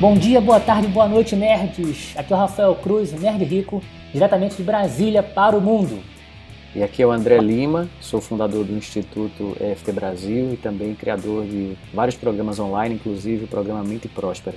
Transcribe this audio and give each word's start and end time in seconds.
Bom 0.00 0.14
dia, 0.14 0.40
boa 0.40 0.58
tarde, 0.58 0.88
boa 0.88 1.06
noite, 1.06 1.36
nerds! 1.36 2.14
Aqui 2.16 2.32
é 2.32 2.36
o 2.36 2.38
Rafael 2.38 2.74
Cruz, 2.76 3.12
Nerd 3.12 3.44
Rico, 3.44 3.82
diretamente 4.10 4.56
de 4.56 4.62
Brasília 4.62 5.22
para 5.22 5.54
o 5.54 5.60
mundo. 5.60 5.98
E 6.74 6.82
aqui 6.82 7.02
é 7.02 7.06
o 7.06 7.12
André 7.12 7.36
Lima, 7.36 7.86
sou 8.00 8.18
fundador 8.18 8.64
do 8.64 8.72
Instituto 8.72 9.54
EFT 9.60 9.92
Brasil 9.92 10.54
e 10.54 10.56
também 10.56 10.94
criador 10.94 11.44
de 11.44 11.76
vários 11.92 12.16
programas 12.16 12.58
online, 12.58 12.94
inclusive 12.94 13.44
o 13.44 13.46
programa 13.46 13.84
Mente 13.84 14.08
Próspera. 14.08 14.56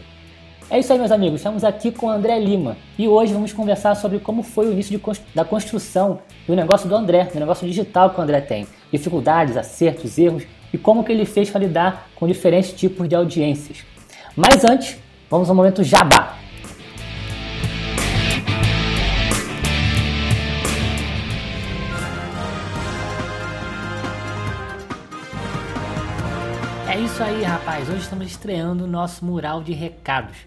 É 0.70 0.80
isso 0.80 0.94
aí, 0.94 0.98
meus 0.98 1.12
amigos. 1.12 1.42
Estamos 1.42 1.66
aqui 1.66 1.92
com 1.92 2.06
o 2.06 2.10
André 2.10 2.40
Lima 2.40 2.78
e 2.98 3.06
hoje 3.10 3.34
vamos 3.34 3.52
conversar 3.52 3.96
sobre 3.96 4.20
como 4.20 4.44
foi 4.44 4.70
o 4.70 4.72
início 4.72 4.98
da 5.36 5.44
construção 5.44 6.22
do 6.48 6.56
negócio 6.56 6.88
do 6.88 6.96
André, 6.96 7.26
do 7.26 7.40
negócio 7.42 7.68
digital 7.68 8.12
que 8.12 8.18
o 8.18 8.24
André 8.24 8.40
tem. 8.40 8.66
Dificuldades, 8.94 9.58
acertos, 9.58 10.18
erros 10.18 10.44
e 10.72 10.78
como 10.78 11.04
que 11.04 11.12
ele 11.12 11.26
fez 11.26 11.50
para 11.50 11.60
lidar 11.60 12.08
com 12.16 12.26
diferentes 12.26 12.72
tipos 12.72 13.10
de 13.10 13.16
audiências. 13.16 13.84
Mas 14.38 14.64
antes, 14.64 15.04
vamos 15.34 15.50
ao 15.50 15.56
momento 15.56 15.84
jabá. 15.84 16.38
É 26.88 27.00
isso 27.00 27.24
aí, 27.24 27.42
rapaz. 27.42 27.90
Hoje 27.90 28.02
estamos 28.02 28.28
estreando 28.28 28.84
o 28.84 28.88
nosso 28.88 29.26
mural 29.26 29.64
de 29.64 29.74
recados. 29.74 30.38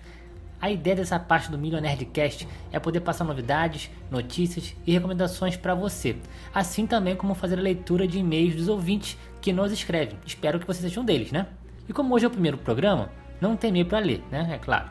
A 0.60 0.70
ideia 0.70 0.94
dessa 0.94 1.18
parte 1.18 1.50
do 1.50 1.58
Millionaire 1.58 2.04
Nerdcast 2.04 2.46
é 2.70 2.78
poder 2.78 3.00
passar 3.00 3.24
novidades, 3.24 3.90
notícias 4.08 4.72
e 4.86 4.92
recomendações 4.92 5.56
para 5.56 5.74
você, 5.74 6.14
assim 6.54 6.86
também 6.86 7.16
como 7.16 7.34
fazer 7.34 7.58
a 7.58 7.62
leitura 7.62 8.06
de 8.06 8.20
e-mails 8.20 8.54
dos 8.54 8.68
ouvintes 8.68 9.18
que 9.40 9.52
nos 9.52 9.72
escrevem. 9.72 10.16
Espero 10.24 10.60
que 10.60 10.66
você 10.66 10.82
seja 10.82 11.00
um 11.00 11.04
deles, 11.04 11.32
né? 11.32 11.48
E 11.88 11.92
como 11.92 12.14
hoje 12.14 12.24
é 12.24 12.28
o 12.28 12.30
primeiro 12.30 12.56
programa, 12.56 13.10
não 13.40 13.56
tem 13.56 13.70
e-mail 13.70 13.86
para 13.86 13.98
ler, 13.98 14.22
né? 14.30 14.48
É 14.52 14.58
claro. 14.58 14.88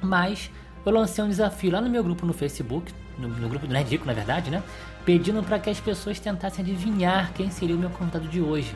Mas 0.00 0.50
eu 0.84 0.92
lancei 0.92 1.24
um 1.24 1.28
desafio 1.28 1.72
lá 1.72 1.80
no 1.80 1.88
meu 1.88 2.02
grupo 2.04 2.26
no 2.26 2.32
Facebook, 2.32 2.92
no, 3.18 3.28
no 3.28 3.48
grupo 3.48 3.66
do 3.66 3.72
Nerdico, 3.72 4.06
na 4.06 4.12
verdade, 4.12 4.50
né? 4.50 4.62
Pedindo 5.04 5.42
para 5.42 5.58
que 5.58 5.70
as 5.70 5.80
pessoas 5.80 6.18
tentassem 6.18 6.64
adivinhar 6.64 7.32
quem 7.32 7.50
seria 7.50 7.74
o 7.74 7.78
meu 7.78 7.90
convidado 7.90 8.28
de 8.28 8.40
hoje, 8.40 8.74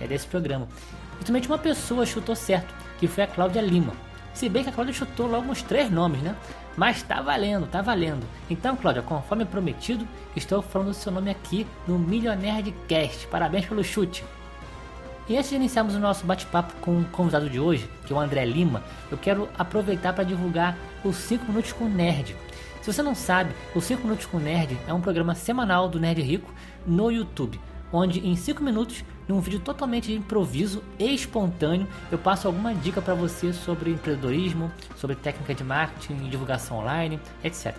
é 0.00 0.06
desse 0.06 0.26
programa. 0.26 0.68
E 1.20 1.26
somente 1.26 1.48
uma 1.48 1.58
pessoa 1.58 2.06
chutou 2.06 2.34
certo, 2.34 2.74
que 2.98 3.06
foi 3.06 3.24
a 3.24 3.26
Cláudia 3.26 3.60
Lima. 3.60 3.92
Se 4.32 4.48
bem 4.48 4.62
que 4.62 4.70
a 4.70 4.72
Cláudia 4.72 4.94
chutou 4.94 5.26
logo 5.26 5.50
uns 5.50 5.62
três 5.62 5.90
nomes, 5.90 6.22
né? 6.22 6.34
Mas 6.76 7.02
tá 7.02 7.20
valendo, 7.20 7.66
tá 7.66 7.82
valendo. 7.82 8.24
Então, 8.48 8.76
Cláudia, 8.76 9.02
conforme 9.02 9.44
prometido, 9.44 10.06
estou 10.36 10.62
falando 10.62 10.88
o 10.88 10.94
seu 10.94 11.12
nome 11.12 11.30
aqui 11.30 11.66
no 11.86 11.98
Millionaire 11.98 12.62
de 12.62 12.72
Cast. 12.86 13.26
Parabéns 13.26 13.66
pelo 13.66 13.82
chute. 13.82 14.24
E 15.28 15.36
antes 15.36 15.50
de 15.50 15.56
iniciarmos 15.56 15.94
o 15.94 16.00
nosso 16.00 16.26
bate-papo 16.26 16.74
com 16.80 17.00
o 17.00 17.04
convidado 17.06 17.48
de 17.48 17.60
hoje, 17.60 17.88
que 18.04 18.12
é 18.12 18.16
o 18.16 18.20
André 18.20 18.44
Lima, 18.44 18.82
eu 19.10 19.18
quero 19.18 19.48
aproveitar 19.56 20.12
para 20.12 20.24
divulgar 20.24 20.76
os 21.04 21.16
5 21.16 21.46
Minutos 21.46 21.72
com 21.72 21.84
Nerd. 21.84 22.34
Se 22.82 22.92
você 22.92 23.02
não 23.02 23.14
sabe, 23.14 23.54
o 23.74 23.80
5 23.80 24.02
Minutos 24.02 24.26
com 24.26 24.38
Nerd 24.38 24.76
é 24.88 24.92
um 24.94 25.00
programa 25.00 25.34
semanal 25.34 25.88
do 25.88 26.00
Nerd 26.00 26.20
Rico 26.22 26.52
no 26.86 27.10
YouTube, 27.10 27.60
onde 27.92 28.26
em 28.26 28.34
5 28.34 28.62
minutos 28.62 29.04
num 29.28 29.40
vídeo 29.40 29.60
totalmente 29.60 30.08
de 30.08 30.16
improviso 30.16 30.82
e 30.98 31.14
espontâneo, 31.14 31.86
eu 32.10 32.18
passo 32.18 32.48
alguma 32.48 32.74
dica 32.74 33.00
para 33.00 33.14
você 33.14 33.52
sobre 33.52 33.92
empreendedorismo, 33.92 34.72
sobre 34.96 35.14
técnica 35.14 35.54
de 35.54 35.62
marketing, 35.62 36.28
divulgação 36.28 36.78
online, 36.78 37.20
etc. 37.44 37.76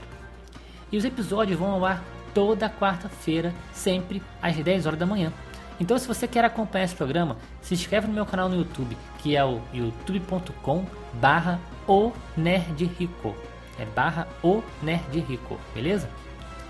E 0.89 0.97
os 0.97 1.03
episódios 1.03 1.59
vão 1.59 1.71
ao 1.71 1.85
ar 1.85 2.01
toda 2.33 2.69
quarta-feira, 2.69 3.53
sempre 3.73 4.23
às 4.41 4.55
10 4.55 4.85
horas 4.85 4.99
da 4.99 5.05
manhã. 5.05 5.33
Então, 5.81 5.97
se 5.97 6.07
você 6.07 6.27
quer 6.27 6.45
acompanhar 6.45 6.85
esse 6.85 6.93
programa, 6.93 7.37
se 7.59 7.73
inscreve 7.73 8.05
no 8.05 8.13
meu 8.13 8.23
canal 8.23 8.47
no 8.47 8.55
YouTube, 8.55 8.95
que 9.17 9.35
é 9.35 9.43
o 9.43 9.59
youtube.com 9.73 10.85
barra 11.13 11.59
o 11.87 12.11
Nerdrico. 12.37 13.35
É 13.79 13.85
barra 13.85 14.27
o 14.43 14.61
Nerdrico, 14.83 15.59
beleza? 15.73 16.07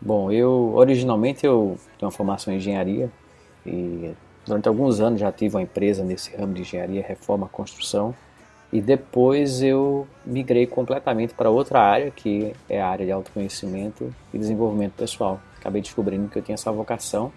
Bom, 0.00 0.32
eu 0.32 0.72
originalmente 0.74 1.46
eu 1.46 1.78
tenho 1.98 2.10
uma 2.10 2.10
formação 2.10 2.52
em 2.52 2.56
engenharia 2.56 3.08
e 3.64 4.12
durante 4.44 4.66
alguns 4.66 4.98
anos 4.98 5.20
já 5.20 5.30
tive 5.30 5.54
uma 5.54 5.62
empresa 5.62 6.02
nesse 6.02 6.36
ramo 6.36 6.52
de 6.52 6.62
engenharia, 6.62 7.04
reforma, 7.06 7.46
construção 7.46 8.12
e 8.72 8.80
depois 8.80 9.62
eu 9.62 10.08
migrei 10.24 10.66
completamente 10.66 11.34
para 11.34 11.50
outra 11.50 11.80
área, 11.80 12.10
que 12.10 12.54
é 12.68 12.80
a 12.80 12.88
área 12.88 13.04
de 13.04 13.12
autoconhecimento 13.12 14.14
e 14.32 14.38
desenvolvimento 14.38 14.94
pessoal. 14.94 15.40
Acabei 15.58 15.82
descobrindo 15.82 16.28
que 16.28 16.38
eu 16.38 16.42
tinha 16.42 16.54
essa 16.54 16.72
vocação 16.72 17.30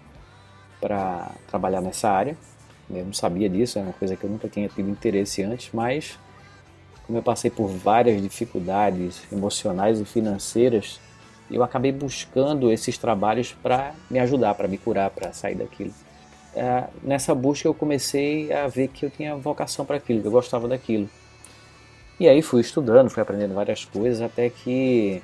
para 0.80 1.30
trabalhar 1.46 1.82
nessa 1.82 2.08
área. 2.08 2.36
Eu 2.88 3.04
não 3.04 3.12
sabia 3.12 3.50
disso, 3.50 3.78
é 3.78 3.82
uma 3.82 3.92
coisa 3.92 4.16
que 4.16 4.24
eu 4.24 4.30
nunca 4.30 4.48
tinha 4.48 4.68
tido 4.68 4.88
interesse 4.88 5.42
antes, 5.42 5.68
mas 5.74 6.18
como 7.06 7.18
eu 7.18 7.22
passei 7.22 7.50
por 7.50 7.68
várias 7.68 8.20
dificuldades 8.22 9.22
emocionais 9.30 10.00
e 10.00 10.04
financeiras, 10.04 10.98
eu 11.50 11.62
acabei 11.62 11.92
buscando 11.92 12.72
esses 12.72 12.96
trabalhos 12.96 13.52
para 13.52 13.94
me 14.10 14.18
ajudar, 14.18 14.54
para 14.54 14.66
me 14.66 14.78
curar, 14.78 15.10
para 15.10 15.32
sair 15.32 15.54
daquilo. 15.54 15.92
É, 16.54 16.84
nessa 17.02 17.34
busca 17.34 17.68
eu 17.68 17.74
comecei 17.74 18.50
a 18.50 18.66
ver 18.66 18.88
que 18.88 19.04
eu 19.04 19.10
tinha 19.10 19.36
vocação 19.36 19.84
para 19.84 19.98
aquilo, 19.98 20.22
que 20.22 20.26
eu 20.26 20.32
gostava 20.32 20.66
daquilo. 20.66 21.08
E 22.18 22.26
aí 22.28 22.40
fui 22.40 22.62
estudando, 22.62 23.10
fui 23.10 23.22
aprendendo 23.22 23.54
várias 23.54 23.84
coisas 23.84 24.22
até 24.22 24.48
que 24.48 25.22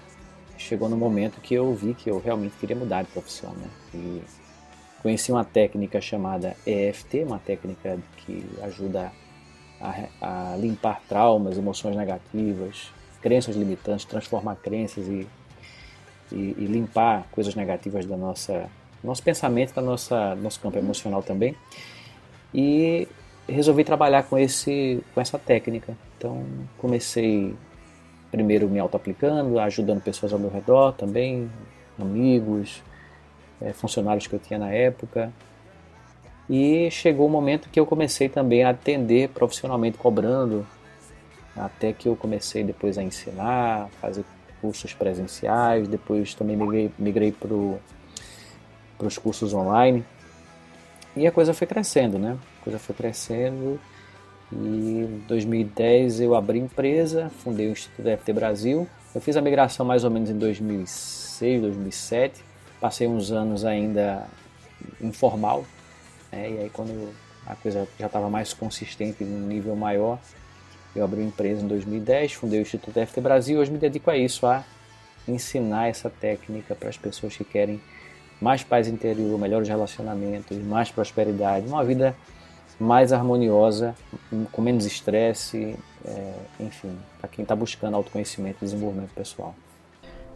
chegou 0.59 0.89
no 0.91 0.97
momento 0.97 1.41
que 1.41 1.55
eu 1.55 1.73
vi 1.75 1.95
que 1.95 2.11
eu 2.11 2.21
realmente 2.21 2.55
queria 2.59 2.77
mudar 2.77 3.03
de 3.03 3.09
profissão. 3.09 3.51
Né? 3.55 3.69
E 3.95 4.23
conheci 5.01 5.33
uma 5.33 5.45
técnica 5.45 6.01
chamada 6.01 6.55
EFT, 6.67 7.25
uma 7.25 7.39
técnica 7.39 7.99
que 8.19 8.45
ajuda 8.63 9.11
a, 9.81 10.53
a 10.53 10.57
limpar 10.57 11.01
traumas, 11.09 11.57
emoções 11.57 11.97
negativas, 11.97 12.93
crenças 13.23 13.57
limitantes, 13.57 14.05
transformar 14.05 14.57
crenças 14.57 15.09
e, 15.09 15.27
e, 16.31 16.55
e 16.59 16.67
limpar 16.67 17.27
coisas 17.33 17.55
negativas 17.55 18.05
da 18.05 18.17
nossa 18.17 18.69
nosso 19.03 19.23
pensamento, 19.23 19.75
da 19.75 19.83
nossa 19.83 20.35
nosso 20.37 20.61
campo 20.61 20.79
emocional 20.79 21.23
também. 21.23 21.57
E 22.55 23.09
resolvi 23.49 23.83
trabalhar 23.83 24.25
com 24.25 24.39
esse 24.39 25.03
com 25.15 25.21
essa 25.21 25.39
técnica 25.39 25.97
então 26.23 26.47
comecei 26.79 27.53
primeiro 28.31 28.69
me 28.69 28.79
auto-aplicando, 28.79 29.59
ajudando 29.59 30.01
pessoas 30.01 30.33
ao 30.33 30.39
meu 30.39 30.51
redor 30.51 30.93
também, 30.93 31.51
amigos, 32.01 32.81
é, 33.61 33.73
funcionários 33.73 34.29
que 34.29 34.35
eu 34.35 34.39
tinha 34.39 34.59
na 34.59 34.71
época. 34.71 35.33
E 36.49 36.89
chegou 36.93 37.27
o 37.27 37.29
um 37.29 37.33
momento 37.33 37.69
que 37.69 37.81
eu 37.81 37.85
comecei 37.85 38.29
também 38.29 38.63
a 38.63 38.71
atender 38.71 39.31
profissionalmente 39.31 39.99
cobrando, 39.99 40.65
até 41.57 41.93
que 41.93 42.09
eu 42.09 42.15
comecei 42.15 42.63
depois 42.63 42.97
a 42.97 43.03
ensinar, 43.03 43.89
fazer 44.01 44.25
cursos 44.61 44.95
presenciais, 44.95 45.89
depois 45.89 46.35
também 46.35 46.57
migrei, 46.57 46.91
migrei 46.97 47.33
para 47.33 49.07
os 49.07 49.19
cursos 49.19 49.53
online. 49.53 50.05
E 51.17 51.27
a 51.27 51.33
coisa 51.33 51.53
foi 51.53 51.67
crescendo, 51.67 52.17
né? 52.17 52.39
A 52.61 52.65
coisa 52.65 52.79
foi 52.79 52.95
crescendo 52.95 53.79
e 54.53 55.05
em 55.05 55.25
2010 55.27 56.21
eu 56.21 56.35
abri 56.35 56.59
empresa, 56.59 57.31
fundei 57.39 57.69
o 57.69 57.73
Instituto 57.73 58.09
FT 58.19 58.33
Brasil. 58.33 58.89
Eu 59.15 59.21
fiz 59.21 59.37
a 59.37 59.41
migração 59.41 59.85
mais 59.85 60.05
ou 60.05 60.11
menos 60.11 60.31
em 60.31 60.39
2006, 60.39 61.63
2007. 61.63 62.45
Passei 62.81 63.07
uns 63.07 63.31
anos 63.31 63.65
ainda 63.65 64.27
informal. 65.01 65.65
Né? 66.31 66.51
E 66.51 66.59
aí 66.59 66.71
quando 66.71 67.13
a 67.47 67.57
coisa 67.57 67.89
já 67.99 68.07
estava 68.07 68.29
mais 68.29 68.53
consistente, 68.53 69.25
num 69.25 69.47
nível 69.47 69.75
maior, 69.75 70.19
eu 70.95 71.05
abri 71.05 71.23
empresa 71.23 71.63
em 71.63 71.69
2010, 71.69 72.35
fundei 72.35 72.59
o 72.59 72.63
Instituto 72.63 73.05
FT 73.05 73.21
Brasil 73.21 73.59
hoje 73.59 73.71
me 73.71 73.79
dedico 73.79 74.11
a 74.11 74.17
isso, 74.17 74.47
a 74.47 74.63
ensinar 75.27 75.89
essa 75.89 76.11
técnica 76.11 76.75
para 76.75 76.89
as 76.89 76.97
pessoas 76.97 77.37
que 77.37 77.45
querem 77.45 77.81
mais 78.41 78.63
paz 78.63 78.89
interior, 78.89 79.39
melhores 79.39 79.69
relacionamentos, 79.69 80.57
mais 80.59 80.91
prosperidade, 80.91 81.67
uma 81.67 81.85
vida 81.85 82.15
mais 82.83 83.13
harmoniosa, 83.13 83.95
com 84.51 84.61
menos 84.61 84.85
estresse, 84.85 85.77
é, 86.05 86.35
enfim, 86.61 86.99
para 87.21 87.29
quem 87.29 87.43
está 87.43 87.55
buscando 87.55 87.97
autoconhecimento 87.97 88.59
e 88.61 88.65
desenvolvimento 88.65 89.15
pessoal. 89.15 89.55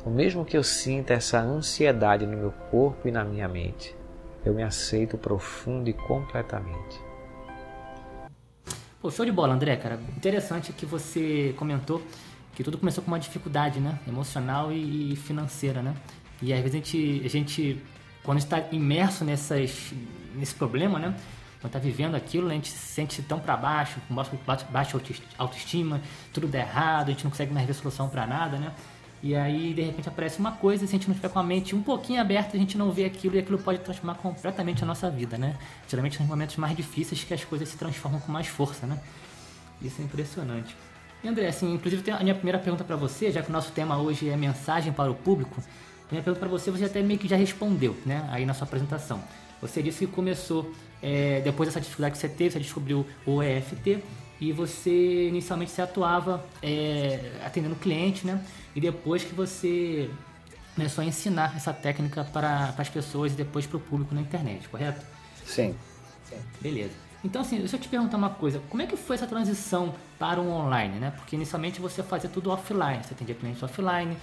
O 0.05 0.11
mesmo 0.11 0.45
que 0.45 0.57
eu 0.57 0.63
sinta 0.63 1.15
essa 1.15 1.41
ansiedade 1.41 2.25
no 2.25 2.37
meu 2.37 2.53
corpo 2.71 3.09
e 3.09 3.11
na 3.11 3.25
minha 3.25 3.49
mente, 3.49 3.95
eu 4.45 4.55
me 4.55 4.63
aceito 4.63 5.19
profundo 5.19 5.91
e 5.91 5.93
completamente. 5.93 7.01
Pô, 9.03 9.11
show 9.11 9.27
de 9.27 9.33
bola, 9.33 9.55
André, 9.55 9.77
cara. 9.77 9.99
Interessante 10.17 10.73
que 10.73 10.87
você 10.87 11.53
comentou 11.59 12.01
que 12.55 12.65
tudo 12.65 12.79
começou 12.79 13.05
com 13.05 13.11
uma 13.11 13.19
dificuldade, 13.19 13.81
né? 13.81 13.99
Emocional 14.07 14.73
e 14.73 15.15
financeira, 15.17 15.83
né? 15.83 15.95
E 16.41 16.53
às 16.53 16.61
vezes 16.61 16.75
a 16.75 16.79
gente, 16.79 17.23
a 17.25 17.29
gente 17.29 17.83
quando 18.23 18.39
está 18.39 18.65
imerso 18.73 19.25
nessas, 19.25 19.93
nesse 20.35 20.55
problema, 20.55 20.99
né? 20.99 21.15
Quando 21.61 21.75
está 21.75 21.79
vivendo 21.79 22.15
aquilo, 22.15 22.49
a 22.49 22.53
gente 22.53 22.69
se 22.69 22.79
sente 22.79 23.23
tão 23.23 23.41
para 23.41 23.57
baixo, 23.57 24.01
com 24.09 24.15
baixa 24.15 25.01
autoestima, 25.39 26.01
tudo 26.33 26.47
dá 26.47 26.59
errado, 26.59 27.09
a 27.09 27.11
gente 27.13 27.25
não 27.25 27.31
consegue 27.31 27.53
mais 27.53 27.67
ver 27.67 27.73
solução 27.73 28.09
para 28.09 28.27
nada, 28.27 28.59
né? 28.59 28.73
E 29.23 29.35
aí, 29.35 29.73
de 29.73 29.83
repente, 29.83 30.09
aparece 30.09 30.39
uma 30.39 30.53
coisa, 30.53 30.85
e 30.85 30.87
se 30.87 30.95
a 30.95 30.99
gente 30.99 31.09
não 31.09 31.15
estiver 31.15 31.33
com 31.33 31.39
a 31.39 31.43
mente 31.43 31.75
um 31.75 31.83
pouquinho 31.83 32.21
aberta, 32.21 32.57
a 32.57 32.61
gente 32.61 32.77
não 32.77 32.93
vê 32.93 33.07
aquilo 33.07 33.35
e 33.37 33.39
aquilo 33.39 33.59
pode 33.59 33.79
transformar 33.79 34.15
completamente 34.17 34.85
a 34.85 34.87
nossa 34.87 35.11
vida, 35.11 35.39
né? 35.39 35.57
Geralmente, 35.89 36.21
nos 36.21 36.29
momentos 36.29 36.57
mais 36.57 36.77
difíceis 36.77 37.25
que 37.25 37.33
as 37.33 37.43
coisas 37.43 37.69
se 37.69 37.77
transformam 37.77 38.21
com 38.21 38.31
mais 38.31 38.47
força, 38.47 38.87
né? 38.87 39.01
Isso 39.81 40.01
é 40.01 40.05
impressionante. 40.05 40.77
E 41.25 41.29
André, 41.29 41.49
assim, 41.49 41.73
inclusive 41.75 42.09
a 42.11 42.23
minha 42.23 42.35
primeira 42.35 42.59
pergunta 42.59 42.85
para 42.85 42.95
você, 42.95 43.33
já 43.33 43.43
que 43.43 43.49
o 43.49 43.53
nosso 43.53 43.73
tema 43.73 43.97
hoje 43.97 44.29
é 44.29 44.37
mensagem 44.37 44.93
para 44.93 45.11
o 45.11 45.15
público, 45.15 45.63
minha 46.11 46.23
pergunta 46.23 46.39
para 46.39 46.49
você, 46.49 46.71
você 46.71 46.85
até 46.85 47.03
meio 47.03 47.19
que 47.19 47.27
já 47.27 47.37
respondeu, 47.37 47.97
né? 48.05 48.29
Aí 48.31 48.45
na 48.47 48.55
sua 48.55 48.67
apresentação. 48.67 49.21
Você 49.61 49.83
disse 49.83 50.07
que 50.07 50.13
começou, 50.13 50.73
é, 51.03 51.41
depois 51.41 51.69
dessa 51.69 51.81
dificuldade 51.81 52.13
que 52.13 52.19
você 52.19 52.29
teve, 52.29 52.51
você 52.53 52.59
descobriu 52.61 53.07
o 53.25 53.43
EFT 53.43 54.03
e 54.41 54.53
você 54.53 55.29
inicialmente 55.29 55.71
se 55.71 55.81
atuava 55.81 56.45
é, 56.63 57.41
atendendo 57.45 57.75
cliente, 57.77 58.27
né? 58.27 58.43
E 58.75 58.81
depois 58.81 59.25
que 59.25 59.35
você 59.35 60.11
começou 60.75 61.03
a 61.03 61.07
ensinar 61.07 61.57
essa 61.57 61.73
técnica 61.73 62.25
para, 62.25 62.73
para 62.73 62.83
as 62.83 62.89
pessoas 62.89 63.33
e 63.33 63.35
depois 63.35 63.67
para 63.67 63.79
o 63.79 63.81
público 63.81 64.15
na 64.15 64.21
internet, 64.21 64.69
correto? 64.69 65.05
Sim. 65.45 65.75
Beleza. 66.61 66.93
Então, 67.25 67.41
assim, 67.43 67.59
deixa 67.59 67.77
eu 67.77 67.81
te 67.81 67.89
perguntar 67.89 68.17
uma 68.17 68.31
coisa. 68.31 68.61
Como 68.69 68.83
é 68.83 68.87
que 68.87 68.97
foi 68.97 69.17
essa 69.17 69.27
transição 69.27 69.95
para 70.19 70.41
o 70.41 70.49
online, 70.49 70.99
né? 70.99 71.11
Porque 71.11 71.35
inicialmente 71.35 71.81
você 71.81 72.03
fazia 72.03 72.29
tudo 72.29 72.51
offline, 72.51 73.03
você 73.03 73.15
atendia 73.15 73.35
clientes 73.35 73.63
offline. 73.63 74.17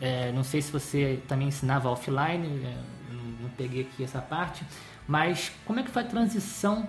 É, 0.00 0.30
não 0.32 0.44
sei 0.44 0.60
se 0.60 0.70
você 0.70 1.20
também 1.26 1.48
ensinava 1.48 1.88
offline, 1.88 2.62
é, 2.64 2.76
peguei 3.58 3.82
aqui 3.82 4.04
essa 4.04 4.20
parte. 4.20 4.64
Mas 5.06 5.52
como 5.66 5.80
é 5.80 5.82
que 5.82 5.90
foi 5.90 6.02
a 6.02 6.06
transição? 6.06 6.88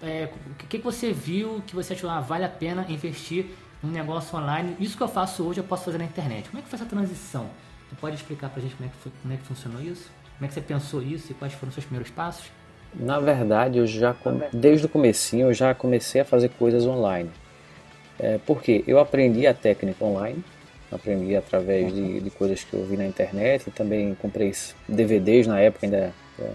É, 0.00 0.30
o 0.50 0.54
que, 0.54 0.78
que 0.78 0.84
você 0.84 1.12
viu 1.12 1.62
que 1.66 1.74
você 1.74 1.94
achou, 1.94 2.08
ah, 2.08 2.20
vale 2.20 2.44
a 2.44 2.48
pena 2.48 2.86
investir 2.88 3.46
um 3.82 3.88
negócio 3.88 4.38
online. 4.38 4.76
Isso 4.78 4.96
que 4.96 5.02
eu 5.02 5.08
faço 5.08 5.42
hoje 5.42 5.60
eu 5.60 5.64
posso 5.64 5.84
fazer 5.84 5.98
na 5.98 6.04
internet. 6.04 6.48
Como 6.48 6.60
é 6.60 6.62
que 6.62 6.68
foi 6.68 6.78
essa 6.78 6.88
transição? 6.88 7.48
Você 7.88 7.96
pode 8.00 8.16
explicar 8.16 8.48
pra 8.50 8.62
gente 8.62 8.74
como 8.76 8.88
é 8.88 8.92
que, 8.92 8.98
foi, 8.98 9.12
como 9.22 9.34
é 9.34 9.36
que 9.36 9.42
funcionou 9.44 9.80
isso? 9.80 10.10
Como 10.38 10.44
é 10.44 10.48
que 10.48 10.54
você 10.54 10.60
pensou 10.60 11.02
isso 11.02 11.32
e 11.32 11.34
quais 11.34 11.52
foram 11.54 11.68
os 11.68 11.74
seus 11.74 11.86
primeiros 11.86 12.10
passos? 12.10 12.46
Na 12.94 13.18
verdade, 13.18 13.78
eu 13.78 13.86
já 13.86 14.14
desde 14.52 14.86
o 14.86 14.88
comecinho 14.88 15.48
eu 15.48 15.54
já 15.54 15.74
comecei 15.74 16.20
a 16.20 16.24
fazer 16.24 16.48
coisas 16.50 16.86
online. 16.86 17.30
É, 18.18 18.38
porque 18.46 18.82
eu 18.86 18.98
aprendi 18.98 19.46
a 19.46 19.52
técnica 19.52 20.02
online, 20.04 20.42
aprendi 20.90 21.34
através 21.36 21.92
de, 21.92 22.00
uhum. 22.00 22.20
de, 22.20 22.30
coisas 22.30 22.62
que 22.62 22.74
eu 22.74 22.84
vi 22.84 22.96
na 22.96 23.06
internet, 23.06 23.66
e 23.66 23.70
também 23.70 24.14
comprei 24.14 24.52
DVDs 24.88 25.46
na 25.46 25.60
época 25.60 25.86
ainda 25.86 26.12
é, 26.38 26.50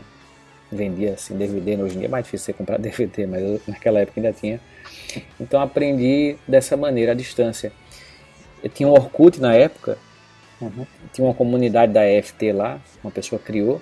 vendia 0.72 1.14
assim 1.14 1.36
DVD, 1.36 1.76
hoje 1.82 1.96
em 1.96 2.00
dia 2.00 2.08
é 2.08 2.12
mais 2.12 2.26
difícil 2.26 2.46
você 2.46 2.54
comprar 2.54 2.78
DVD, 2.80 3.26
mas 3.26 3.42
eu, 3.42 3.62
naquela 3.68 4.00
época 4.00 4.20
ainda 4.20 4.34
tinha. 4.34 4.60
Então 5.40 5.62
aprendi 5.62 6.38
dessa 6.48 6.78
maneira, 6.78 7.12
à 7.12 7.16
distância. 7.16 7.72
Eu 8.64 8.70
tinha 8.70 8.88
um 8.88 8.92
Orkut 8.92 9.42
na 9.42 9.54
época, 9.54 9.98
uhum. 10.62 10.86
tinha 11.12 11.28
uma 11.28 11.34
comunidade 11.34 11.92
da 11.92 12.08
EFT 12.08 12.52
lá, 12.52 12.80
uma 13.04 13.12
pessoa 13.12 13.40
criou, 13.40 13.82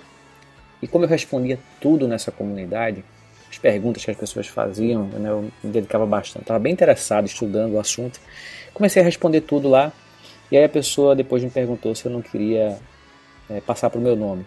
e 0.82 0.88
como 0.88 1.04
eu 1.04 1.08
respondia 1.08 1.58
tudo 1.80 2.08
nessa 2.08 2.32
comunidade, 2.32 3.04
as 3.50 3.58
perguntas 3.58 4.04
que 4.04 4.10
as 4.10 4.16
pessoas 4.16 4.46
faziam, 4.46 5.04
né, 5.04 5.28
eu 5.28 5.50
me 5.62 5.70
dedicava 5.70 6.06
bastante, 6.06 6.42
estava 6.42 6.58
bem 6.58 6.72
interessado 6.72 7.26
estudando 7.26 7.74
o 7.74 7.80
assunto, 7.80 8.20
comecei 8.72 9.02
a 9.02 9.04
responder 9.04 9.42
tudo 9.42 9.68
lá, 9.68 9.92
e 10.50 10.56
aí 10.56 10.64
a 10.64 10.68
pessoa 10.68 11.14
depois 11.14 11.42
me 11.42 11.50
perguntou 11.50 11.94
se 11.94 12.06
eu 12.06 12.12
não 12.12 12.22
queria 12.22 12.78
é, 13.48 13.60
passar 13.60 13.90
para 13.90 13.98
o 13.98 14.02
meu 14.02 14.16
nome, 14.16 14.44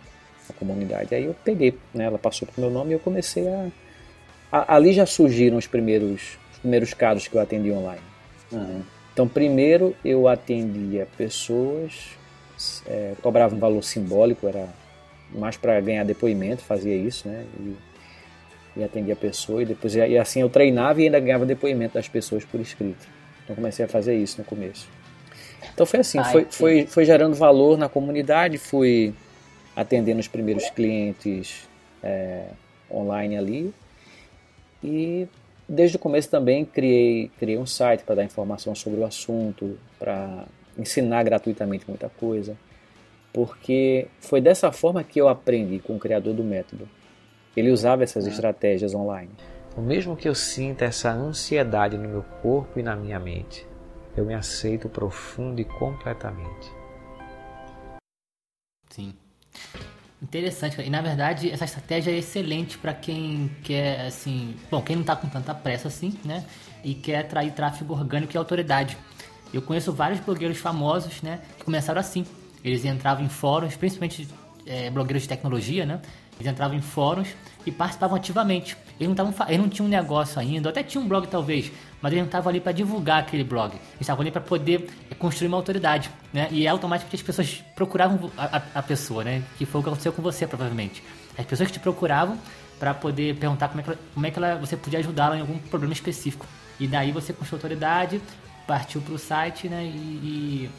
a 0.49 0.53
comunidade. 0.53 1.13
Aí 1.15 1.25
eu 1.25 1.35
peguei, 1.43 1.77
né, 1.93 2.05
ela 2.05 2.17
passou 2.17 2.47
para 2.47 2.57
o 2.57 2.61
meu 2.61 2.71
nome 2.71 2.91
e 2.91 2.93
eu 2.93 2.99
comecei 2.99 3.47
a, 3.47 3.67
a, 4.51 4.75
Ali 4.75 4.93
já 4.93 5.05
surgiram 5.05 5.57
os 5.57 5.67
primeiros 5.67 6.37
primeiros 6.63 6.93
casos 6.93 7.27
que 7.27 7.35
eu 7.35 7.41
atendi 7.41 7.71
online. 7.71 8.01
Uhum. 8.51 8.81
Então, 9.11 9.27
primeiro 9.27 9.95
eu 10.03 10.27
atendia 10.27 11.07
pessoas, 11.17 12.17
é, 12.87 13.13
cobrava 13.21 13.53
um 13.53 13.59
valor 13.59 13.83
simbólico, 13.83 14.47
era 14.47 14.67
mais 15.29 15.57
para 15.57 15.79
ganhar 15.81 16.05
depoimento, 16.05 16.63
fazia 16.63 16.95
isso, 16.95 17.27
né? 17.27 17.45
E, 17.59 17.75
e 18.77 18.83
atendia 18.83 19.13
a 19.13 19.17
pessoa 19.17 19.61
e 19.61 19.65
depois 19.65 19.93
e 19.93 20.17
assim 20.17 20.41
eu 20.41 20.49
treinava 20.49 20.99
e 20.99 21.05
ainda 21.05 21.19
ganhava 21.19 21.45
depoimento 21.45 21.93
das 21.93 22.07
pessoas 22.07 22.43
por 22.43 22.59
escrito. 22.59 23.05
Então 23.43 23.55
comecei 23.55 23.85
a 23.85 23.87
fazer 23.87 24.15
isso 24.15 24.39
no 24.39 24.45
começo. 24.45 24.87
Então 25.73 25.85
foi 25.85 25.99
assim, 25.99 26.23
foi, 26.25 26.45
foi, 26.49 26.87
foi 26.87 27.05
gerando 27.05 27.35
valor 27.35 27.77
na 27.77 27.87
comunidade, 27.87 28.57
fui 28.57 29.13
atendendo 29.75 30.19
os 30.19 30.27
primeiros 30.27 30.69
clientes 30.69 31.67
é, 32.01 32.47
online 32.91 33.37
ali 33.37 33.73
e 34.83 35.27
Desde 35.67 35.95
o 35.95 35.99
começo 35.99 36.29
também 36.29 36.65
criei, 36.65 37.31
criei 37.39 37.57
um 37.57 37.65
site 37.65 38.03
para 38.03 38.15
dar 38.15 38.23
informação 38.23 38.75
sobre 38.75 38.99
o 38.99 39.05
assunto, 39.05 39.77
para 39.97 40.45
ensinar 40.77 41.23
gratuitamente 41.23 41.85
muita 41.87 42.09
coisa, 42.09 42.57
porque 43.31 44.07
foi 44.19 44.41
dessa 44.41 44.71
forma 44.71 45.03
que 45.03 45.19
eu 45.19 45.29
aprendi 45.29 45.79
com 45.79 45.95
o 45.95 45.99
criador 45.99 46.33
do 46.33 46.43
método. 46.43 46.87
Ele 47.55 47.71
usava 47.71 48.03
essas 48.03 48.27
é. 48.27 48.29
estratégias 48.29 48.93
online. 48.93 49.31
O 49.77 49.81
mesmo 49.81 50.17
que 50.17 50.27
eu 50.27 50.35
sinta 50.35 50.85
essa 50.85 51.11
ansiedade 51.11 51.97
no 51.97 52.09
meu 52.09 52.23
corpo 52.41 52.79
e 52.79 52.83
na 52.83 52.95
minha 52.95 53.19
mente, 53.19 53.65
eu 54.15 54.25
me 54.25 54.33
aceito 54.33 54.87
profundo 54.89 55.59
e 55.59 55.65
completamente. 55.65 56.71
Sim. 58.89 59.13
Interessante. 60.21 60.79
E 60.81 60.89
na 60.89 61.01
verdade, 61.01 61.49
essa 61.51 61.65
estratégia 61.65 62.11
é 62.11 62.17
excelente 62.17 62.77
para 62.77 62.93
quem 62.93 63.51
quer, 63.63 64.05
assim, 64.05 64.55
bom, 64.71 64.81
quem 64.81 64.95
não 64.95 65.01
está 65.01 65.15
com 65.15 65.27
tanta 65.27 65.53
pressa 65.53 65.89
assim, 65.89 66.17
né? 66.23 66.45
E 66.83 66.93
quer 66.93 67.19
atrair 67.19 67.51
tráfego 67.51 67.93
orgânico 67.93 68.33
e 68.33 68.37
autoridade. 68.37 68.97
Eu 69.53 69.61
conheço 69.61 69.91
vários 69.91 70.19
blogueiros 70.19 70.57
famosos, 70.57 71.21
né? 71.21 71.41
Que 71.57 71.65
começaram 71.65 71.99
assim. 71.99 72.25
Eles 72.63 72.85
entravam 72.85 73.25
em 73.25 73.29
fóruns, 73.29 73.75
principalmente 73.75 74.27
é, 74.65 74.89
blogueiros 74.89 75.23
de 75.23 75.29
tecnologia, 75.29 75.85
né? 75.85 76.01
Eles 76.43 76.51
entravam 76.51 76.75
em 76.75 76.81
fóruns 76.81 77.29
e 77.65 77.71
participavam 77.71 78.17
ativamente. 78.17 78.75
Eles 78.99 79.07
não, 79.07 79.31
tavam, 79.31 79.47
eles 79.47 79.59
não 79.59 79.69
tinham 79.69 79.87
um 79.87 79.89
negócio 79.89 80.39
ainda, 80.39 80.69
até 80.69 80.83
tinha 80.83 81.01
um 81.01 81.07
blog 81.07 81.25
talvez, 81.27 81.71
mas 82.01 82.11
eles 82.11 82.21
não 82.21 82.27
estavam 82.27 82.49
ali 82.49 82.59
para 82.59 82.73
divulgar 82.73 83.19
aquele 83.21 83.43
blog. 83.43 83.73
Eles 83.73 84.01
estavam 84.01 84.21
ali 84.21 84.31
para 84.31 84.41
poder 84.41 84.89
construir 85.17 85.47
uma 85.47 85.57
autoridade, 85.57 86.11
né? 86.33 86.49
E 86.51 86.67
é 86.67 86.69
automaticamente 86.69 87.15
as 87.15 87.21
pessoas 87.21 87.63
procuravam 87.75 88.29
a, 88.37 88.57
a, 88.57 88.61
a, 88.75 88.83
pessoa, 88.83 89.23
né? 89.23 89.41
Que 89.57 89.65
foi 89.65 89.79
o 89.79 89.83
que 89.83 89.89
aconteceu 89.89 90.11
com 90.11 90.21
você, 90.21 90.45
provavelmente. 90.45 91.01
As 91.37 91.45
pessoas 91.45 91.69
que 91.69 91.73
te 91.73 91.79
procuravam 91.79 92.37
para 92.77 92.93
poder 92.93 93.37
perguntar 93.37 93.69
como 93.69 93.79
é 93.79 93.83
que, 93.83 93.89
ela, 93.89 93.99
como 94.13 94.25
é 94.25 94.31
que 94.31 94.37
ela, 94.37 94.55
você 94.57 94.75
podia 94.75 94.99
ajudá-la 94.99 95.37
em 95.37 95.41
algum 95.41 95.57
problema 95.57 95.93
específico. 95.93 96.45
E 96.79 96.87
daí 96.87 97.11
você 97.11 97.31
construiu 97.31 97.59
autoridade, 97.59 98.21
partiu 98.67 99.01
para 99.01 99.13
o 99.13 99.17
site, 99.17 99.69
né? 99.69 99.83
e, 99.83 100.67
e 100.67 100.69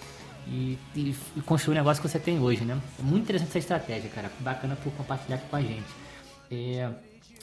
e, 0.46 0.78
e, 0.94 1.14
construir 1.46 1.74
o 1.74 1.78
negócio 1.78 2.02
que 2.02 2.08
você 2.08 2.18
tem 2.18 2.38
hoje, 2.38 2.64
né? 2.64 2.78
É 2.98 3.02
muito 3.02 3.22
interessante 3.22 3.48
essa 3.48 3.58
estratégia, 3.58 4.10
cara. 4.10 4.30
Bacana 4.40 4.76
por 4.76 4.92
compartilhar 4.92 5.36
aqui 5.36 5.46
com 5.48 5.56
a 5.56 5.62
gente. 5.62 5.84
É, 6.50 6.90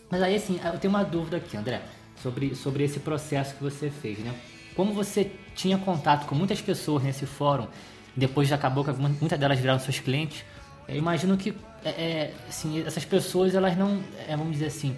mas 0.10 0.22
aí, 0.22 0.36
assim, 0.36 0.60
eu 0.64 0.78
tenho 0.78 0.94
uma 0.94 1.04
dúvida 1.04 1.38
aqui, 1.38 1.58
André, 1.58 1.82
sobre, 2.22 2.56
sobre 2.56 2.84
esse 2.84 3.00
processo 3.00 3.56
que 3.56 3.64
você 3.64 3.90
fez, 3.90 4.20
né? 4.20 4.34
Como 4.76 4.94
você 4.94 5.32
tinha 5.56 5.78
contato 5.78 6.26
com 6.26 6.36
muitas 6.36 6.62
pessoas 6.62 7.04
nesse 7.04 7.26
fórum, 7.26 7.68
depois 8.16 8.52
acabou 8.52 8.84
que 8.84 8.92
muitas 8.92 9.40
delas 9.40 9.60
viraram 9.60 9.80
seus 9.80 10.00
clientes, 10.00 10.44
eu 10.88 10.98
imagino 10.98 11.38
que 11.38 11.54
é, 11.84 11.90
é, 11.90 12.34
assim, 12.50 12.82
essas 12.86 13.06
pessoas, 13.06 13.56
elas 13.56 13.78
não, 13.78 14.02
é, 14.28 14.36
vamos 14.36 14.54
dizer 14.54 14.68
assim, 14.68 14.96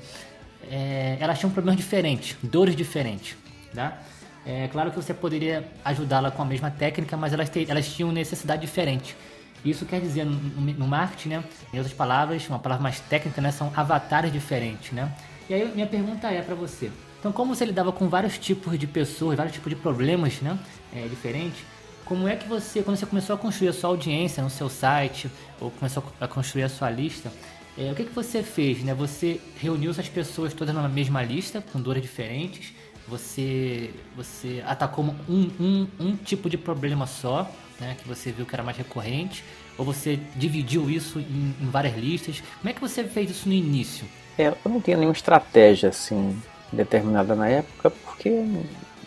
é, 0.69 1.17
elas 1.19 1.39
tinham 1.39 1.51
problemas 1.51 1.79
diferentes, 1.79 2.35
dores 2.41 2.75
diferentes, 2.75 3.35
tá? 3.73 4.01
É 4.45 4.67
claro 4.67 4.91
que 4.91 4.97
você 4.97 5.13
poderia 5.13 5.65
ajudá-la 5.85 6.29
com 6.29 6.41
a 6.41 6.45
mesma 6.45 6.69
técnica, 6.69 7.15
mas 7.15 7.31
elas, 7.31 7.49
elas 7.67 7.87
tinham 7.87 8.11
necessidade 8.11 8.61
diferente. 8.61 9.15
Isso 9.63 9.85
quer 9.85 10.01
dizer, 10.01 10.25
no, 10.25 10.35
no 10.35 10.87
marketing, 10.87 11.29
né, 11.29 11.43
em 11.73 11.77
outras 11.77 11.95
palavras, 11.95 12.47
uma 12.49 12.59
palavra 12.59 12.83
mais 12.83 12.99
técnica, 12.99 13.41
né, 13.41 13.51
são 13.51 13.71
avatares 13.75 14.31
diferentes, 14.31 14.91
né? 14.91 15.09
E 15.49 15.53
aí 15.53 15.71
minha 15.73 15.87
pergunta 15.87 16.27
é 16.29 16.41
para 16.41 16.55
você. 16.55 16.91
Então, 17.19 17.31
como 17.31 17.55
você 17.55 17.63
lidava 17.63 17.91
com 17.93 18.09
vários 18.09 18.37
tipos 18.37 18.77
de 18.77 18.85
pessoas, 18.85 19.37
vários 19.37 19.53
tipos 19.53 19.69
de 19.69 19.77
problemas, 19.77 20.41
né, 20.41 20.59
é, 20.93 21.07
diferentes, 21.07 21.63
como 22.03 22.27
é 22.27 22.35
que 22.35 22.47
você, 22.47 22.83
quando 22.83 22.97
você 22.97 23.05
começou 23.05 23.35
a 23.35 23.39
construir 23.39 23.69
a 23.69 23.73
sua 23.73 23.89
audiência 23.89 24.43
no 24.43 24.49
seu 24.49 24.67
site, 24.67 25.31
ou 25.61 25.71
começou 25.71 26.03
a 26.19 26.27
construir 26.27 26.63
a 26.63 26.69
sua 26.69 26.89
lista, 26.89 27.31
é, 27.77 27.91
o 27.91 27.95
que, 27.95 28.03
que 28.03 28.13
você 28.13 28.43
fez? 28.43 28.83
Né? 28.83 28.93
Você 28.93 29.39
reuniu 29.57 29.91
essas 29.91 30.09
pessoas 30.09 30.53
todas 30.53 30.75
na 30.75 30.87
mesma 30.89 31.23
lista, 31.23 31.63
com 31.71 31.79
dores 31.79 32.01
diferentes, 32.01 32.73
você, 33.07 33.91
você 34.15 34.63
atacou 34.65 35.05
um, 35.05 35.49
um, 35.59 35.87
um 35.99 36.15
tipo 36.15 36.49
de 36.49 36.57
problema 36.57 37.05
só, 37.05 37.49
né, 37.79 37.95
que 38.01 38.07
você 38.07 38.31
viu 38.31 38.45
que 38.45 38.55
era 38.55 38.63
mais 38.63 38.77
recorrente, 38.77 39.43
ou 39.77 39.85
você 39.85 40.19
dividiu 40.35 40.89
isso 40.89 41.19
em, 41.19 41.55
em 41.61 41.69
várias 41.69 41.95
listas? 41.95 42.41
Como 42.59 42.69
é 42.69 42.73
que 42.73 42.81
você 42.81 43.03
fez 43.03 43.29
isso 43.29 43.47
no 43.47 43.53
início? 43.53 44.05
É, 44.37 44.47
eu 44.47 44.57
não 44.65 44.81
tinha 44.81 44.97
nenhuma 44.97 45.13
estratégia 45.13 45.89
assim 45.89 46.39
determinada 46.71 47.35
na 47.35 47.47
época, 47.47 47.89
porque 47.89 48.29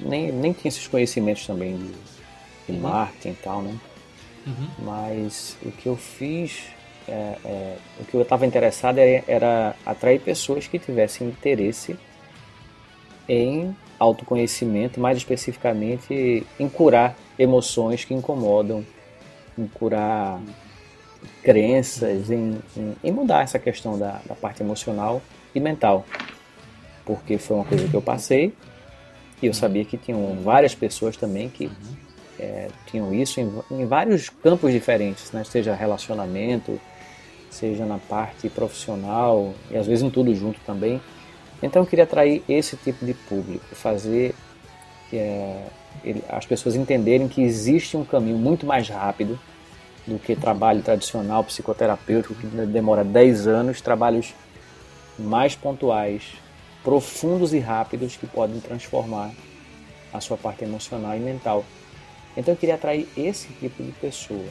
nem, 0.01 0.31
nem 0.31 0.53
tinha 0.53 0.69
esses 0.69 0.87
conhecimentos 0.87 1.47
também 1.47 1.77
de 1.77 2.17
de 2.67 2.73
uhum. 2.73 2.81
marketing 2.81 3.29
e 3.31 3.35
tal, 3.43 3.63
né? 3.63 3.75
Uhum. 4.47 4.69
Mas 4.81 5.57
o 5.63 5.71
que 5.71 5.87
eu 5.87 5.97
fiz, 5.97 6.65
é, 7.09 7.39
é, 7.45 7.77
o 8.01 8.05
que 8.05 8.15
eu 8.15 8.23
estava 8.23 8.47
interessado 8.47 8.99
era, 8.99 9.25
era 9.27 9.77
atrair 9.85 10.21
pessoas 10.21 10.67
que 10.67 10.79
tivessem 10.79 11.29
interesse 11.29 11.97
em 13.29 13.75
autoconhecimento, 13.99 15.01
mais 15.01 15.17
especificamente 15.19 16.47
em 16.59 16.69
curar 16.69 17.17
emoções 17.39 18.05
que 18.05 18.15
incomodam, 18.15 18.85
em 19.59 19.67
curar 19.67 20.41
crenças, 21.43 22.31
em, 22.31 22.59
em, 22.77 22.97
em 23.03 23.13
mudar 23.13 23.43
essa 23.43 23.59
questão 23.59 23.99
da, 23.99 24.21
da, 24.27 24.35
parte 24.35 24.63
emocional 24.63 25.23
e 25.55 25.61
mental. 25.61 26.05
Porque 27.05 27.39
foi 27.39 27.57
uma 27.57 27.65
coisa 27.65 27.89
que 27.89 27.95
eu 27.95 28.03
passei 28.03 28.53
e 29.41 29.47
eu 29.47 29.55
sabia 29.55 29.85
que 29.85 29.97
tinham 29.97 30.41
várias 30.43 30.75
pessoas 30.75 31.17
também 31.17 31.49
que 31.49 31.71
é, 32.39 32.69
tinham 32.87 33.15
isso 33.15 33.41
em, 33.41 33.51
em, 33.71 33.87
vários 33.87 34.29
campos 34.29 34.73
diferentes, 34.73 35.33
né? 35.33 35.45
seja 35.45 35.75
relacionamento, 35.75 36.81
seja 37.51 37.87
na 37.87 37.99
parte 37.99 38.49
profissional 38.49 39.55
e 39.71 39.77
às 39.77 39.87
vezes 39.87 40.03
em 40.03 40.11
tudo 40.11 40.35
junto 40.35 40.61
também. 40.67 41.01
Então 41.67 41.83
eu 41.83 41.87
queria 41.87 42.05
atrair 42.05 42.43
esse 42.49 42.77
tipo 42.77 43.05
de 43.05 43.13
público, 43.13 43.65
fazer 43.75 44.35
é, 45.13 45.65
ele, 46.05 46.23
as 46.29 46.47
pessoas 46.47 46.77
entenderem 46.77 47.29
que 47.29 47.43
existe 47.43 47.97
um 47.97 48.05
caminho 48.05 48.39
muito 48.39 48.65
mais 48.65 48.89
rápido 48.89 49.39
do 50.07 50.19
que 50.19 50.37
trabalho 50.37 50.83
tradicional 50.83 51.43
psicoterapêutico 51.43 52.35
que 52.35 52.47
demora 52.47 53.03
10 53.03 53.49
anos, 53.49 53.81
trabalhos 53.81 54.33
mais 55.19 55.57
pontuais, 55.57 56.23
profundos 56.85 57.53
e 57.53 57.59
rápidos 57.59 58.17
que 58.17 58.27
podem 58.27 58.61
transformar 58.61 59.33
a 60.13 60.21
sua 60.21 60.37
parte 60.37 60.63
emocional 60.63 61.17
e 61.17 61.21
mental. 61.21 61.65
Então 62.37 62.55
eu 62.55 62.59
queria 62.59 62.77
atrair 62.77 63.09
esse 63.17 63.49
tipo 63.55 63.83
de 63.83 63.91
pessoa. 63.93 64.47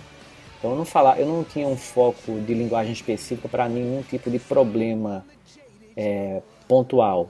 Então 0.60 0.72
eu 0.72 0.78
não 0.78 0.86
falar, 0.86 1.18
eu 1.20 1.28
não 1.28 1.46
tinha 1.46 1.68
um 1.68 1.78
foco 1.78 2.42
de 2.42 2.54
linguagem 2.54 2.92
específica 2.92 3.48
para 3.48 3.70
nenhum 3.70 4.02
tipo 4.02 4.30
de 4.30 4.40
problema 4.40 5.26
é, 5.96 6.42
pontual. 6.68 7.30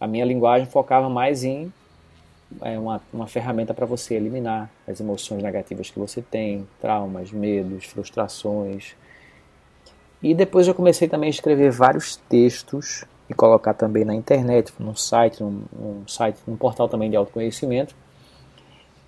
A 0.00 0.06
minha 0.06 0.24
linguagem 0.24 0.66
focava 0.66 1.08
mais 1.08 1.44
em 1.44 1.72
é, 2.62 2.78
uma, 2.78 3.00
uma 3.12 3.26
ferramenta 3.26 3.72
para 3.72 3.86
você 3.86 4.14
eliminar 4.14 4.70
as 4.86 5.00
emoções 5.00 5.42
negativas 5.42 5.90
que 5.90 5.98
você 5.98 6.22
tem, 6.22 6.66
traumas, 6.80 7.30
medos, 7.30 7.84
frustrações. 7.84 8.96
E 10.22 10.34
depois 10.34 10.66
eu 10.66 10.74
comecei 10.74 11.08
também 11.08 11.28
a 11.28 11.30
escrever 11.30 11.70
vários 11.70 12.16
textos 12.16 13.04
e 13.28 13.34
colocar 13.34 13.74
também 13.74 14.04
na 14.04 14.14
internet, 14.14 14.72
num 14.78 14.94
site, 14.94 15.42
num, 15.42 15.62
num 15.72 16.08
site, 16.08 16.38
num 16.46 16.56
portal 16.56 16.88
também 16.88 17.08
de 17.08 17.16
autoconhecimento 17.16 17.94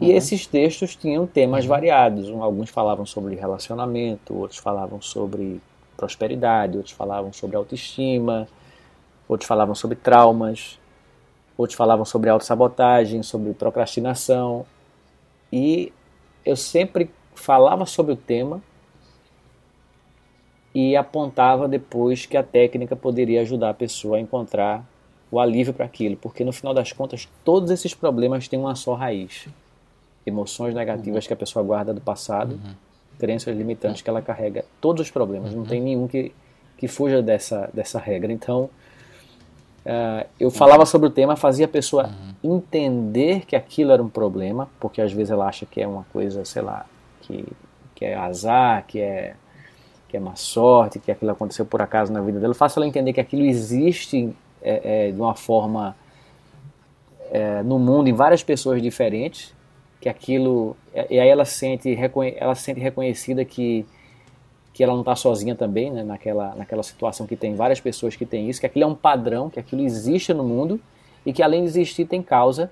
e 0.03 0.11
uhum. 0.11 0.17
esses 0.17 0.49
textos 0.49 0.97
tinham 0.97 1.29
temas 1.29 1.65
uhum. 1.65 1.71
variados. 1.71 2.29
Alguns 2.29 2.71
falavam 2.71 3.07
sobre 3.07 3.37
relacionamento, 3.37 4.35
outros 4.35 4.59
falavam 4.59 5.01
sobre 5.01 5.61
prosperidade, 5.97 6.77
outros 6.77 6.95
falavam 6.95 7.33
sobre 7.33 7.57
autoestima, 7.57 8.49
outros 9.33 9.49
falavam 9.49 9.75
sobre 9.75 9.97
traumas, 9.97 10.79
outros 11.57 11.77
falavam 11.77 12.05
sobre 12.05 12.31
autossabotagem, 12.31 13.23
sobre 13.23 13.53
procrastinação. 13.55 14.65
E 15.53 15.93
eu 16.45 16.57
sempre 16.57 17.11
falava 17.35 17.87
sobre 17.87 18.13
o 18.13 18.17
tema 18.17 18.63
e 20.75 20.97
apontava 20.97 21.69
depois 21.69 22.25
que 22.25 22.37
a 22.37 22.43
técnica 22.43 22.97
poderia 22.97 23.43
ajudar 23.43 23.71
a 23.71 23.75
pessoa 23.75 24.17
a 24.17 24.21
encontrar 24.21 24.85
o 25.31 25.41
alívio 25.41 25.73
para 25.73 25.87
aquilo, 25.87 26.17
porque 26.17 26.45
no 26.45 26.53
final 26.53 26.75
das 26.75 26.93
contas 26.93 27.29
todos 27.45 27.71
esses 27.71 27.95
problemas 27.95 28.49
têm 28.49 28.59
uma 28.59 28.75
só 28.75 28.95
raiz 28.95 29.49
emoções 30.25 30.75
negativas 30.75 31.25
uhum. 31.25 31.29
que 31.29 31.33
a 31.35 31.37
pessoa 31.37 31.65
guarda 31.65 31.93
do 31.93 32.01
passado, 32.01 32.53
uhum. 32.53 32.75
crenças 33.19 33.57
limitantes 33.57 34.03
que 34.03 34.09
ela 34.09 34.23
carrega, 34.23 34.65
todos 34.81 35.03
os 35.03 35.11
problemas, 35.11 35.53
não 35.53 35.65
tem 35.65 35.81
uhum. 35.81 35.85
nenhum 35.85 36.09
que, 36.09 36.33
que 36.77 36.89
fuja 36.89 37.23
dessa, 37.23 37.69
dessa 37.73 37.99
regra. 37.99 38.33
Então, 38.33 38.71
uh, 39.87 40.27
eu 40.39 40.51
falava 40.51 40.87
sobre 40.87 41.09
o 41.09 41.11
tema, 41.11 41.37
fazia 41.37 41.67
a 41.67 41.69
pessoa 41.69 42.11
uhum. 42.43 42.57
entender 42.57 43.45
que 43.47 43.57
aquilo 43.57 43.93
era 43.93 44.03
um 44.03 44.09
problema, 44.09 44.69
porque 44.81 45.01
às 45.01 45.13
vezes 45.13 45.31
ela 45.31 45.47
acha 45.47 45.67
que 45.67 45.81
é 45.81 45.87
uma 45.87 46.05
coisa, 46.13 46.45
sei 46.45 46.63
lá, 46.63 46.87
que, 47.23 47.45
que 47.95 48.05
é 48.05 48.15
azar, 48.15 48.85
que 48.87 49.01
é, 49.01 49.35
que 50.09 50.17
é 50.17 50.21
má 50.21 50.37
sorte, 50.37 50.99
que 50.99 51.11
aquilo 51.11 51.31
aconteceu 51.31 51.65
por 51.65 51.81
acaso 51.81 52.13
na 52.13 52.21
vida 52.21 52.39
dela. 52.39 52.51
Eu 52.51 52.57
faço 52.57 52.79
ela 52.79 52.87
entender 52.87 53.13
que 53.13 53.21
aquilo 53.21 53.45
existe 53.45 54.35
é, 54.63 55.09
é, 55.09 55.11
de 55.11 55.21
uma 55.21 55.35
forma 55.35 55.97
é, 57.31 57.63
no 57.63 57.79
mundo 57.79 58.09
em 58.09 58.13
várias 58.13 58.43
pessoas 58.43 58.81
diferentes 58.83 59.55
que 60.01 60.09
aquilo 60.09 60.77
e 61.09 61.19
aí 61.19 61.29
ela 61.29 61.45
sente 61.45 61.97
ela 62.37 62.55
sente 62.57 62.81
reconhecida 62.81 63.45
que 63.45 63.87
que 64.73 64.83
ela 64.83 64.93
não 64.93 65.01
está 65.01 65.15
sozinha 65.15 65.55
também 65.55 65.91
né, 65.91 66.03
naquela 66.03 66.55
naquela 66.55 66.83
situação 66.83 67.27
que 67.27 67.37
tem 67.37 67.55
várias 67.55 67.81
pessoas 67.81 68.17
que 68.17 68.25
têm 68.25 68.49
isso 68.49 68.61
que 68.61 68.67
aquilo 68.67 68.85
é 68.85 68.87
um 68.87 68.95
padrão 68.95 69.51
que 69.51 69.61
aquilo 69.61 69.83
existe 69.83 70.33
no 70.33 70.45
mundo 70.45 70.81
e 71.25 71.33
que 71.33 71.43
além 71.43 71.63
de 71.63 71.69
existir 71.69 72.07
tem 72.07 72.23
causa 72.23 72.71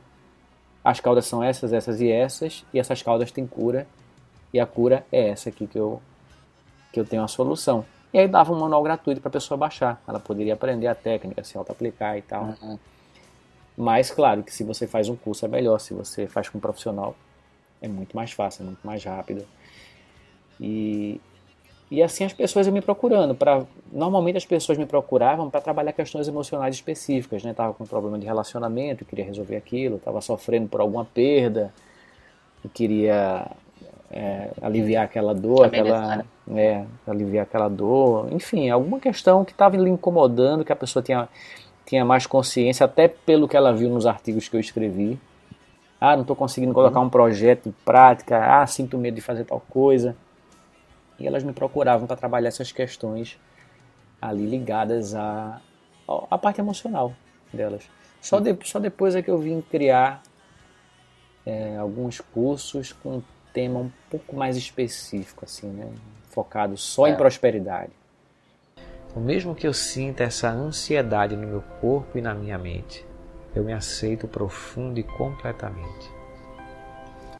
as 0.82 1.00
causas 1.00 1.26
são 1.26 1.42
essas 1.42 1.72
essas 1.72 2.00
e 2.00 2.10
essas 2.10 2.64
e 2.72 2.78
essas 2.78 3.02
causas 3.02 3.30
têm 3.30 3.46
cura 3.46 3.86
e 4.52 4.58
a 4.58 4.66
cura 4.66 5.04
é 5.12 5.28
essa 5.28 5.48
aqui 5.50 5.66
que 5.66 5.78
eu 5.78 6.00
que 6.92 6.98
eu 6.98 7.04
tenho 7.04 7.22
a 7.22 7.28
solução 7.28 7.84
e 8.12 8.18
aí 8.18 8.26
dava 8.26 8.52
um 8.52 8.58
manual 8.58 8.82
gratuito 8.82 9.20
para 9.20 9.28
a 9.28 9.32
pessoa 9.32 9.58
baixar 9.58 10.02
ela 10.08 10.18
poderia 10.18 10.54
aprender 10.54 10.86
a 10.86 10.94
técnica 10.94 11.44
se 11.44 11.56
auto 11.56 11.70
aplicar 11.70 12.16
e 12.16 12.22
tal 12.22 12.54
uhum. 12.62 12.78
Mas, 13.80 14.10
claro, 14.10 14.42
que 14.42 14.52
se 14.52 14.62
você 14.62 14.86
faz 14.86 15.08
um 15.08 15.16
curso 15.16 15.46
é 15.46 15.48
melhor, 15.48 15.78
se 15.78 15.94
você 15.94 16.26
faz 16.26 16.50
com 16.50 16.58
um 16.58 16.60
profissional 16.60 17.16
é 17.80 17.88
muito 17.88 18.14
mais 18.14 18.30
fácil, 18.30 18.62
é 18.62 18.66
muito 18.66 18.86
mais 18.86 19.02
rápido. 19.02 19.46
E, 20.60 21.18
e 21.90 22.02
assim 22.02 22.24
as 22.24 22.32
pessoas 22.32 22.66
iam 22.66 22.72
me 22.72 22.80
procurando. 22.80 23.34
Pra, 23.34 23.64
normalmente 23.92 24.36
as 24.36 24.46
pessoas 24.46 24.78
me 24.78 24.86
procuravam 24.86 25.50
para 25.50 25.60
trabalhar 25.60 25.92
questões 25.92 26.28
emocionais 26.28 26.74
específicas. 26.74 27.42
Né? 27.42 27.52
Tava 27.52 27.74
com 27.74 27.84
um 27.84 27.86
problema 27.86 28.18
de 28.18 28.26
relacionamento, 28.26 29.04
queria 29.04 29.24
resolver 29.24 29.56
aquilo, 29.56 29.96
estava 29.96 30.20
sofrendo 30.20 30.68
por 30.68 30.80
alguma 30.80 31.04
perda, 31.04 31.72
queria 32.72 33.46
é, 34.10 34.50
aliviar 34.62 35.04
aquela 35.04 35.34
dor, 35.34 35.66
aquela, 35.66 36.24
é, 36.54 36.84
aliviar 37.06 37.42
aquela 37.42 37.68
dor, 37.68 38.32
enfim, 38.32 38.70
alguma 38.70 39.00
questão 39.00 39.44
que 39.44 39.52
estava 39.52 39.76
lhe 39.76 39.90
incomodando, 39.90 40.64
que 40.64 40.72
a 40.72 40.76
pessoa 40.76 41.02
tinha 41.02 41.28
tinha 41.90 42.04
mais 42.04 42.24
consciência, 42.24 42.84
até 42.84 43.08
pelo 43.08 43.48
que 43.48 43.56
ela 43.56 43.72
viu 43.72 43.90
nos 43.90 44.06
artigos 44.06 44.48
que 44.48 44.54
eu 44.54 44.60
escrevi. 44.60 45.18
Ah, 46.00 46.14
não 46.14 46.22
estou 46.22 46.36
conseguindo 46.36 46.72
colocar 46.72 47.00
um 47.00 47.10
projeto 47.10 47.68
em 47.68 47.74
prática. 47.84 48.38
Ah, 48.38 48.64
sinto 48.64 48.96
medo 48.96 49.16
de 49.16 49.20
fazer 49.20 49.44
tal 49.44 49.60
coisa. 49.68 50.14
E 51.20 51.26
elas 51.26 51.44
me 51.44 51.52
procuravam 51.52 52.06
para 52.06 52.16
trabalhar 52.16 52.48
essas 52.48 52.72
questões 52.72 53.38
ali 54.20 54.46
ligadas 54.46 55.14
à, 55.14 55.60
à 56.30 56.38
parte 56.38 56.60
emocional 56.60 57.14
delas. 57.52 57.88
Só, 58.20 58.40
de, 58.40 58.56
só 58.64 58.78
depois 58.78 59.14
é 59.14 59.22
que 59.22 59.30
eu 59.30 59.38
vim 59.38 59.60
criar 59.60 60.22
é, 61.44 61.76
alguns 61.76 62.20
cursos 62.20 62.92
com 62.92 63.16
um 63.16 63.22
tema 63.52 63.80
um 63.80 63.90
pouco 64.10 64.36
mais 64.36 64.56
específico, 64.56 65.44
assim, 65.44 65.68
né? 65.68 65.90
focado 66.30 66.76
só 66.76 67.06
é. 67.06 67.10
em 67.10 67.16
prosperidade. 67.16 67.92
O 69.14 69.20
mesmo 69.20 69.54
que 69.54 69.66
eu 69.66 69.74
sinta 69.74 70.22
essa 70.22 70.48
ansiedade 70.48 71.36
no 71.36 71.46
meu 71.46 71.62
corpo 71.80 72.16
e 72.16 72.20
na 72.20 72.32
minha 72.32 72.56
mente, 72.56 73.04
eu 73.54 73.64
me 73.64 73.72
aceito 73.72 74.28
profundo 74.28 75.00
e 75.00 75.02
completamente. 75.02 76.08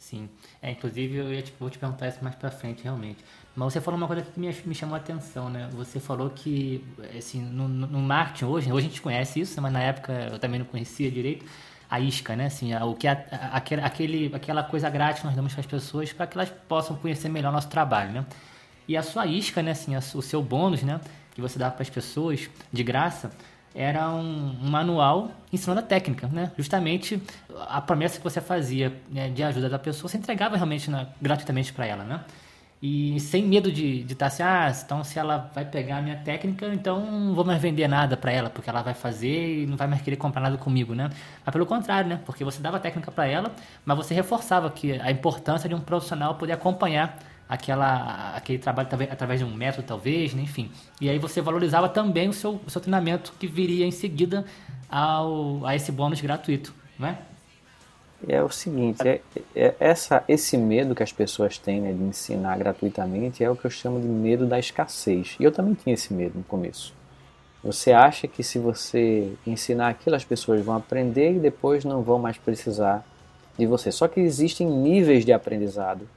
Sim, 0.00 0.28
é, 0.60 0.72
inclusive 0.72 1.16
eu 1.16 1.32
ia 1.32 1.42
te, 1.42 1.54
vou 1.60 1.70
te 1.70 1.78
perguntar 1.78 2.08
isso 2.08 2.18
mais 2.22 2.34
pra 2.34 2.50
frente, 2.50 2.82
realmente. 2.82 3.24
Mas 3.60 3.74
você 3.74 3.80
falou 3.82 3.98
uma 3.98 4.06
coisa 4.06 4.22
que 4.22 4.40
me, 4.40 4.74
chamou 4.74 4.94
a 4.94 4.98
atenção, 4.98 5.50
né? 5.50 5.68
Você 5.74 6.00
falou 6.00 6.30
que, 6.30 6.82
assim, 7.16 7.42
no, 7.42 7.68
no 7.68 8.00
marketing 8.00 8.46
hoje, 8.46 8.72
hoje 8.72 8.86
a 8.86 8.88
gente 8.88 9.02
conhece 9.02 9.38
isso, 9.38 9.60
mas 9.60 9.70
na 9.70 9.82
época 9.82 10.14
eu 10.32 10.38
também 10.38 10.58
não 10.58 10.64
conhecia 10.64 11.10
direito. 11.10 11.44
a 11.90 12.00
isca, 12.00 12.34
né? 12.34 12.46
Assim, 12.46 12.74
o 12.74 12.94
que 12.94 13.06
a, 13.06 13.12
aquele, 13.52 13.82
aquele, 13.82 14.34
aquela 14.34 14.62
coisa 14.62 14.88
grátis 14.88 15.20
que 15.20 15.26
nós 15.26 15.36
damos 15.36 15.52
para 15.52 15.60
as 15.60 15.66
pessoas 15.66 16.10
para 16.10 16.26
que 16.26 16.38
elas 16.38 16.48
possam 16.68 16.96
conhecer 16.96 17.28
melhor 17.28 17.52
nosso 17.52 17.68
trabalho, 17.68 18.12
né? 18.12 18.26
E 18.88 18.96
a 18.96 19.02
sua 19.02 19.26
isca, 19.26 19.62
né? 19.62 19.72
Assim, 19.72 19.94
o 19.94 20.22
seu 20.22 20.42
bônus, 20.42 20.82
né? 20.82 20.98
Que 21.34 21.42
você 21.42 21.58
dá 21.58 21.70
para 21.70 21.82
as 21.82 21.90
pessoas 21.90 22.48
de 22.72 22.82
graça 22.82 23.30
era 23.74 24.08
um, 24.08 24.56
um, 24.62 24.70
manual 24.70 25.32
ensinando 25.52 25.80
a 25.80 25.84
técnica, 25.84 26.28
né? 26.28 26.50
Justamente 26.56 27.22
a 27.68 27.82
promessa 27.82 28.16
que 28.16 28.24
você 28.24 28.40
fazia 28.40 28.98
né, 29.10 29.28
de 29.28 29.42
ajuda 29.42 29.68
da 29.68 29.78
pessoa, 29.78 30.08
você 30.08 30.16
entregava 30.16 30.56
realmente 30.56 30.90
né, 30.90 31.08
gratuitamente 31.20 31.74
para 31.74 31.86
ela, 31.86 32.04
né? 32.04 32.24
E 32.82 33.20
sem 33.20 33.44
medo 33.44 33.70
de 33.70 34.00
estar 34.02 34.16
tá 34.16 34.26
assim, 34.26 34.42
ah, 34.42 34.72
então 34.84 35.04
se 35.04 35.18
ela 35.18 35.50
vai 35.54 35.66
pegar 35.66 35.98
a 35.98 36.02
minha 36.02 36.16
técnica, 36.16 36.66
então 36.72 37.04
não 37.04 37.34
vou 37.34 37.44
mais 37.44 37.60
vender 37.60 37.86
nada 37.86 38.16
para 38.16 38.32
ela, 38.32 38.48
porque 38.48 38.70
ela 38.70 38.80
vai 38.80 38.94
fazer 38.94 39.64
e 39.64 39.66
não 39.66 39.76
vai 39.76 39.86
mais 39.86 40.00
querer 40.00 40.16
comprar 40.16 40.40
nada 40.40 40.56
comigo, 40.56 40.94
né? 40.94 41.10
Mas 41.44 41.52
pelo 41.52 41.66
contrário, 41.66 42.08
né? 42.08 42.20
Porque 42.24 42.42
você 42.42 42.62
dava 42.62 42.78
a 42.78 42.80
técnica 42.80 43.10
para 43.12 43.26
ela, 43.26 43.52
mas 43.84 43.96
você 43.98 44.14
reforçava 44.14 44.70
que 44.70 44.92
a 44.92 45.10
importância 45.10 45.68
de 45.68 45.74
um 45.74 45.80
profissional 45.80 46.36
poder 46.36 46.54
acompanhar 46.54 47.18
aquela, 47.46 48.32
aquele 48.34 48.58
trabalho 48.58 48.88
através 49.10 49.40
de 49.40 49.46
um 49.46 49.52
método, 49.54 49.86
talvez, 49.86 50.32
né? 50.32 50.42
enfim. 50.42 50.70
E 51.00 51.10
aí 51.10 51.18
você 51.18 51.42
valorizava 51.42 51.86
também 51.86 52.30
o 52.30 52.32
seu, 52.32 52.62
o 52.66 52.70
seu 52.70 52.80
treinamento 52.80 53.34
que 53.38 53.46
viria 53.46 53.84
em 53.84 53.90
seguida 53.90 54.44
ao, 54.88 55.66
a 55.66 55.76
esse 55.76 55.92
bônus 55.92 56.20
gratuito, 56.20 56.72
não 56.98 57.29
é? 58.28 58.42
O 58.42 58.50
seguinte, 58.50 59.06
é, 59.06 59.20
é 59.54 59.74
essa, 59.78 60.24
esse 60.28 60.56
medo 60.56 60.94
que 60.94 61.02
as 61.02 61.12
pessoas 61.12 61.58
têm 61.58 61.80
né, 61.80 61.92
de 61.92 62.02
ensinar 62.02 62.58
gratuitamente 62.58 63.42
é 63.42 63.50
o 63.50 63.56
que 63.56 63.64
eu 63.64 63.70
chamo 63.70 64.00
de 64.00 64.06
medo 64.06 64.46
da 64.46 64.58
escassez. 64.58 65.36
E 65.38 65.44
eu 65.44 65.52
também 65.52 65.74
tinha 65.74 65.94
esse 65.94 66.12
medo 66.12 66.38
no 66.38 66.44
começo. 66.44 66.94
Você 67.62 67.92
acha 67.92 68.26
que 68.26 68.42
se 68.42 68.58
você 68.58 69.32
ensinar 69.46 69.88
aquilo, 69.88 70.16
as 70.16 70.24
pessoas 70.24 70.64
vão 70.64 70.76
aprender 70.76 71.36
e 71.36 71.38
depois 71.38 71.84
não 71.84 72.02
vão 72.02 72.18
mais 72.18 72.38
precisar 72.38 73.04
de 73.58 73.66
você. 73.66 73.92
Só 73.92 74.08
que 74.08 74.20
existem 74.20 74.66
níveis 74.66 75.24
de 75.24 75.32
aprendizado 75.32 76.08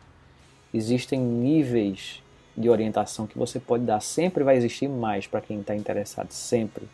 existem 0.73 1.19
níveis 1.19 2.21
de 2.57 2.69
orientação 2.69 3.27
que 3.27 3.37
você 3.37 3.59
pode 3.59 3.85
dar. 3.85 4.01
Sempre 4.01 4.43
vai 4.43 4.57
existir 4.57 4.87
mais 4.87 5.27
para 5.27 5.41
quem 5.41 5.61
está 5.61 5.75
interessado, 5.75 6.31
sempre. 6.31 6.87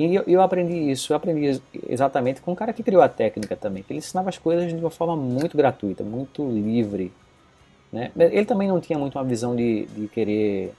E 0.00 0.14
eu, 0.14 0.24
eu, 0.26 0.40
aprendi 0.40 0.90
isso, 0.90 1.12
eu 1.12 1.16
aprendi 1.18 1.60
exatamente 1.86 2.40
com 2.40 2.52
o 2.52 2.56
cara 2.56 2.72
que 2.72 2.82
criou 2.82 3.02
a 3.02 3.08
técnica 3.08 3.54
também, 3.54 3.82
que 3.82 3.92
ele 3.92 3.98
ensinava 3.98 4.30
as 4.30 4.38
coisas 4.38 4.66
de 4.66 4.74
uma 4.74 4.88
forma 4.88 5.14
muito 5.14 5.58
gratuita, 5.58 6.02
muito 6.02 6.42
livre. 6.50 7.12
Né? 7.92 8.10
Ele 8.16 8.46
também 8.46 8.66
não 8.66 8.80
tinha 8.80 8.98
muito 8.98 9.18
uma 9.18 9.24
visão 9.24 9.54
de, 9.54 9.84
de 9.88 10.08
querer, 10.08 10.72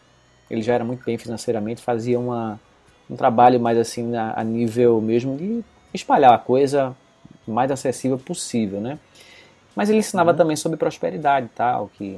ele 0.50 0.63
já 0.63 0.74
era 0.74 0.84
muito 0.84 1.06
bem 1.06 1.20
financeiramente, 1.20 1.84
fazia 1.84 2.20
uma, 2.20 2.60
um 3.08 3.16
trabalho 3.16 3.60
mais 3.60 3.78
assim 3.78 4.16
a, 4.16 4.34
a 4.36 4.44
nível 4.44 5.00
mesmo 5.00 5.38
de 5.38 5.63
espalhar 5.94 6.34
a 6.34 6.40
coisa 6.40 6.98
mais 7.48 7.70
acessível 7.70 8.18
possível, 8.18 8.82
né? 8.82 8.98
Mas 9.75 9.88
ele 9.90 10.00
ensinava 10.00 10.32
uhum. 10.32 10.38
também 10.38 10.56
sobre 10.56 10.80
prosperidade 10.80 11.48
tal, 11.54 11.92
que 11.96 12.18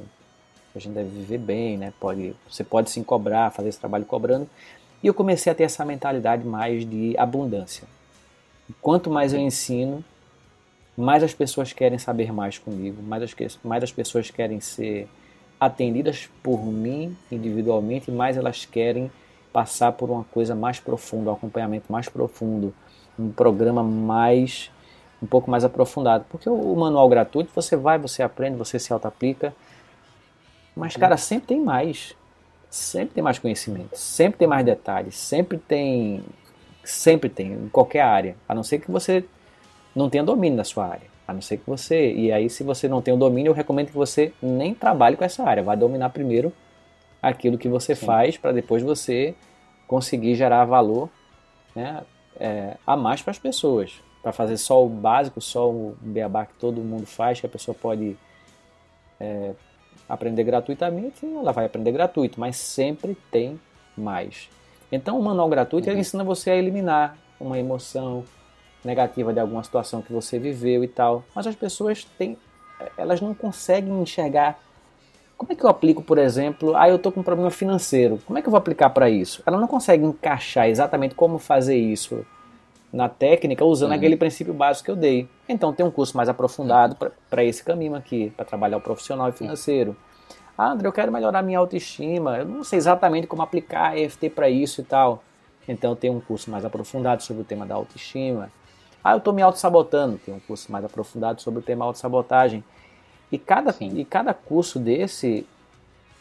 a 0.73 0.79
gente 0.79 0.93
deve 0.93 1.09
viver 1.09 1.37
bem, 1.37 1.77
né? 1.77 1.91
Pode, 1.99 2.33
você 2.49 2.63
pode 2.63 2.89
sim 2.89 3.03
cobrar, 3.03 3.51
fazer 3.51 3.67
esse 3.67 3.79
trabalho 3.79 4.05
cobrando. 4.05 4.49
E 5.03 5.07
eu 5.07 5.13
comecei 5.13 5.51
a 5.51 5.55
ter 5.55 5.63
essa 5.63 5.83
mentalidade 5.83 6.47
mais 6.47 6.89
de 6.89 7.13
abundância. 7.17 7.85
Quanto 8.81 9.09
mais 9.09 9.33
eu 9.33 9.39
ensino, 9.39 10.03
mais 10.97 11.21
as 11.21 11.33
pessoas 11.33 11.73
querem 11.73 11.99
saber 11.99 12.31
mais 12.31 12.57
comigo, 12.57 13.03
mais 13.03 13.21
as, 13.21 13.59
mais 13.63 13.83
as 13.83 13.91
pessoas 13.91 14.31
querem 14.31 14.61
ser 14.61 15.09
atendidas 15.59 16.29
por 16.41 16.65
mim 16.65 17.15
individualmente, 17.29 18.09
mais 18.09 18.37
elas 18.37 18.65
querem 18.65 19.11
passar 19.51 19.91
por 19.91 20.09
uma 20.09 20.23
coisa 20.23 20.55
mais 20.55 20.79
profunda, 20.79 21.31
um 21.31 21.33
acompanhamento 21.33 21.91
mais 21.91 22.07
profundo, 22.07 22.73
um 23.19 23.29
programa 23.29 23.83
mais 23.83 24.71
um 25.21 25.25
pouco 25.25 25.49
mais 25.49 25.63
aprofundado. 25.63 26.25
Porque 26.29 26.49
o, 26.49 26.75
manual 26.75 27.07
gratuito, 27.07 27.51
você 27.55 27.77
vai, 27.77 27.97
você 27.97 28.21
aprende, 28.21 28.57
você 28.57 28.77
se 28.77 28.91
auto-aplica. 28.91 29.55
Mas, 30.75 30.97
cara, 30.97 31.15
sempre 31.15 31.47
tem 31.47 31.61
mais. 31.61 32.13
Sempre 32.73 33.13
tem 33.13 33.23
mais 33.23 33.37
conhecimento, 33.37 33.95
sempre 33.95 34.39
tem 34.39 34.47
mais 34.47 34.65
detalhes, 34.65 35.15
sempre 35.15 35.59
tem. 35.59 36.23
Sempre 36.83 37.29
tem, 37.29 37.53
em 37.53 37.69
qualquer 37.69 38.01
área. 38.01 38.35
A 38.49 38.55
não 38.55 38.63
ser 38.63 38.79
que 38.79 38.89
você 38.89 39.23
não 39.95 40.09
tenha 40.09 40.23
domínio 40.23 40.57
da 40.57 40.63
sua 40.63 40.87
área. 40.87 41.07
A 41.27 41.33
não 41.33 41.39
ser 41.39 41.57
que 41.57 41.69
você. 41.69 42.11
E 42.11 42.31
aí, 42.31 42.49
se 42.49 42.63
você 42.63 42.87
não 42.87 42.99
tem 42.99 43.13
o 43.13 43.17
domínio, 43.17 43.51
eu 43.51 43.53
recomendo 43.53 43.89
que 43.89 43.95
você 43.95 44.33
nem 44.41 44.73
trabalhe 44.73 45.15
com 45.15 45.23
essa 45.23 45.43
área. 45.43 45.61
Vai 45.61 45.77
dominar 45.77 46.09
primeiro 46.09 46.51
aquilo 47.21 47.59
que 47.59 47.69
você 47.69 47.93
Sim. 47.93 48.07
faz 48.07 48.37
para 48.37 48.51
depois 48.51 48.81
você 48.81 49.35
conseguir 49.87 50.33
gerar 50.33 50.65
valor 50.65 51.11
né, 51.75 52.01
é, 52.39 52.75
a 52.87 52.97
mais 52.97 53.21
para 53.21 53.29
as 53.29 53.37
pessoas 53.37 54.01
para 54.23 54.31
fazer 54.31 54.57
só 54.57 54.83
o 54.83 54.89
básico, 54.89 55.39
só 55.39 55.69
o 55.69 55.95
beabá 56.01 56.47
que 56.47 56.55
todo 56.55 56.81
mundo 56.81 57.05
faz, 57.05 57.39
que 57.39 57.45
a 57.45 57.49
pessoa 57.49 57.75
pode 57.79 58.17
é, 59.19 59.51
aprender 60.07 60.43
gratuitamente, 60.43 61.25
ela 61.25 61.51
vai 61.51 61.65
aprender 61.65 61.91
gratuito, 61.91 62.39
mas 62.39 62.55
sempre 62.57 63.17
tem 63.31 63.59
mais. 63.97 64.49
Então, 64.91 65.19
o 65.19 65.23
manual 65.23 65.49
gratuito 65.49 65.87
uhum. 65.87 65.93
ele 65.93 66.01
ensina 66.01 66.23
você 66.23 66.51
a 66.51 66.55
eliminar 66.55 67.17
uma 67.39 67.57
emoção 67.57 68.23
negativa 68.83 69.33
de 69.33 69.39
alguma 69.39 69.63
situação 69.63 70.01
que 70.01 70.11
você 70.11 70.37
viveu 70.37 70.83
e 70.83 70.87
tal. 70.87 71.23
Mas 71.33 71.47
as 71.47 71.55
pessoas 71.55 72.03
têm, 72.17 72.37
elas 72.97 73.21
não 73.21 73.33
conseguem 73.33 74.01
enxergar. 74.01 74.59
Como 75.37 75.51
é 75.51 75.55
que 75.55 75.63
eu 75.63 75.69
aplico, 75.69 76.03
por 76.03 76.17
exemplo, 76.17 76.75
ah, 76.75 76.87
eu 76.87 76.97
estou 76.97 77.11
com 77.11 77.21
um 77.21 77.23
problema 77.23 77.49
financeiro. 77.49 78.19
Como 78.25 78.37
é 78.37 78.41
que 78.41 78.47
eu 78.47 78.51
vou 78.51 78.57
aplicar 78.57 78.89
para 78.91 79.09
isso? 79.09 79.41
Ela 79.45 79.59
não 79.59 79.67
consegue 79.67 80.05
encaixar 80.05 80.67
exatamente 80.67 81.15
como 81.15 81.39
fazer 81.39 81.77
isso 81.77 82.25
na 82.93 83.09
técnica 83.09 83.65
usando 83.65 83.89
uhum. 83.89 83.97
aquele 83.97 84.15
princípio 84.15 84.53
básico 84.53 84.85
que 84.85 84.91
eu 84.91 84.95
dei. 84.95 85.27
Então 85.49 85.73
tem 85.73 85.83
um 85.83 85.89
curso 85.89 86.15
mais 86.15 86.29
aprofundado 86.29 86.95
para 87.27 87.43
esse 87.43 87.63
caminho 87.63 87.95
aqui, 87.95 88.31
para 88.37 88.45
trabalhar 88.45 88.77
o 88.77 88.81
profissional 88.81 89.27
e 89.29 89.31
financeiro. 89.31 89.97
Ah, 90.55 90.69
André, 90.69 90.87
eu 90.87 90.93
quero 90.93 91.11
melhorar 91.11 91.41
minha 91.41 91.57
autoestima, 91.57 92.37
eu 92.37 92.45
não 92.45 92.63
sei 92.63 92.77
exatamente 92.77 93.25
como 93.25 93.41
aplicar 93.41 93.97
EFT 93.97 94.29
para 94.29 94.47
isso 94.47 94.81
e 94.81 94.83
tal. 94.83 95.23
Então 95.67 95.95
tem 95.95 96.11
um 96.11 96.19
curso 96.19 96.51
mais 96.51 96.63
aprofundado 96.63 97.23
sobre 97.23 97.41
o 97.41 97.45
tema 97.45 97.65
da 97.65 97.73
autoestima. 97.73 98.51
Ah, 99.03 99.13
eu 99.13 99.17
estou 99.17 99.33
me 99.33 99.41
auto-sabotando, 99.41 100.19
tem 100.23 100.33
um 100.33 100.39
curso 100.39 100.71
mais 100.71 100.85
aprofundado 100.85 101.41
sobre 101.41 101.61
o 101.61 101.63
tema 101.63 101.83
autossabotagem. 101.85 102.63
E 103.31 103.39
cada, 103.39 103.75
e 103.81 104.05
cada 104.05 104.35
curso 104.35 104.77
desse 104.77 105.47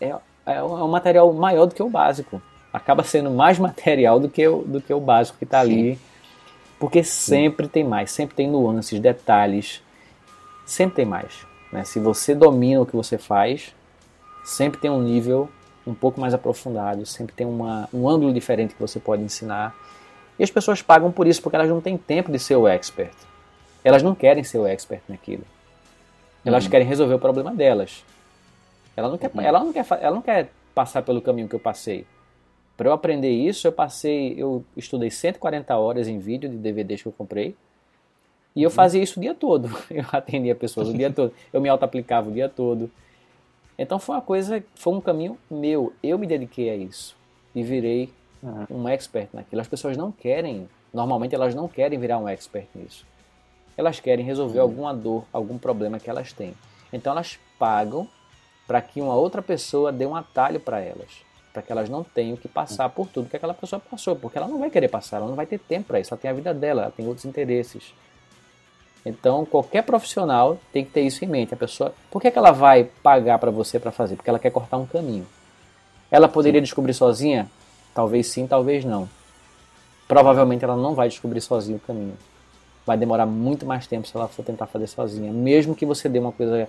é, 0.01 0.15
é 0.47 0.63
um 0.63 0.89
material 0.89 1.31
maior 1.35 1.67
do 1.67 1.75
que 1.75 1.83
o 1.83 1.91
básico. 1.91 2.41
Acaba 2.73 3.05
sendo 3.05 3.31
mais 3.31 3.59
material 3.61 4.19
do 4.19 4.31
que 4.31 4.49
o, 4.49 4.63
do 4.63 4.81
que 4.81 4.95
o 4.95 4.99
básico 4.99 5.37
que 5.37 5.45
está 5.45 5.61
ali 5.61 6.01
porque 6.83 7.05
sempre 7.05 7.69
tem 7.69 7.85
mais, 7.85 8.11
sempre 8.11 8.35
tem 8.35 8.51
nuances, 8.51 8.99
detalhes, 8.99 9.81
sempre 10.67 10.97
tem 10.97 11.05
mais. 11.05 11.47
Né? 11.73 11.85
Se 11.85 12.01
você 12.01 12.35
domina 12.35 12.81
o 12.81 12.85
que 12.85 12.97
você 12.97 13.17
faz, 13.17 13.73
sempre 14.45 14.81
tem 14.81 14.91
um 14.91 15.01
nível 15.01 15.49
um 15.87 15.95
pouco 15.95 16.21
mais 16.21 16.35
aprofundado, 16.35 17.07
sempre 17.07 17.37
tem 17.37 17.47
uma, 17.47 17.89
um 17.95 18.09
ângulo 18.09 18.35
diferente 18.35 18.75
que 18.75 18.81
você 18.81 18.99
pode 18.99 19.23
ensinar. 19.23 19.73
E 20.37 20.43
as 20.43 20.51
pessoas 20.51 20.83
pagam 20.83 21.13
por 21.13 21.29
isso, 21.29 21.41
porque 21.41 21.55
elas 21.55 21.69
não 21.69 21.81
têm 21.81 21.97
tempo 21.97 22.33
de 22.33 22.39
ser 22.41 22.57
o 22.57 22.67
expert. 22.67 23.15
Elas 23.85 24.03
não 24.03 24.13
querem 24.13 24.43
ser 24.43 24.59
o 24.59 24.67
expert 24.67 25.03
naquilo. 25.09 25.45
Elas 26.45 26.65
uhum. 26.65 26.71
querem 26.71 26.85
resolver 26.89 27.15
o 27.15 27.19
problema 27.21 27.55
delas. 27.55 28.05
Ela 28.97 29.09
não, 29.09 29.19
quer, 29.19 29.31
uhum. 29.33 29.41
ela, 29.41 29.61
não 29.61 29.73
quer, 29.73 29.87
ela 30.01 30.15
não 30.17 30.23
quer 30.23 30.51
passar 30.75 31.03
pelo 31.03 31.23
caminho 31.23 31.49
que 31.49 31.55
eu 31.55 31.61
passei. 31.61 32.05
Para 32.77 32.89
eu 32.89 32.93
aprender 32.93 33.31
isso, 33.31 33.67
eu 33.67 33.73
passei, 33.73 34.35
eu 34.37 34.65
estudei 34.77 35.11
140 35.11 35.77
horas 35.77 36.09
em 36.09 36.19
vídeo 36.19 36.49
de 36.49 36.57
DVDs 36.57 37.03
que 37.03 37.09
eu 37.09 37.13
comprei. 37.13 37.55
E 38.57 38.63
eu 38.63 38.69
uhum. 38.69 38.75
fazia 38.75 39.03
isso 39.03 39.19
o 39.19 39.23
dia 39.23 39.35
todo. 39.35 39.71
Eu 39.89 40.05
atendia 40.13 40.55
pessoas 40.55 40.89
o 40.89 40.93
dia 40.93 41.11
todo. 41.11 41.33
Eu 41.51 41.61
me 41.61 41.71
auto-aplicava 41.71 42.29
o 42.29 42.33
dia 42.33 42.51
todo. 42.51 42.91
Então 43.79 43.99
foi 43.99 44.15
uma 44.15 44.21
coisa, 44.21 44.63
foi 44.75 44.93
um 44.93 45.01
caminho 45.01 45.39
meu. 45.51 45.93
Eu 46.03 46.19
me 46.19 46.27
dediquei 46.27 46.69
a 46.69 46.77
isso. 46.77 47.17
E 47.55 47.63
virei 47.63 48.11
uhum. 48.43 48.83
um 48.83 48.89
expert 48.89 49.31
naquilo. 49.33 49.63
As 49.63 49.69
pessoas 49.69 49.97
não 49.97 50.13
querem, 50.13 50.69
normalmente 50.93 51.35
elas 51.35 51.55
não 51.55 51.67
querem 51.67 51.99
virar 51.99 52.19
um 52.19 52.29
expert 52.29 52.69
nisso. 52.75 53.07
Elas 53.75 54.01
querem 54.01 54.23
resolver 54.23 54.59
uhum. 54.59 54.65
alguma 54.65 54.95
dor, 54.95 55.25
algum 55.33 55.57
problema 55.57 55.99
que 55.99 56.11
elas 56.11 56.35
têm. 56.35 56.53
Então 56.93 57.13
elas 57.13 57.39
pagam 57.59 58.07
para 58.67 58.83
que 58.83 59.01
uma 59.01 59.15
outra 59.15 59.41
pessoa 59.41 59.91
dê 59.91 60.05
um 60.05 60.15
atalho 60.15 60.61
para 60.61 60.79
elas 60.79 61.25
para 61.53 61.63
que 61.63 61.71
elas 61.71 61.89
não 61.89 62.03
tenham 62.03 62.37
que 62.37 62.49
passar 62.49 62.89
por 62.89 63.07
tudo 63.09 63.29
que 63.29 63.37
aquela 63.37 63.53
pessoa 63.53 63.79
passou, 63.79 64.17
porque 64.17 64.39
ela 64.39 64.49
não 64.49 64.59
vai 64.59 64.71
querer 64.71 64.89
passar, 64.89 65.19
ela 65.19 65.27
não 65.27 65.35
vai 65.35 65.47
ter 65.47 65.59
tempo 65.59 65.89
para 65.89 66.01
isso, 66.01 66.13
ela 66.13 66.21
tem 66.21 66.31
a 66.31 66.35
vida 66.35 66.55
dela, 66.55 66.83
ela 66.83 66.91
tem 66.91 67.07
outros 67.07 67.27
interesses. 67.27 67.93
Então, 69.05 69.45
qualquer 69.45 69.83
profissional 69.83 70.59
tem 70.73 70.85
que 70.85 70.93
ter 70.93 71.03
isso 71.03 71.25
em 71.25 71.29
mente. 71.29 71.53
A 71.53 71.57
pessoa, 71.57 71.93
por 72.11 72.23
que, 72.23 72.29
é 72.29 72.31
que 72.31 72.39
ela 72.39 72.53
vai 72.53 72.85
pagar 73.03 73.39
para 73.39 73.51
você 73.51 73.79
para 73.79 73.91
fazer? 73.91 74.15
Porque 74.15 74.31
ela 74.31 74.39
quer 74.39 74.51
cortar 74.51 74.77
um 74.77 74.87
caminho. 74.87 75.27
Ela 76.11 76.29
poderia 76.29 76.61
sim. 76.61 76.65
descobrir 76.65 76.95
sozinha? 76.95 77.51
Talvez 77.93 78.29
sim, 78.29 78.47
talvez 78.47 78.85
não. 78.85 79.09
Provavelmente 80.07 80.65
ela 80.65 80.77
não 80.77 80.95
vai 80.95 81.09
descobrir 81.09 81.41
sozinha 81.41 81.77
o 81.77 81.81
caminho. 81.81 82.17
Vai 82.87 82.97
demorar 82.97 83.27
muito 83.27 83.67
mais 83.67 83.87
tempo 83.87 84.07
se 84.07 84.17
ela 84.17 84.29
for 84.29 84.45
tentar 84.45 84.67
fazer 84.67 84.87
sozinha. 84.87 85.33
Mesmo 85.33 85.75
que 85.75 85.85
você 85.85 86.09
dê 86.09 86.19
uma 86.19 86.33
coisa 86.33 86.69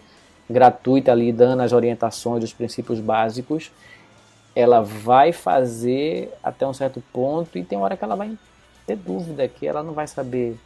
gratuita 0.50 1.12
ali, 1.12 1.32
dando 1.32 1.62
as 1.62 1.72
orientações, 1.72 2.43
os 2.43 2.54
princípios 2.54 3.00
básicos, 3.00 3.72
ela 4.56 4.82
vai 4.82 5.32
fazer 5.32 6.32
até 6.44 6.66
um 6.68 6.74
certo 6.74 7.02
ponto 7.12 7.58
e 7.58 7.63
tem 7.63 7.78
hora 7.78 7.98
que 7.98 8.04
ela 8.04 8.16
vai 8.16 8.38
ter 8.86 8.96
dúvida, 8.96 9.48
que 9.48 9.66
ela 9.66 9.82
não 9.82 9.94
vai 9.94 10.08
saber 10.08 10.58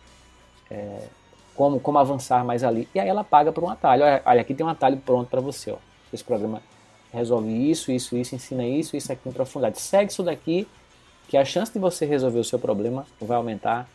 é, 0.69 1.07
como, 1.55 1.79
como 1.79 1.97
avançar 1.97 2.43
mais 2.43 2.63
ali. 2.63 2.87
E 2.93 2.99
aí 2.99 3.07
ela 3.07 3.23
paga 3.23 3.51
por 3.51 3.63
um 3.63 3.69
atalho. 3.69 4.03
Olha, 4.03 4.21
olha 4.25 4.41
aqui 4.41 4.53
tem 4.53 4.65
um 4.65 4.69
atalho 4.69 4.97
pronto 4.97 5.29
para 5.29 5.41
você. 5.41 5.71
Ó. 5.71 5.77
Esse 6.13 6.23
programa 6.23 6.61
resolve 7.11 7.49
isso, 7.49 7.91
isso, 7.91 8.17
isso, 8.17 8.35
ensina 8.35 8.65
isso, 8.65 8.95
isso 8.95 9.11
aqui 9.11 9.27
em 9.27 9.31
profundidade. 9.31 9.79
Segue 9.79 10.11
isso 10.11 10.23
daqui, 10.23 10.67
que 11.27 11.37
a 11.37 11.45
chance 11.45 11.71
de 11.71 11.79
você 11.79 12.05
resolver 12.05 12.39
o 12.39 12.43
seu 12.43 12.59
problema 12.59 13.05
vai 13.19 13.37
aumentar 13.37 13.87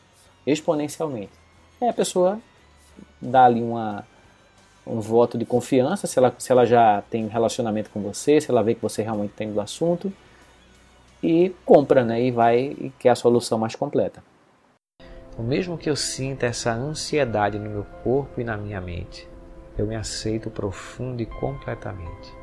exponencialmente. 0.46 1.33
Aí 1.81 1.88
a 1.88 1.92
pessoa 1.92 2.40
dá 3.20 3.44
ali 3.44 3.62
uma, 3.62 4.07
um 4.87 5.01
voto 5.01 5.38
de 5.38 5.45
confiança, 5.45 6.07
se 6.07 6.18
ela, 6.18 6.35
se 6.38 6.51
ela 6.51 6.66
já 6.66 7.03
tem 7.03 7.27
relacionamento 7.29 7.90
com 7.90 8.01
você, 8.01 8.40
se 8.40 8.51
ela 8.51 8.62
vê 8.62 8.75
que 8.75 8.83
você 8.83 9.03
realmente 9.03 9.33
tem 9.33 9.53
do 9.53 9.61
assunto, 9.61 10.12
e 11.23 11.55
compra, 11.64 12.05
né? 12.05 12.21
E 12.21 12.31
vai 12.31 12.59
e 12.59 12.92
quer 12.99 13.11
a 13.11 13.14
solução 13.14 13.59
mais 13.59 13.77
completa. 13.77 14.23
O 15.38 15.42
mesmo 15.42 15.79
que 15.79 15.88
eu 15.88 15.97
sinta 15.97 16.47
essa 16.47 16.73
ansiedade 16.73 17.59
no 17.59 17.71
meu 17.71 17.85
corpo 18.03 18.40
e 18.40 18.45
na 18.45 18.57
minha 18.57 18.81
mente, 18.81 19.27
eu 19.79 19.87
me 19.87 19.95
aceito 19.95 20.51
profundo 20.51 21.23
e 21.23 21.27
completamente. 21.27 22.35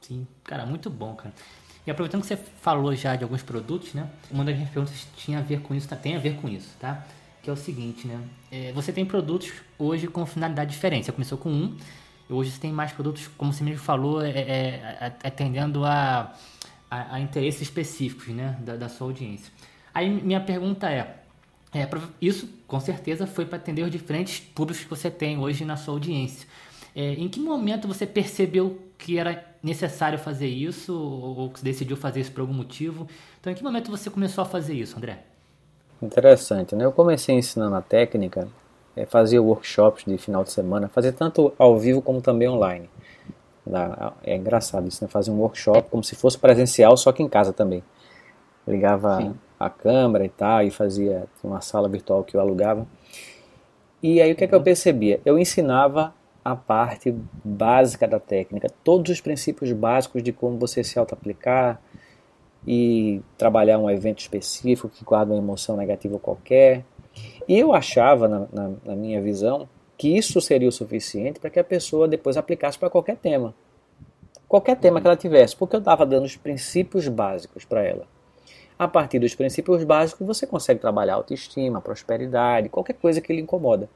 Sim, 0.00 0.26
cara, 0.42 0.64
muito 0.64 0.88
bom, 0.88 1.14
cara. 1.14 1.32
E 1.86 1.90
aproveitando 1.90 2.22
que 2.22 2.26
você 2.26 2.36
falou 2.36 2.94
já 2.94 3.14
de 3.14 3.22
alguns 3.22 3.42
produtos, 3.42 3.94
né? 3.94 4.08
Uma 4.30 4.44
das 4.44 4.54
minhas 4.54 4.70
perguntas 4.70 5.06
tinha 5.16 5.38
a 5.38 5.42
ver 5.42 5.60
com 5.60 5.74
isso, 5.74 5.88
tá? 5.88 5.96
tem 5.96 6.16
a 6.16 6.18
ver 6.18 6.36
com 6.40 6.48
isso, 6.48 6.74
tá? 6.80 7.06
Que 7.48 7.50
é 7.50 7.54
o 7.54 7.56
seguinte, 7.56 8.06
né? 8.06 8.20
É, 8.52 8.72
você 8.72 8.92
tem 8.92 9.06
produtos 9.06 9.50
hoje 9.78 10.06
com 10.06 10.26
finalidade 10.26 10.70
diferente. 10.70 11.06
Você 11.06 11.12
começou 11.12 11.38
com 11.38 11.48
um, 11.48 11.74
e 12.28 12.30
hoje 12.30 12.50
você 12.50 12.60
tem 12.60 12.70
mais 12.70 12.92
produtos, 12.92 13.26
como 13.38 13.54
você 13.54 13.64
mesmo 13.64 13.80
falou, 13.80 14.22
é, 14.22 14.28
é, 14.28 15.16
atendendo 15.24 15.82
a, 15.82 16.34
a, 16.90 17.14
a, 17.14 17.20
interesses 17.20 17.62
específicos, 17.62 18.28
né? 18.34 18.58
Da, 18.60 18.76
da, 18.76 18.86
sua 18.90 19.06
audiência. 19.06 19.50
Aí 19.94 20.10
minha 20.10 20.42
pergunta 20.42 20.90
é, 20.90 21.22
é 21.72 21.88
isso 22.20 22.50
com 22.66 22.78
certeza 22.80 23.26
foi 23.26 23.46
para 23.46 23.56
atender 23.56 23.82
os 23.82 23.90
diferentes 23.90 24.40
públicos 24.40 24.84
que 24.84 24.90
você 24.90 25.10
tem 25.10 25.38
hoje 25.38 25.64
na 25.64 25.78
sua 25.78 25.94
audiência. 25.94 26.46
É, 26.94 27.14
em 27.14 27.30
que 27.30 27.40
momento 27.40 27.88
você 27.88 28.06
percebeu 28.06 28.78
que 28.98 29.16
era 29.16 29.42
necessário 29.62 30.18
fazer 30.18 30.48
isso 30.48 30.92
ou 30.94 31.48
que 31.48 31.64
decidiu 31.64 31.96
fazer 31.96 32.20
isso 32.20 32.30
por 32.30 32.42
algum 32.42 32.52
motivo? 32.52 33.08
Então, 33.40 33.50
em 33.50 33.56
que 33.56 33.64
momento 33.64 33.90
você 33.90 34.10
começou 34.10 34.42
a 34.42 34.44
fazer 34.44 34.74
isso, 34.74 34.98
André? 34.98 35.24
Interessante, 36.00 36.76
né? 36.76 36.84
Eu 36.84 36.92
comecei 36.92 37.34
ensinando 37.34 37.74
a 37.74 37.82
técnica, 37.82 38.48
é, 38.96 39.04
fazia 39.04 39.42
workshops 39.42 40.04
de 40.06 40.16
final 40.16 40.44
de 40.44 40.52
semana, 40.52 40.88
fazia 40.88 41.12
tanto 41.12 41.52
ao 41.58 41.78
vivo 41.78 42.00
como 42.00 42.20
também 42.20 42.48
online. 42.48 42.88
É 44.22 44.36
engraçado 44.36 44.88
isso, 44.88 45.04
né? 45.04 45.08
Fazia 45.08 45.32
um 45.32 45.40
workshop 45.40 45.90
como 45.90 46.02
se 46.02 46.14
fosse 46.14 46.38
presencial, 46.38 46.96
só 46.96 47.12
que 47.12 47.22
em 47.22 47.28
casa 47.28 47.52
também. 47.52 47.82
Ligava 48.66 49.18
Sim. 49.18 49.34
a 49.58 49.68
câmera 49.68 50.24
e 50.24 50.28
tal, 50.28 50.62
e 50.62 50.70
fazia 50.70 51.24
uma 51.42 51.60
sala 51.60 51.88
virtual 51.88 52.24
que 52.24 52.36
eu 52.36 52.40
alugava. 52.40 52.86
E 54.02 54.22
aí 54.22 54.32
o 54.32 54.36
que, 54.36 54.44
é 54.44 54.46
que 54.46 54.54
eu 54.54 54.58
uhum. 54.58 54.64
percebia? 54.64 55.20
Eu 55.24 55.38
ensinava 55.38 56.14
a 56.44 56.56
parte 56.56 57.14
básica 57.44 58.06
da 58.06 58.18
técnica, 58.18 58.70
todos 58.82 59.10
os 59.12 59.20
princípios 59.20 59.72
básicos 59.72 60.22
de 60.22 60.32
como 60.32 60.58
você 60.58 60.82
se 60.82 60.98
auto-aplicar 60.98 61.80
e 62.66 63.20
trabalhar 63.36 63.78
um 63.78 63.90
evento 63.90 64.20
específico 64.20 64.88
que 64.88 65.04
guarda 65.04 65.32
uma 65.32 65.42
emoção 65.42 65.76
negativa 65.76 66.18
qualquer. 66.18 66.84
E 67.48 67.58
eu 67.58 67.72
achava, 67.72 68.28
na, 68.28 68.46
na, 68.52 68.70
na 68.84 68.96
minha 68.96 69.20
visão, 69.20 69.68
que 69.96 70.16
isso 70.16 70.40
seria 70.40 70.68
o 70.68 70.72
suficiente 70.72 71.40
para 71.40 71.50
que 71.50 71.58
a 71.58 71.64
pessoa 71.64 72.06
depois 72.06 72.36
aplicasse 72.36 72.78
para 72.78 72.90
qualquer 72.90 73.16
tema. 73.16 73.54
Qualquer 74.46 74.76
tema 74.76 75.00
que 75.00 75.06
ela 75.06 75.16
tivesse, 75.16 75.56
porque 75.56 75.76
eu 75.76 75.80
estava 75.80 76.06
dando 76.06 76.24
os 76.24 76.36
princípios 76.36 77.06
básicos 77.08 77.64
para 77.64 77.82
ela. 77.82 78.06
A 78.78 78.86
partir 78.86 79.18
dos 79.18 79.34
princípios 79.34 79.82
básicos, 79.82 80.26
você 80.26 80.46
consegue 80.46 80.80
trabalhar 80.80 81.14
autoestima, 81.14 81.80
prosperidade, 81.80 82.68
qualquer 82.68 82.94
coisa 82.94 83.20
que 83.20 83.32
lhe 83.32 83.42
incomoda. 83.42 83.90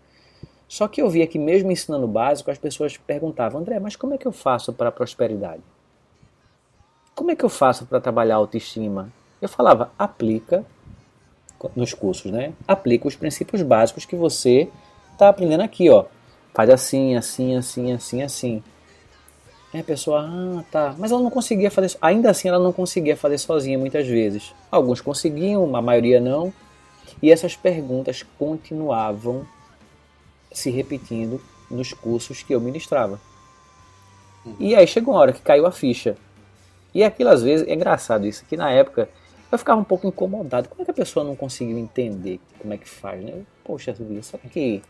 Só 0.66 0.88
que 0.88 1.00
eu 1.00 1.08
via 1.08 1.26
que 1.26 1.38
mesmo 1.38 1.70
ensinando 1.70 2.04
o 2.04 2.08
básico, 2.08 2.50
as 2.50 2.58
pessoas 2.58 2.96
perguntavam, 2.96 3.60
André, 3.60 3.78
mas 3.78 3.94
como 3.94 4.14
é 4.14 4.18
que 4.18 4.26
eu 4.26 4.32
faço 4.32 4.72
para 4.72 4.88
a 4.88 4.92
prosperidade? 4.92 5.62
Como 7.14 7.30
é 7.30 7.36
que 7.36 7.44
eu 7.44 7.48
faço 7.48 7.86
para 7.86 8.00
trabalhar 8.00 8.34
a 8.34 8.38
autoestima? 8.38 9.12
Eu 9.40 9.48
falava, 9.48 9.92
aplica 9.98 10.64
nos 11.76 11.92
cursos, 11.92 12.32
né? 12.32 12.52
Aplica 12.66 13.06
os 13.06 13.16
princípios 13.16 13.62
básicos 13.62 14.04
que 14.04 14.16
você 14.16 14.68
está 15.12 15.28
aprendendo 15.28 15.62
aqui, 15.62 15.90
ó. 15.90 16.06
Faz 16.54 16.70
assim, 16.70 17.16
assim, 17.16 17.56
assim, 17.56 17.92
assim, 17.92 18.22
assim. 18.22 18.62
Aí 19.72 19.80
a 19.80 19.84
pessoa, 19.84 20.26
ah, 20.28 20.64
tá. 20.70 20.94
Mas 20.98 21.12
ela 21.12 21.22
não 21.22 21.30
conseguia 21.30 21.70
fazer, 21.70 21.96
ainda 22.00 22.30
assim 22.30 22.48
ela 22.48 22.58
não 22.58 22.72
conseguia 22.72 23.16
fazer 23.16 23.38
sozinha 23.38 23.78
muitas 23.78 24.06
vezes. 24.06 24.54
Alguns 24.70 25.00
conseguiam, 25.00 25.74
a 25.74 25.82
maioria 25.82 26.20
não. 26.20 26.52
E 27.22 27.30
essas 27.30 27.56
perguntas 27.56 28.24
continuavam 28.38 29.46
se 30.50 30.70
repetindo 30.70 31.40
nos 31.70 31.92
cursos 31.92 32.42
que 32.42 32.54
eu 32.54 32.60
ministrava. 32.60 33.18
Uhum. 34.44 34.56
E 34.58 34.74
aí 34.74 34.86
chegou 34.86 35.14
uma 35.14 35.20
hora 35.20 35.32
que 35.32 35.40
caiu 35.40 35.66
a 35.66 35.72
ficha. 35.72 36.16
E 36.94 37.02
aquilo 37.02 37.30
às 37.30 37.42
vezes, 37.42 37.66
é 37.66 37.74
engraçado 37.74 38.26
isso, 38.26 38.44
que 38.44 38.56
na 38.56 38.70
época 38.70 39.08
eu 39.50 39.58
ficava 39.58 39.80
um 39.80 39.84
pouco 39.84 40.06
incomodado. 40.06 40.68
Como 40.68 40.80
é 40.80 40.84
que 40.84 40.90
a 40.90 40.94
pessoa 40.94 41.24
não 41.24 41.36
conseguiu 41.36 41.78
entender 41.78 42.40
como 42.58 42.72
é 42.72 42.78
que 42.78 42.88
faz, 42.88 43.22
né? 43.22 43.42
Poxa 43.62 43.94
será 44.22 44.42
que, 44.50 44.82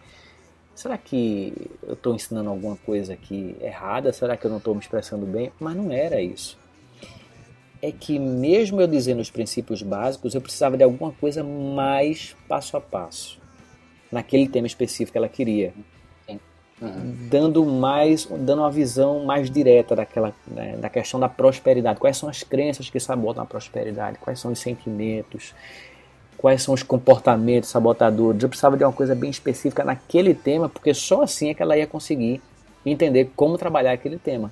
será 0.75 0.97
que 0.97 1.53
eu 1.83 1.95
estou 1.95 2.15
ensinando 2.15 2.49
alguma 2.49 2.77
coisa 2.77 3.13
aqui 3.13 3.57
errada? 3.61 4.13
Será 4.13 4.37
que 4.37 4.47
eu 4.47 4.51
não 4.51 4.59
estou 4.59 4.75
me 4.75 4.81
expressando 4.81 5.27
bem? 5.27 5.53
Mas 5.59 5.77
não 5.77 5.91
era 5.91 6.21
isso. 6.21 6.57
É 7.81 7.91
que 7.91 8.19
mesmo 8.21 8.81
eu 8.81 8.87
dizendo 8.87 9.21
os 9.21 9.31
princípios 9.31 9.83
básicos, 9.83 10.35
eu 10.35 10.41
precisava 10.41 10.77
de 10.77 10.85
alguma 10.85 11.11
coisa 11.11 11.43
mais 11.43 12.37
passo 12.49 12.77
a 12.77 12.81
passo 12.81 13.41
naquele 14.13 14.47
tema 14.47 14.67
específico 14.67 15.13
que 15.13 15.19
ela 15.19 15.29
queria. 15.29 15.75
Uhum. 16.83 17.17
Dando 17.31 17.65
mais, 17.65 18.27
dando 18.27 18.59
uma 18.59 18.71
visão 18.71 19.25
mais 19.25 19.49
direta 19.49 19.95
daquela, 19.95 20.35
né, 20.49 20.77
da 20.77 20.91
questão 20.91 21.21
da 21.21 21.29
prosperidade. 21.29 22.01
Quais 22.01 22.17
são 22.17 22.29
as 22.29 22.43
crenças 22.43 22.91
que 22.91 22.99
sabotam 22.99 23.43
a 23.43 23.47
prosperidade? 23.47 24.19
Quais 24.19 24.41
são 24.41 24.51
os 24.51 24.59
sentimentos? 24.59 25.55
Quais 26.37 26.61
são 26.61 26.75
os 26.75 26.83
comportamentos 26.83 27.71
sabotadores? 27.71 28.43
Eu 28.43 28.49
precisava 28.49 28.77
de 28.77 28.83
uma 28.83 28.93
coisa 28.93 29.15
bem 29.15 29.31
específica 29.31 29.85
naquele 29.85 30.35
tema, 30.35 30.69
porque 30.69 30.93
só 30.93 31.23
assim 31.23 31.51
é 31.51 31.55
que 31.55 31.63
ela 31.63 31.77
ia 31.77 31.87
conseguir 31.87 32.43
entender 32.85 33.31
como 33.37 33.57
trabalhar 33.57 33.93
aquele 33.93 34.19
tema. 34.19 34.51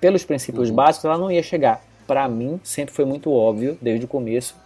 Pelos 0.00 0.24
princípios 0.24 0.70
uhum. 0.70 0.76
básicos, 0.76 1.04
ela 1.04 1.18
não 1.18 1.30
ia 1.30 1.42
chegar. 1.42 1.82
Para 2.06 2.26
mim, 2.28 2.58
sempre 2.64 2.94
foi 2.94 3.04
muito 3.04 3.30
óbvio, 3.30 3.76
desde 3.82 4.06
o 4.06 4.08
começo, 4.08 4.56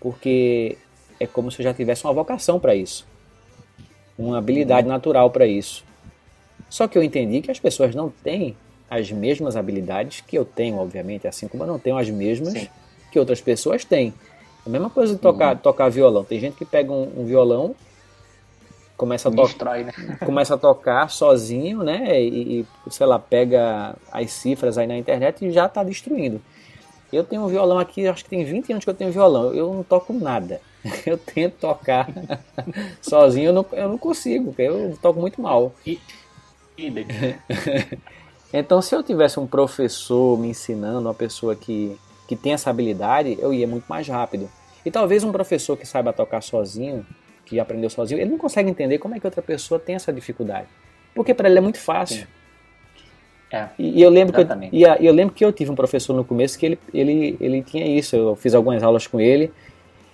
porque 0.00 0.78
é 1.20 1.26
como 1.26 1.50
se 1.50 1.60
eu 1.60 1.64
já 1.64 1.74
tivesse 1.74 2.04
uma 2.04 2.12
vocação 2.12 2.58
para 2.58 2.74
isso, 2.74 3.06
uma 4.18 4.38
habilidade 4.38 4.88
natural 4.88 5.30
para 5.30 5.46
isso. 5.46 5.84
Só 6.68 6.88
que 6.88 6.98
eu 6.98 7.02
entendi 7.02 7.40
que 7.40 7.50
as 7.50 7.60
pessoas 7.60 7.94
não 7.94 8.10
têm 8.10 8.56
as 8.90 9.10
mesmas 9.12 9.56
habilidades 9.56 10.22
que 10.26 10.36
eu 10.36 10.44
tenho, 10.44 10.78
obviamente, 10.78 11.26
assim 11.26 11.46
como 11.46 11.62
eu 11.62 11.66
não 11.66 11.78
tenho 11.78 11.96
as 11.96 12.10
mesmas 12.10 12.54
Sim. 12.54 12.68
que 13.12 13.18
outras 13.18 13.40
pessoas 13.40 13.84
têm. 13.84 14.12
A 14.66 14.68
mesma 14.68 14.90
coisa 14.90 15.14
de 15.14 15.20
tocar, 15.20 15.54
uhum. 15.54 15.62
tocar 15.62 15.88
violão. 15.88 16.24
Tem 16.24 16.40
gente 16.40 16.56
que 16.56 16.64
pega 16.64 16.92
um, 16.92 17.20
um 17.20 17.24
violão, 17.24 17.74
começa 18.96 19.28
a, 19.28 19.30
Destrói, 19.30 19.84
né? 19.84 19.92
começa 20.24 20.54
a 20.54 20.58
tocar 20.58 21.08
sozinho, 21.10 21.82
né? 21.82 22.20
E, 22.20 22.60
e, 22.60 22.66
sei 22.90 23.06
lá, 23.06 23.18
pega 23.18 23.94
as 24.10 24.32
cifras 24.32 24.76
aí 24.76 24.86
na 24.86 24.98
internet 24.98 25.44
e 25.44 25.52
já 25.52 25.66
está 25.66 25.82
destruindo. 25.82 26.40
Eu 27.12 27.24
tenho 27.24 27.42
um 27.42 27.46
violão 27.46 27.78
aqui, 27.78 28.06
acho 28.06 28.24
que 28.24 28.30
tem 28.30 28.44
20 28.44 28.72
anos 28.72 28.84
que 28.84 28.90
eu 28.90 28.94
tenho 28.94 29.12
violão. 29.12 29.54
Eu 29.54 29.72
não 29.72 29.82
toco 29.82 30.12
nada. 30.12 30.60
eu 31.06 31.18
tento 31.18 31.54
tocar 31.54 32.08
sozinho, 33.02 33.48
eu 33.48 33.52
não, 33.52 33.66
eu 33.72 33.88
não 33.88 33.98
consigo, 33.98 34.46
porque 34.46 34.62
eu 34.62 34.96
toco 35.00 35.20
muito 35.20 35.40
mal. 35.40 35.74
então, 38.52 38.80
se 38.80 38.94
eu 38.94 39.02
tivesse 39.02 39.40
um 39.40 39.46
professor 39.46 40.38
me 40.38 40.48
ensinando, 40.48 41.00
uma 41.00 41.14
pessoa 41.14 41.56
que, 41.56 41.96
que 42.26 42.36
tem 42.36 42.52
essa 42.52 42.70
habilidade, 42.70 43.36
eu 43.40 43.52
ia 43.52 43.66
muito 43.66 43.86
mais 43.86 44.06
rápido. 44.06 44.48
E 44.84 44.90
talvez 44.90 45.24
um 45.24 45.32
professor 45.32 45.76
que 45.76 45.86
saiba 45.86 46.12
tocar 46.12 46.42
sozinho, 46.42 47.04
que 47.44 47.58
aprendeu 47.58 47.90
sozinho, 47.90 48.20
ele 48.20 48.30
não 48.30 48.38
consegue 48.38 48.70
entender 48.70 48.98
como 48.98 49.14
é 49.14 49.20
que 49.20 49.26
outra 49.26 49.42
pessoa 49.42 49.80
tem 49.80 49.96
essa 49.96 50.12
dificuldade. 50.12 50.68
Porque 51.14 51.34
para 51.34 51.48
ele 51.48 51.58
é 51.58 51.60
muito 51.60 51.78
fácil. 51.78 52.26
É, 53.50 53.66
e, 53.78 54.00
eu 54.02 54.10
lembro 54.10 54.34
que 54.34 54.40
eu, 54.40 55.00
e 55.00 55.06
eu 55.06 55.12
lembro 55.12 55.34
que 55.34 55.42
eu 55.42 55.50
tive 55.50 55.70
um 55.70 55.74
professor 55.74 56.14
no 56.14 56.22
começo 56.22 56.58
que 56.58 56.66
ele, 56.66 56.78
ele, 56.92 57.36
ele 57.40 57.62
tinha 57.62 57.86
isso. 57.86 58.14
Eu 58.14 58.36
fiz 58.36 58.54
algumas 58.54 58.82
aulas 58.82 59.06
com 59.06 59.18
ele 59.18 59.50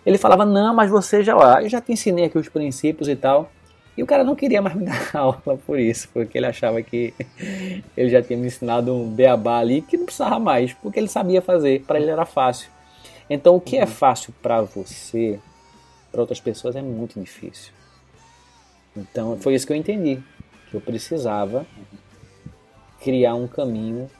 ele 0.05 0.19
falava, 0.19 0.45
não, 0.45 0.75
mas 0.75 0.91
você 0.91 1.23
já, 1.23 1.37
ó, 1.37 1.61
eu 1.61 1.69
já 1.69 1.81
te 1.81 1.93
ensinei 1.93 2.27
aqui 2.27 2.39
os 2.39 2.49
princípios 2.49 3.09
e 3.09 3.17
tal. 3.17 3.51
E 3.97 4.03
o 4.03 4.07
cara 4.07 4.25
não 4.25 4.35
queria 4.35 4.61
mais 4.61 4.75
me 4.77 4.85
dar 4.85 5.11
aula 5.15 5.59
por 5.67 5.79
isso, 5.79 6.09
porque 6.13 6.37
ele 6.37 6.47
achava 6.47 6.83
que 6.83 7.15
ele 7.97 8.11
já 8.11 8.23
tinha 8.23 8.39
me 8.39 8.47
ensinado 8.47 8.93
um 8.93 9.09
beabá 9.09 9.59
ali 9.59 9.81
que 9.83 9.97
não 9.97 10.05
precisava 10.05 10.39
mais, 10.39 10.73
porque 10.75 10.99
ele 10.99 11.09
sabia 11.09 11.41
fazer, 11.41 11.83
para 11.83 11.99
ele 11.99 12.11
era 12.11 12.25
fácil. 12.25 12.71
Então, 13.29 13.57
o 13.57 13.61
que 13.61 13.77
é 13.77 13.79
uhum. 13.81 13.85
é 13.85 13.87
fácil 13.87 14.35
para 14.43 14.61
você, 14.61 15.39
para 16.13 16.21
outras 16.21 16.41
pessoas 16.41 16.77
é 16.77 16.83
muito 16.83 17.19
difícil. 17.19 17.73
Então, 18.97 19.39
foi 19.39 19.55
isso 19.55 19.67
que 19.67 19.73
eu 19.73 19.77
entendi, 19.77 20.23
que 20.71 20.77
eu 20.77 20.81
precisava 20.81 21.67
criar 23.01 23.35
um 23.35 23.49
caminho 23.49 24.11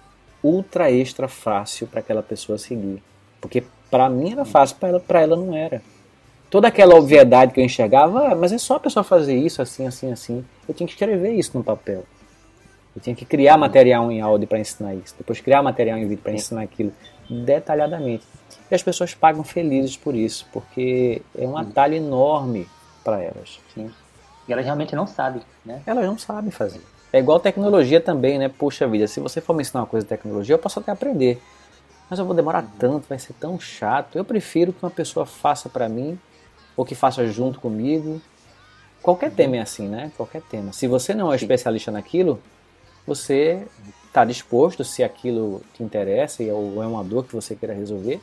ultra 0.43 0.91
extra 0.91 1.29
fácil 1.29 1.87
para 1.87 2.01
aquela 2.01 2.23
pessoa 2.23 2.59
seguir, 2.59 3.03
porque 3.41 3.65
para 3.91 4.09
mim 4.09 4.33
era 4.33 4.45
fácil, 4.45 4.77
para 4.77 4.89
ela, 4.89 5.03
ela 5.23 5.37
não 5.37 5.55
era. 5.55 5.83
toda 6.51 6.69
aquela 6.69 6.95
obviedade 6.95 7.53
que 7.53 7.61
eu 7.61 7.65
enxergava, 7.65 8.29
ah, 8.29 8.35
mas 8.37 8.53
é 8.53 8.59
só 8.59 8.77
a 8.77 8.81
pessoa 8.81 9.03
fazer 9.03 9.37
isso, 9.37 9.61
assim, 9.61 9.87
assim, 9.87 10.13
assim. 10.13 10.45
Eu 10.69 10.75
tinha 10.75 10.87
que 10.87 10.93
escrever 10.93 11.33
isso 11.33 11.51
no 11.59 11.65
papel. 11.65 12.05
Eu 12.95 13.03
tinha 13.03 13.17
que 13.17 13.25
criar 13.25 13.57
material 13.57 14.11
em 14.13 14.21
áudio 14.21 14.47
para 14.47 14.61
ensinar 14.61 14.95
isso, 14.95 15.15
depois 15.19 15.41
criar 15.41 15.63
material 15.63 15.99
em 15.99 16.07
vídeo 16.07 16.23
para 16.23 16.33
ensinar 16.33 16.63
aquilo 16.63 16.93
detalhadamente. 17.29 18.25
E 18.71 18.75
as 18.75 18.85
pessoas 18.85 19.15
pagam 19.15 19.43
felizes 19.43 19.97
por 19.97 20.15
isso, 20.15 20.47
porque 20.53 21.23
é 21.37 21.45
um 21.45 21.57
atalho 21.57 21.95
enorme 21.95 22.69
para 23.03 23.21
elas. 23.21 23.59
Sim. 23.75 23.91
E 24.47 24.53
elas 24.53 24.65
realmente 24.65 24.95
não 24.95 25.09
sabem, 25.09 25.43
né? 25.65 25.83
Elas 25.85 26.07
não 26.07 26.17
sabem 26.17 26.53
fazer. 26.53 26.81
É 27.13 27.19
igual 27.19 27.41
tecnologia 27.41 28.01
também, 28.01 28.39
né? 28.39 28.49
Puxa 28.49 28.87
vida, 28.87 29.09
se 29.09 29.19
você 29.19 29.41
for 29.41 29.55
me 29.55 29.63
ensinar 29.63 29.81
uma 29.81 29.87
coisa 29.87 30.05
de 30.05 30.09
tecnologia, 30.09 30.55
eu 30.55 30.59
posso 30.59 30.79
até 30.79 30.93
aprender. 30.93 31.43
Mas 32.09 32.19
eu 32.19 32.25
vou 32.25 32.35
demorar 32.35 32.67
tanto, 32.79 33.09
vai 33.09 33.19
ser 33.19 33.33
tão 33.35 33.59
chato. 33.59 34.17
Eu 34.17 34.25
prefiro 34.25 34.73
que 34.73 34.85
uma 34.85 34.91
pessoa 34.91 35.25
faça 35.25 35.69
para 35.69 35.89
mim, 35.89 36.19
ou 36.77 36.85
que 36.85 36.95
faça 36.95 37.27
junto 37.27 37.61
comigo. 37.61 38.21
Qualquer 39.03 39.31
uhum. 39.31 39.37
tema 39.37 39.57
é 39.57 39.61
assim, 39.61 39.89
né? 39.89 40.13
Qualquer 40.17 40.43
tema. 40.43 40.73
Se 40.73 40.87
você 40.87 41.15
não 41.15 41.33
é 41.33 41.37
especialista 41.37 41.91
naquilo, 41.91 42.41
você 43.07 43.67
está 44.07 44.25
disposto, 44.25 44.85
se 44.85 45.03
aquilo 45.03 45.63
te 45.75 45.83
interessa 45.83 46.43
ou 46.45 46.83
é 46.83 46.87
uma 46.87 47.05
dor 47.05 47.25
que 47.25 47.35
você 47.35 47.55
queira 47.55 47.75
resolver, 47.75 48.21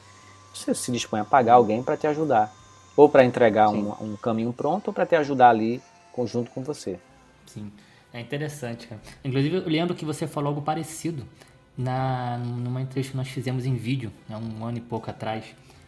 você 0.54 0.74
se 0.74 0.92
dispõe 0.92 1.20
a 1.20 1.26
pagar 1.26 1.54
alguém 1.54 1.84
para 1.84 1.98
te 1.98 2.08
ajudar. 2.08 2.54
Ou 2.96 3.08
para 3.08 3.24
entregar 3.24 3.70
um, 3.70 3.92
um, 4.02 4.16
caminho 4.18 4.52
pronto, 4.52 4.88
ou 4.88 4.94
para 4.94 5.06
te 5.06 5.16
ajudar 5.16 5.50
ali 5.50 5.82
conjunto 6.12 6.52
com 6.52 6.62
você. 6.62 7.00
Sim, 7.46 7.72
é 8.14 8.20
interessante, 8.20 8.88
cara. 8.88 9.02
Inclusive, 9.24 9.58
eu 9.58 9.68
lembro 9.68 9.96
que 9.96 10.04
você 10.04 10.28
falou 10.28 10.50
algo 10.50 10.62
parecido 10.62 11.26
na, 11.78 12.38
numa 12.38 12.82
entrevista 12.82 13.12
que 13.12 13.18
nós 13.18 13.28
fizemos 13.28 13.66
em 13.66 13.76
vídeo, 13.76 14.12
há 14.30 14.38
um 14.38 14.66
ano 14.66 14.78
e 14.78 14.82
pouco 14.82 15.10
atrás. 15.10 15.46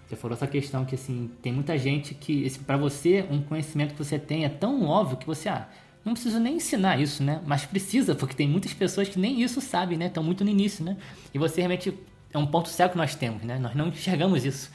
Você 0.07 0.15
falou 0.15 0.35
essa 0.35 0.47
questão 0.47 0.85
que, 0.85 0.95
assim, 0.95 1.31
tem 1.41 1.51
muita 1.51 1.77
gente 1.77 2.13
que, 2.13 2.49
para 2.59 2.77
você, 2.77 3.25
um 3.29 3.41
conhecimento 3.41 3.93
que 3.93 4.03
você 4.03 4.19
tem 4.19 4.45
é 4.45 4.49
tão 4.49 4.85
óbvio 4.85 5.17
que 5.17 5.25
você, 5.25 5.49
ah, 5.49 5.67
não 6.03 6.13
preciso 6.13 6.39
nem 6.39 6.55
ensinar 6.55 6.99
isso, 6.99 7.23
né? 7.23 7.41
Mas 7.45 7.65
precisa, 7.65 8.13
porque 8.13 8.35
tem 8.35 8.47
muitas 8.47 8.73
pessoas 8.73 9.07
que 9.07 9.17
nem 9.17 9.41
isso 9.41 9.61
sabem, 9.61 9.97
né? 9.97 10.07
Estão 10.07 10.21
muito 10.21 10.43
no 10.43 10.49
início, 10.49 10.83
né? 10.83 10.97
E 11.33 11.39
você 11.39 11.61
realmente 11.61 11.97
é 12.33 12.37
um 12.37 12.45
ponto 12.45 12.69
cego 12.69 12.91
que 12.91 12.97
nós 12.97 13.15
temos, 13.15 13.43
né? 13.43 13.57
Nós 13.57 13.73
não 13.73 13.87
enxergamos 13.87 14.43
isso. 14.43 14.69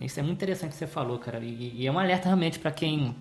Isso 0.00 0.20
é 0.20 0.22
muito 0.22 0.36
interessante 0.36 0.70
que 0.70 0.76
você 0.76 0.86
falou, 0.86 1.18
cara. 1.18 1.40
E, 1.40 1.80
e 1.80 1.86
é 1.86 1.90
um 1.90 1.98
alerta 1.98 2.26
realmente 2.26 2.58
para 2.58 2.70
quem, 2.70 3.14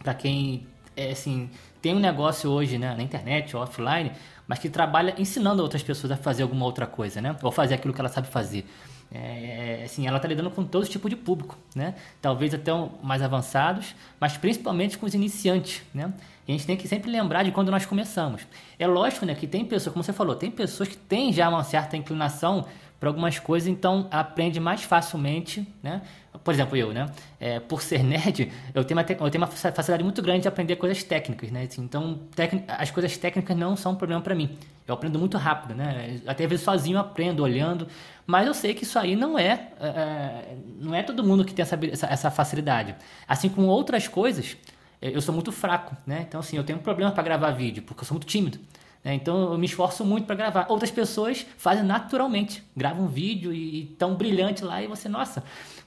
para 0.00 0.14
quem, 0.14 0.66
é, 0.96 1.10
assim, 1.10 1.48
tem 1.80 1.94
um 1.94 1.98
negócio 1.98 2.50
hoje, 2.50 2.78
né? 2.78 2.94
Na 2.94 3.02
internet, 3.02 3.56
offline, 3.56 4.12
mas 4.52 4.58
que 4.58 4.68
trabalha 4.68 5.14
ensinando 5.16 5.62
outras 5.62 5.82
pessoas 5.82 6.10
a 6.10 6.16
fazer 6.18 6.42
alguma 6.42 6.66
outra 6.66 6.86
coisa, 6.86 7.22
né? 7.22 7.34
Ou 7.42 7.50
fazer 7.50 7.72
aquilo 7.72 7.94
que 7.94 7.98
ela 7.98 8.10
sabe 8.10 8.28
fazer. 8.28 8.66
É, 9.10 9.80
é, 9.80 9.84
assim, 9.86 10.06
ela 10.06 10.18
está 10.18 10.28
lidando 10.28 10.50
com 10.50 10.62
todo 10.62 10.86
tipo 10.86 11.08
de 11.08 11.16
público, 11.16 11.56
né? 11.74 11.94
Talvez 12.20 12.52
até 12.52 12.70
mais 13.02 13.22
avançados, 13.22 13.94
mas 14.20 14.36
principalmente 14.36 14.98
com 14.98 15.06
os 15.06 15.14
iniciantes, 15.14 15.82
né? 15.94 16.12
E 16.46 16.52
a 16.52 16.54
gente 16.54 16.66
tem 16.66 16.76
que 16.76 16.86
sempre 16.86 17.10
lembrar 17.10 17.44
de 17.44 17.50
quando 17.50 17.70
nós 17.70 17.86
começamos. 17.86 18.46
É 18.78 18.86
lógico, 18.86 19.24
né, 19.24 19.34
que 19.34 19.46
tem 19.46 19.64
pessoas, 19.64 19.94
como 19.94 20.04
você 20.04 20.12
falou, 20.12 20.36
tem 20.36 20.50
pessoas 20.50 20.86
que 20.86 20.98
têm 20.98 21.32
já 21.32 21.48
uma 21.48 21.64
certa 21.64 21.96
inclinação 21.96 22.66
para 23.00 23.08
algumas 23.08 23.38
coisas, 23.38 23.66
então 23.66 24.06
aprende 24.10 24.60
mais 24.60 24.82
facilmente, 24.82 25.66
né? 25.82 26.02
Por 26.42 26.52
exemplo, 26.52 26.76
eu, 26.76 26.92
né? 26.92 27.10
É, 27.38 27.60
por 27.60 27.82
ser 27.82 28.02
nerd, 28.04 28.50
eu 28.74 28.84
tenho, 28.84 28.98
uma, 28.98 29.06
eu 29.08 29.30
tenho 29.30 29.44
uma 29.44 29.46
facilidade 29.46 30.02
muito 30.02 30.20
grande 30.22 30.42
de 30.42 30.48
aprender 30.48 30.76
coisas 30.76 31.02
técnicas, 31.02 31.50
né? 31.50 31.64
Assim, 31.64 31.82
então, 31.82 32.20
as 32.68 32.90
coisas 32.90 33.16
técnicas 33.16 33.56
não 33.56 33.76
são 33.76 33.92
um 33.92 33.96
problema 33.96 34.20
para 34.20 34.34
mim. 34.34 34.56
Eu 34.86 34.94
aprendo 34.94 35.18
muito 35.18 35.36
rápido, 35.38 35.74
né? 35.74 36.20
Até 36.26 36.44
às 36.44 36.50
vezes 36.50 36.64
sozinho 36.64 36.98
aprendo, 36.98 37.42
olhando, 37.42 37.86
mas 38.26 38.46
eu 38.46 38.54
sei 38.54 38.74
que 38.74 38.84
isso 38.84 38.98
aí 38.98 39.14
não 39.14 39.38
é, 39.38 39.68
é, 39.80 39.86
é 39.86 40.56
não 40.80 40.94
é 40.94 41.02
todo 41.02 41.22
mundo 41.22 41.44
que 41.44 41.54
tem 41.54 41.62
essa, 41.62 41.78
essa 42.06 42.30
facilidade. 42.30 42.94
Assim 43.28 43.48
como 43.48 43.68
outras 43.68 44.08
coisas, 44.08 44.56
eu 45.00 45.20
sou 45.20 45.34
muito 45.34 45.52
fraco, 45.52 45.96
né? 46.06 46.24
Então, 46.28 46.40
assim, 46.40 46.56
eu 46.56 46.64
tenho 46.64 46.78
um 46.78 46.82
problema 46.82 47.12
para 47.12 47.22
gravar 47.22 47.50
vídeo, 47.52 47.82
porque 47.82 48.02
eu 48.02 48.06
sou 48.06 48.14
muito 48.14 48.26
tímido. 48.26 48.58
Né? 49.04 49.14
Então 49.14 49.52
eu 49.52 49.58
me 49.58 49.66
esforço 49.66 50.04
muito 50.04 50.26
para 50.26 50.36
gravar. 50.36 50.66
Outras 50.68 50.90
pessoas 50.90 51.44
fazem 51.56 51.84
naturalmente, 51.84 52.62
gravam 52.76 53.04
um 53.04 53.08
vídeo 53.08 53.52
e, 53.52 53.80
e 53.80 53.86
tão 53.98 54.14
brilhante 54.14 54.64
lá 54.64 54.82
e 54.82 54.86
você, 54.86 55.08
nossa, 55.08 55.42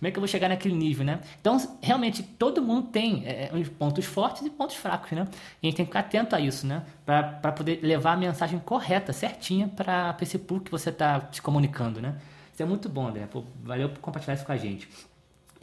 como 0.06 0.10
é 0.10 0.12
que 0.12 0.18
eu 0.18 0.22
vou 0.22 0.28
chegar 0.28 0.50
naquele 0.50 0.76
nível, 0.76 1.04
né? 1.04 1.20
Então 1.42 1.58
realmente 1.82 2.22
todo 2.22 2.62
mundo 2.62 2.90
tem 2.90 3.26
é, 3.26 3.46
é 3.46 3.64
pontos 3.78 4.06
fortes 4.06 4.46
e 4.46 4.50
pontos 4.50 4.76
fracos, 4.76 5.12
né? 5.12 5.28
E 5.62 5.68
a 5.68 5.70
gente 5.70 5.78
tem 5.78 5.86
que 5.86 5.90
ficar 5.90 6.02
atento 6.02 6.36
a 6.36 6.40
isso, 6.40 6.68
né? 6.68 6.84
Para 7.06 7.52
poder 7.52 7.80
levar 7.82 8.14
a 8.14 8.18
mensagem 8.18 8.60
correta, 8.60 9.12
certinha 9.12 9.68
para 9.68 10.16
esse 10.22 10.38
público 10.38 10.66
que 10.66 10.72
você 10.72 10.90
está 10.90 11.28
se 11.32 11.42
comunicando, 11.42 12.02
né? 12.02 12.16
Isso 12.54 12.62
é 12.62 12.66
muito 12.66 12.88
bom, 12.88 13.08
André. 13.08 13.26
Pô, 13.26 13.44
valeu 13.64 13.90
por 13.90 14.00
compartilhar 14.00 14.36
isso 14.36 14.46
com 14.46 14.52
a 14.52 14.58
gente. 14.58 14.88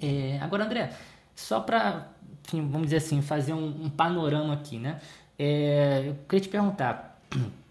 É, 0.01 0.39
agora, 0.41 0.65
André, 0.65 0.91
só 1.37 1.61
para, 1.61 2.09
vamos 2.53 2.83
dizer 2.83 2.97
assim, 2.97 3.23
fazer 3.23 3.55
um, 3.55 3.85
um 3.85 3.91
panorama 3.91 4.55
aqui, 4.55 4.79
né? 4.79 5.01
É, 5.39 6.03
eu 6.07 6.17
queria 6.29 6.41
te 6.41 6.49
perguntar, 6.49 7.21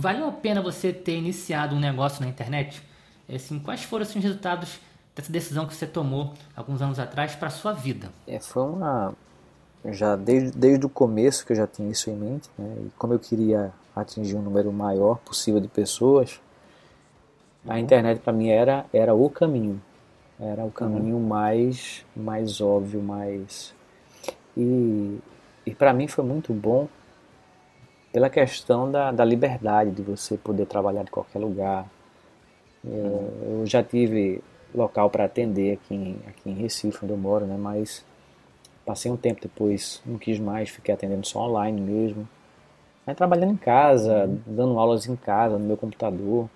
Valeu 0.00 0.28
a 0.28 0.32
pena 0.32 0.62
você 0.62 0.92
ter 0.92 1.16
iniciado 1.16 1.74
um 1.74 1.80
negócio 1.80 2.22
na 2.22 2.28
internet? 2.28 2.80
É, 3.28 3.34
assim, 3.34 3.58
quais 3.58 3.82
foram 3.82 4.04
os 4.04 4.14
resultados 4.14 4.78
dessa 5.18 5.32
decisão 5.32 5.66
que 5.66 5.74
você 5.74 5.86
tomou 5.86 6.32
alguns 6.54 6.80
anos 6.80 6.98
atrás 6.98 7.34
para 7.34 7.48
a 7.48 7.50
sua 7.50 7.72
vida? 7.72 8.10
É, 8.26 8.38
foi 8.38 8.62
uma. 8.62 9.12
Já 9.84 10.16
desde, 10.16 10.56
desde 10.56 10.86
o 10.86 10.88
começo 10.88 11.44
que 11.44 11.52
eu 11.52 11.56
já 11.56 11.66
tinha 11.66 11.90
isso 11.90 12.08
em 12.10 12.16
mente, 12.16 12.48
né? 12.56 12.76
e 12.86 12.90
como 12.98 13.14
eu 13.14 13.18
queria 13.18 13.72
atingir 13.94 14.36
um 14.36 14.42
número 14.42 14.72
maior 14.72 15.18
possível 15.18 15.60
de 15.60 15.68
pessoas, 15.68 16.40
a 17.66 17.72
uhum. 17.72 17.78
internet 17.78 18.20
para 18.20 18.32
mim 18.32 18.48
era, 18.48 18.86
era 18.92 19.14
o 19.14 19.28
caminho. 19.28 19.80
Era 20.40 20.64
o 20.64 20.70
caminho 20.70 21.16
uhum. 21.16 21.26
mais, 21.26 22.04
mais 22.14 22.60
óbvio, 22.60 23.02
mais. 23.02 23.74
E, 24.56 25.18
e 25.66 25.74
para 25.74 25.92
mim 25.92 26.06
foi 26.06 26.24
muito 26.24 26.52
bom 26.52 26.88
pela 28.12 28.30
questão 28.30 28.90
da, 28.90 29.10
da 29.10 29.24
liberdade 29.24 29.90
de 29.90 30.02
você 30.02 30.36
poder 30.36 30.66
trabalhar 30.66 31.02
de 31.02 31.10
qualquer 31.10 31.40
lugar. 31.40 31.86
Eu, 32.84 33.60
eu 33.60 33.66
já 33.66 33.82
tive 33.82 34.42
local 34.74 35.10
para 35.10 35.24
atender 35.24 35.74
aqui 35.74 35.94
em, 35.94 36.16
aqui 36.26 36.50
em 36.50 36.54
Recife, 36.54 36.98
onde 37.02 37.12
eu 37.12 37.16
moro, 37.16 37.46
né? 37.46 37.56
mas 37.58 38.04
passei 38.84 39.10
um 39.10 39.16
tempo 39.16 39.40
depois, 39.42 40.00
não 40.04 40.18
quis 40.18 40.38
mais, 40.38 40.70
fiquei 40.70 40.94
atendendo 40.94 41.26
só 41.26 41.40
online 41.40 41.80
mesmo. 41.80 42.28
Aí 43.06 43.14
trabalhando 43.14 43.52
em 43.52 43.56
casa, 43.56 44.26
uhum. 44.26 44.40
dando 44.46 44.78
aulas 44.78 45.06
em 45.06 45.16
casa, 45.16 45.58
no 45.58 45.64
meu 45.64 45.76
computador. 45.76 46.48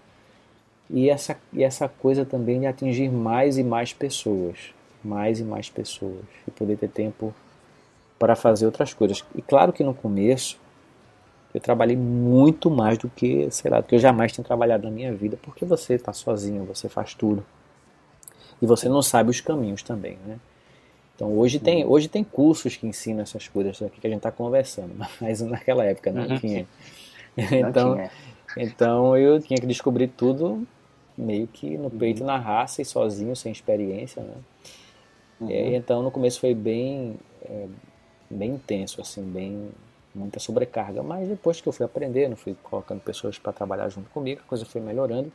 E 0.90 1.08
essa, 1.08 1.36
e 1.52 1.64
essa 1.64 1.88
coisa 1.88 2.24
também 2.24 2.60
de 2.60 2.66
atingir 2.66 3.08
mais 3.10 3.56
e 3.56 3.62
mais 3.62 3.92
pessoas. 3.92 4.74
Mais 5.02 5.40
e 5.40 5.44
mais 5.44 5.70
pessoas. 5.70 6.24
E 6.46 6.50
poder 6.50 6.76
ter 6.76 6.88
tempo 6.88 7.34
para 8.18 8.36
fazer 8.36 8.66
outras 8.66 8.92
coisas. 8.92 9.24
E 9.34 9.40
claro 9.40 9.72
que 9.72 9.82
no 9.82 9.94
começo 9.94 10.60
eu 11.54 11.60
trabalhei 11.60 11.96
muito 11.96 12.70
mais 12.70 12.98
do 12.98 13.08
que, 13.08 13.50
sei 13.50 13.70
lá, 13.70 13.80
do 13.80 13.86
que 13.86 13.94
eu 13.94 13.98
jamais 13.98 14.32
tinha 14.32 14.44
trabalhado 14.44 14.84
na 14.84 14.90
minha 14.90 15.12
vida, 15.12 15.38
porque 15.42 15.64
você 15.64 15.94
está 15.94 16.12
sozinho, 16.12 16.64
você 16.64 16.88
faz 16.88 17.14
tudo. 17.14 17.44
E 18.62 18.66
você 18.66 18.88
não 18.88 19.02
sabe 19.02 19.28
os 19.28 19.40
caminhos 19.40 19.82
também, 19.82 20.16
né? 20.24 20.38
Então 21.16 21.36
hoje 21.36 21.58
tem, 21.58 21.84
hoje 21.84 22.08
tem 22.08 22.22
cursos 22.22 22.76
que 22.76 22.86
ensinam 22.86 23.22
essas 23.22 23.48
coisas 23.48 23.82
aqui 23.82 24.00
que 24.00 24.06
a 24.06 24.10
gente 24.10 24.20
está 24.20 24.30
conversando, 24.30 24.94
mas 25.20 25.40
naquela 25.40 25.84
época 25.84 26.12
não 26.12 26.22
uhum. 26.22 26.38
tinha. 26.38 26.66
Então, 27.34 27.94
tinha. 27.94 28.10
então 28.58 29.16
eu 29.16 29.40
tinha 29.40 29.58
que 29.58 29.66
descobrir 29.66 30.08
tudo 30.08 30.66
meio 31.16 31.46
que 31.46 31.78
no 31.78 31.88
peito, 31.88 32.20
uhum. 32.20 32.26
na 32.26 32.36
raça 32.36 32.82
e 32.82 32.84
sozinho, 32.84 33.34
sem 33.34 33.50
experiência, 33.50 34.22
né? 34.22 34.34
Uhum. 35.40 35.50
E, 35.50 35.74
então 35.74 36.02
no 36.02 36.10
começo 36.10 36.38
foi 36.38 36.54
bem, 36.54 37.16
é, 37.42 37.66
bem 38.28 38.50
intenso, 38.50 39.00
assim, 39.00 39.22
bem 39.22 39.70
muita 40.14 40.38
sobrecarga. 40.38 41.02
Mas 41.02 41.26
depois 41.26 41.58
que 41.58 41.66
eu 41.66 41.72
fui 41.72 41.86
aprendendo, 41.86 42.36
fui 42.36 42.54
colocando 42.62 43.00
pessoas 43.00 43.38
para 43.38 43.50
trabalhar 43.50 43.88
junto 43.88 44.10
comigo, 44.10 44.42
a 44.44 44.48
coisa 44.48 44.66
foi 44.66 44.82
melhorando. 44.82 45.32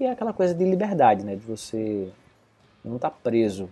E 0.00 0.04
é 0.04 0.10
aquela 0.10 0.32
coisa 0.32 0.52
de 0.52 0.64
liberdade, 0.64 1.24
né? 1.24 1.36
De 1.36 1.46
você 1.46 2.10
não 2.84 2.96
estar 2.96 3.10
tá 3.10 3.16
preso 3.22 3.68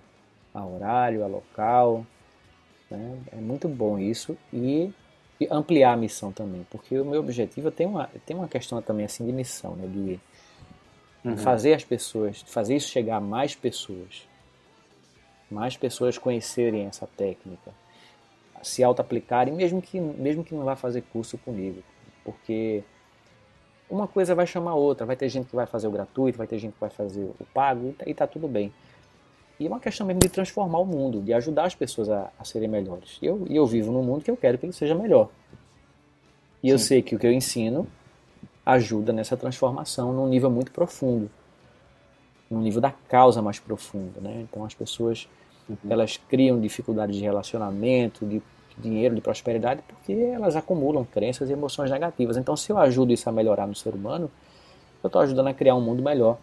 a 0.54 0.64
horário, 0.64 1.24
a 1.24 1.26
local. 1.26 2.04
Né? 2.90 3.18
É 3.32 3.36
muito 3.36 3.68
bom 3.68 3.98
isso. 3.98 4.36
E, 4.52 4.92
e, 5.40 5.48
ampliar 5.50 5.92
a 5.92 5.96
missão 5.96 6.32
também. 6.32 6.66
Porque 6.70 6.98
o 6.98 7.04
meu 7.04 7.20
objetivo 7.20 7.70
tem 7.70 7.86
uma, 7.86 8.08
tem 8.26 8.36
uma 8.36 8.48
questão 8.48 8.80
também 8.82 9.06
assim 9.06 9.24
de 9.24 9.32
missão, 9.32 9.76
né? 9.76 9.86
De, 9.86 10.20
uhum. 11.24 11.36
fazer 11.36 11.74
as 11.74 11.84
pessoas, 11.84 12.42
fazer 12.42 12.76
isso 12.76 12.88
chegar 12.88 13.16
a 13.16 13.20
mais 13.20 13.54
pessoas. 13.54 14.28
Mais 15.50 15.76
pessoas 15.76 16.18
conhecerem 16.18 16.86
essa 16.86 17.06
técnica 17.06 17.72
se 18.62 18.82
auto-aplicarem, 18.82 19.54
mesmo 19.54 19.80
que, 19.80 20.00
mesmo 20.00 20.44
que 20.44 20.54
não 20.54 20.64
vá 20.64 20.76
fazer 20.76 21.02
curso 21.12 21.38
comigo. 21.38 21.82
Porque 22.24 22.82
uma 23.88 24.06
coisa 24.06 24.34
vai 24.34 24.46
chamar 24.46 24.72
a 24.72 24.74
outra. 24.74 25.06
Vai 25.06 25.16
ter 25.16 25.28
gente 25.28 25.48
que 25.48 25.56
vai 25.56 25.66
fazer 25.66 25.86
o 25.86 25.90
gratuito, 25.90 26.38
vai 26.38 26.46
ter 26.46 26.58
gente 26.58 26.74
que 26.74 26.80
vai 26.80 26.90
fazer 26.90 27.22
o 27.38 27.46
pago 27.54 27.94
e 28.06 28.14
tá, 28.14 28.26
tá 28.26 28.32
tudo 28.32 28.48
bem. 28.48 28.72
E 29.58 29.66
é 29.66 29.68
uma 29.68 29.80
questão 29.80 30.06
mesmo 30.06 30.20
de 30.20 30.28
transformar 30.28 30.78
o 30.78 30.86
mundo, 30.86 31.20
de 31.20 31.32
ajudar 31.32 31.64
as 31.64 31.74
pessoas 31.74 32.08
a, 32.08 32.30
a 32.38 32.44
serem 32.44 32.68
melhores. 32.68 33.18
E 33.20 33.26
eu, 33.26 33.46
eu 33.50 33.66
vivo 33.66 33.90
num 33.90 34.02
mundo 34.02 34.24
que 34.24 34.30
eu 34.30 34.36
quero 34.36 34.56
que 34.56 34.66
ele 34.66 34.72
seja 34.72 34.94
melhor. 34.94 35.28
E 36.62 36.68
Sim. 36.68 36.72
eu 36.72 36.78
sei 36.78 37.02
que 37.02 37.14
o 37.14 37.18
que 37.18 37.26
eu 37.26 37.32
ensino 37.32 37.86
ajuda 38.64 39.12
nessa 39.12 39.36
transformação 39.36 40.12
num 40.12 40.28
nível 40.28 40.50
muito 40.50 40.70
profundo. 40.70 41.30
Num 42.50 42.60
nível 42.60 42.80
da 42.80 42.92
causa 43.08 43.42
mais 43.42 43.58
profundo. 43.58 44.20
Né? 44.20 44.46
Então 44.48 44.64
as 44.64 44.74
pessoas 44.74 45.28
uhum. 45.68 45.76
elas 45.88 46.16
criam 46.28 46.60
dificuldades 46.60 47.16
de 47.16 47.22
relacionamento, 47.22 48.24
de 48.24 48.40
dinheiro, 48.80 49.14
de 49.14 49.20
prosperidade, 49.20 49.82
porque 49.86 50.12
elas 50.12 50.56
acumulam 50.56 51.04
crenças 51.04 51.50
e 51.50 51.52
emoções 51.52 51.90
negativas. 51.90 52.36
Então, 52.36 52.56
se 52.56 52.70
eu 52.70 52.78
ajudo 52.78 53.12
isso 53.12 53.28
a 53.28 53.32
melhorar 53.32 53.66
no 53.66 53.74
ser 53.74 53.94
humano, 53.94 54.30
eu 55.02 55.08
estou 55.08 55.20
ajudando 55.20 55.48
a 55.48 55.54
criar 55.54 55.74
um 55.74 55.80
mundo 55.80 56.02
melhor. 56.02 56.38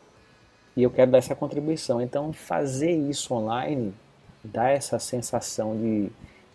E 0.76 0.84
eu 0.84 0.90
quero 0.90 1.12
dar 1.12 1.20
essa 1.20 1.36
contribuição. 1.36 2.02
Então, 2.02 2.34
fazer 2.34 2.92
isso 2.92 3.34
online 3.34 3.94
dá 4.44 4.70
essa 4.70 5.00
sensação 5.00 5.76
de, 5.76 6.10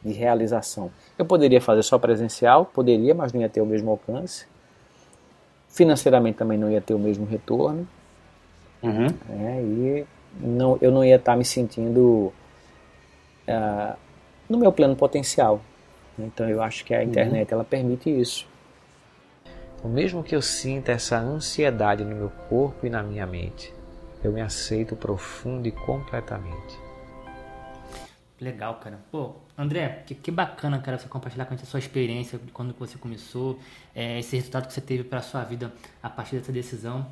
de 0.04 0.12
realização. 0.12 0.90
Eu 1.18 1.24
poderia 1.24 1.60
fazer 1.60 1.82
só 1.82 1.98
presencial, 1.98 2.66
poderia, 2.66 3.14
mas 3.14 3.32
não 3.32 3.40
ia 3.40 3.48
ter 3.48 3.60
o 3.60 3.66
mesmo 3.66 3.90
alcance. 3.90 4.46
Financeiramente 5.68 6.38
também 6.38 6.58
não 6.58 6.70
ia 6.70 6.80
ter 6.80 6.94
o 6.94 6.98
mesmo 6.98 7.24
retorno. 7.24 7.88
Uhum. 8.82 9.06
É, 9.28 9.62
e 9.62 10.06
não, 10.40 10.78
eu 10.80 10.90
não 10.90 11.04
ia 11.04 11.16
estar 11.16 11.36
me 11.36 11.44
sentindo 11.44 12.32
uh, 13.48 13.96
no 14.48 14.58
meu 14.58 14.72
plano 14.72 14.96
potencial. 14.96 15.60
Então 16.18 16.48
eu 16.48 16.62
acho 16.62 16.84
que 16.84 16.94
a 16.94 17.02
internet 17.02 17.48
uhum. 17.50 17.54
ela 17.60 17.64
permite 17.64 18.10
isso. 18.10 18.48
Então, 19.78 19.90
mesmo 19.90 20.22
que 20.22 20.36
eu 20.36 20.42
sinta 20.42 20.92
essa 20.92 21.18
ansiedade 21.18 22.04
no 22.04 22.14
meu 22.14 22.30
corpo 22.48 22.86
e 22.86 22.90
na 22.90 23.02
minha 23.02 23.26
mente, 23.26 23.72
eu 24.22 24.32
me 24.32 24.40
aceito 24.40 24.94
profundo 24.96 25.66
e 25.66 25.72
completamente. 25.72 26.78
Legal, 28.40 28.76
cara. 28.76 28.98
Pô, 29.10 29.34
André, 29.56 30.02
que, 30.06 30.14
que 30.14 30.30
bacana, 30.30 30.78
cara, 30.78 30.98
você 30.98 31.06
compartilhar 31.08 31.44
com 31.44 31.52
a 31.52 31.56
gente 31.56 31.66
a 31.66 31.70
sua 31.70 31.78
experiência 31.78 32.38
de 32.38 32.50
quando 32.50 32.74
você 32.78 32.96
começou, 32.96 33.58
é, 33.94 34.18
esse 34.18 34.34
resultado 34.34 34.66
que 34.66 34.72
você 34.72 34.80
teve 34.80 35.04
para 35.04 35.18
a 35.18 35.22
sua 35.22 35.44
vida 35.44 35.70
a 36.02 36.08
partir 36.08 36.36
dessa 36.36 36.50
decisão. 36.50 37.06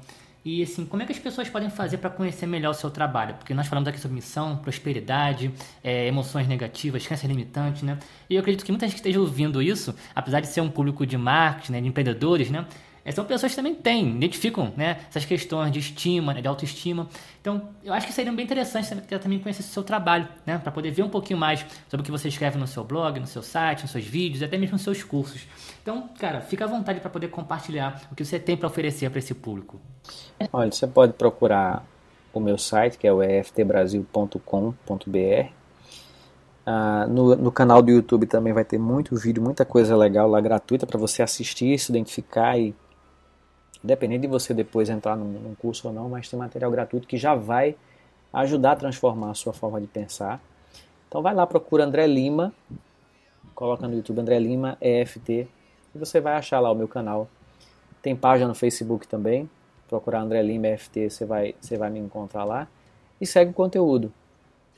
E 0.45 0.63
assim, 0.63 0.87
como 0.87 1.03
é 1.03 1.07
que 1.07 1.13
as 1.13 1.19
pessoas 1.19 1.49
podem 1.51 1.69
fazer 1.69 1.99
para 1.99 2.09
conhecer 2.09 2.47
melhor 2.47 2.71
o 2.71 2.75
seu 2.75 2.91
trabalho? 2.91 3.35
Porque 3.35 3.53
nós 3.53 3.67
falamos 3.67 3.87
aqui 3.89 4.01
sobre 4.01 4.15
missão, 4.15 4.57
prosperidade, 4.57 5.53
é, 5.85 6.07
emoções 6.07 6.47
negativas, 6.49 7.07
crenças 7.07 7.29
limitantes, 7.29 7.83
né? 7.83 7.99
E 8.31 8.35
eu 8.35 8.41
acredito 8.41 8.65
que 8.65 8.73
muita 8.73 8.87
gente 8.87 8.95
que 8.95 9.01
esteja 9.01 9.21
ouvindo 9.21 9.61
isso, 9.61 9.95
apesar 10.15 10.41
de 10.41 10.47
ser 10.47 10.63
um 10.63 10.71
público 10.71 11.05
de 11.05 11.19
marketing, 11.19 11.73
né, 11.73 11.81
de 11.83 11.89
empreendedores, 11.89 12.51
né? 12.51 12.65
São 13.13 13.25
pessoas 13.25 13.53
que 13.53 13.57
também 13.57 13.75
têm, 13.75 14.17
identificam 14.17 14.73
né, 14.77 14.99
essas 15.09 15.25
questões 15.25 15.73
de 15.73 15.79
estima, 15.79 16.35
né, 16.35 16.41
de 16.41 16.49
autoestima. 16.49 17.09
Então, 17.41 17.69
eu 17.83 17.93
acho 17.93 18.07
que 18.07 18.13
seria 18.13 18.33
bem 18.33 18.45
interessante 18.45 18.95
também 19.19 19.39
conhecer 19.39 19.63
o 19.63 19.65
seu 19.65 19.83
trabalho, 19.83 20.29
né, 20.45 20.59
para 20.59 20.73
poder 20.73 20.91
ver 20.91 21.03
um 21.03 21.09
pouquinho 21.09 21.39
mais 21.39 21.65
sobre 21.89 22.03
o 22.03 22.05
que 22.05 22.11
você 22.11 22.29
escreve 22.29 22.59
no 22.59 22.67
seu 22.67 22.85
blog, 22.85 23.19
no 23.19 23.27
seu 23.27 23.43
site, 23.43 23.83
nos 23.83 23.91
seus 23.91 24.05
vídeos, 24.05 24.43
até 24.43 24.59
mesmo 24.59 24.75
nos 24.75 24.83
seus 24.83 25.03
cursos. 25.03 25.47
Então, 25.83 26.09
cara, 26.19 26.41
fica 26.41 26.65
à 26.65 26.69
vontade 26.69 27.01
para 27.01 27.11
poder 27.11 27.29
compartilhar 27.29 28.03
o 28.11 28.15
que 28.15 28.25
você 28.25 28.39
tem 28.39 28.57
para 28.57 28.67
oferecer 28.67 29.09
para 29.11 29.19
esse 29.19 29.35
público. 29.35 29.81
Olha, 30.53 30.71
você 30.71 30.87
pode 30.87 31.15
procurar 31.15 31.85
o 32.33 32.41
meu 32.41 32.59
site, 32.59 32.99
que 32.99 33.07
é 33.07 33.13
o 33.13 33.23
eftbrasil.com.br. 33.23 35.59
Ah, 36.71 37.07
no, 37.09 37.35
no, 37.35 37.51
canal 37.51 37.81
do 37.81 37.91
YouTube 37.91 38.27
também 38.27 38.53
vai 38.53 38.63
ter 38.63 38.77
muito 38.77 39.17
vídeo, 39.17 39.43
muita 39.43 39.65
coisa 39.65 39.97
legal 39.97 40.29
lá 40.29 40.39
gratuita 40.39 40.87
para 40.87 40.99
você 40.99 41.23
assistir, 41.23 41.79
se 41.79 41.91
identificar 41.91 42.59
e 42.59 42.75
Independente 43.83 44.23
de 44.23 44.27
você 44.27 44.53
depois 44.53 44.89
entrar 44.89 45.17
num 45.17 45.55
curso 45.55 45.89
ou 45.89 45.95
não, 45.95 46.09
mas 46.09 46.29
tem 46.29 46.39
material 46.39 46.71
gratuito 46.71 47.07
que 47.07 47.17
já 47.17 47.35
vai 47.35 47.77
ajudar 48.33 48.73
a 48.73 48.77
transformar 48.77 49.31
a 49.31 49.35
sua 49.35 49.53
forma 49.53 49.81
de 49.81 49.87
pensar. 49.87 50.41
Então 51.09 51.23
vai 51.23 51.35
lá, 51.35 51.47
procura 51.47 51.85
André 51.85 52.07
Lima, 52.07 52.53
coloca 53.55 53.87
no 53.87 53.95
YouTube 53.95 54.21
André 54.21 54.39
Lima 54.39 54.77
EFT 54.81 55.49
e 55.95 55.99
você 55.99 56.21
vai 56.21 56.35
achar 56.35 56.61
lá 56.61 56.71
o 56.71 56.75
meu 56.75 56.89
canal. 56.89 57.29
Tem 58.03 58.15
página 58.15 58.49
no 58.49 58.55
Facebook 58.55 59.07
também, 59.07 59.49
procurar 59.89 60.21
André 60.21 60.43
Lima 60.43 60.69
EFT, 60.69 61.11
você 61.11 61.25
vai, 61.25 61.55
você 61.61 61.77
vai 61.77 61.91
me 61.91 61.99
encontrar 61.99 62.45
lá. 62.45 62.69
E 63.21 63.27
segue 63.27 63.51
o 63.51 63.55
conteúdo. 63.55 64.13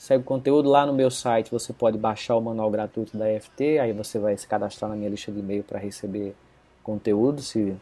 Segue 0.01 0.23
o 0.23 0.27
conteúdo 0.27 0.71
lá 0.71 0.87
no 0.87 0.95
meu 0.95 1.11
site, 1.11 1.51
você 1.51 1.75
pode 1.75 1.99
baixar 1.99 2.35
o 2.35 2.41
manual 2.41 2.71
gratuito 2.71 3.19
da 3.19 3.31
EFT, 3.31 3.79
aí 3.79 3.93
você 3.93 4.19
vai 4.19 4.35
se 4.35 4.47
cadastrar 4.47 4.91
na 4.91 4.97
minha 4.97 5.11
lista 5.11 5.31
de 5.31 5.41
e-mail 5.41 5.63
para 5.63 5.79
receber 5.79 6.35
conteúdo, 6.83 7.43
se 7.43 7.77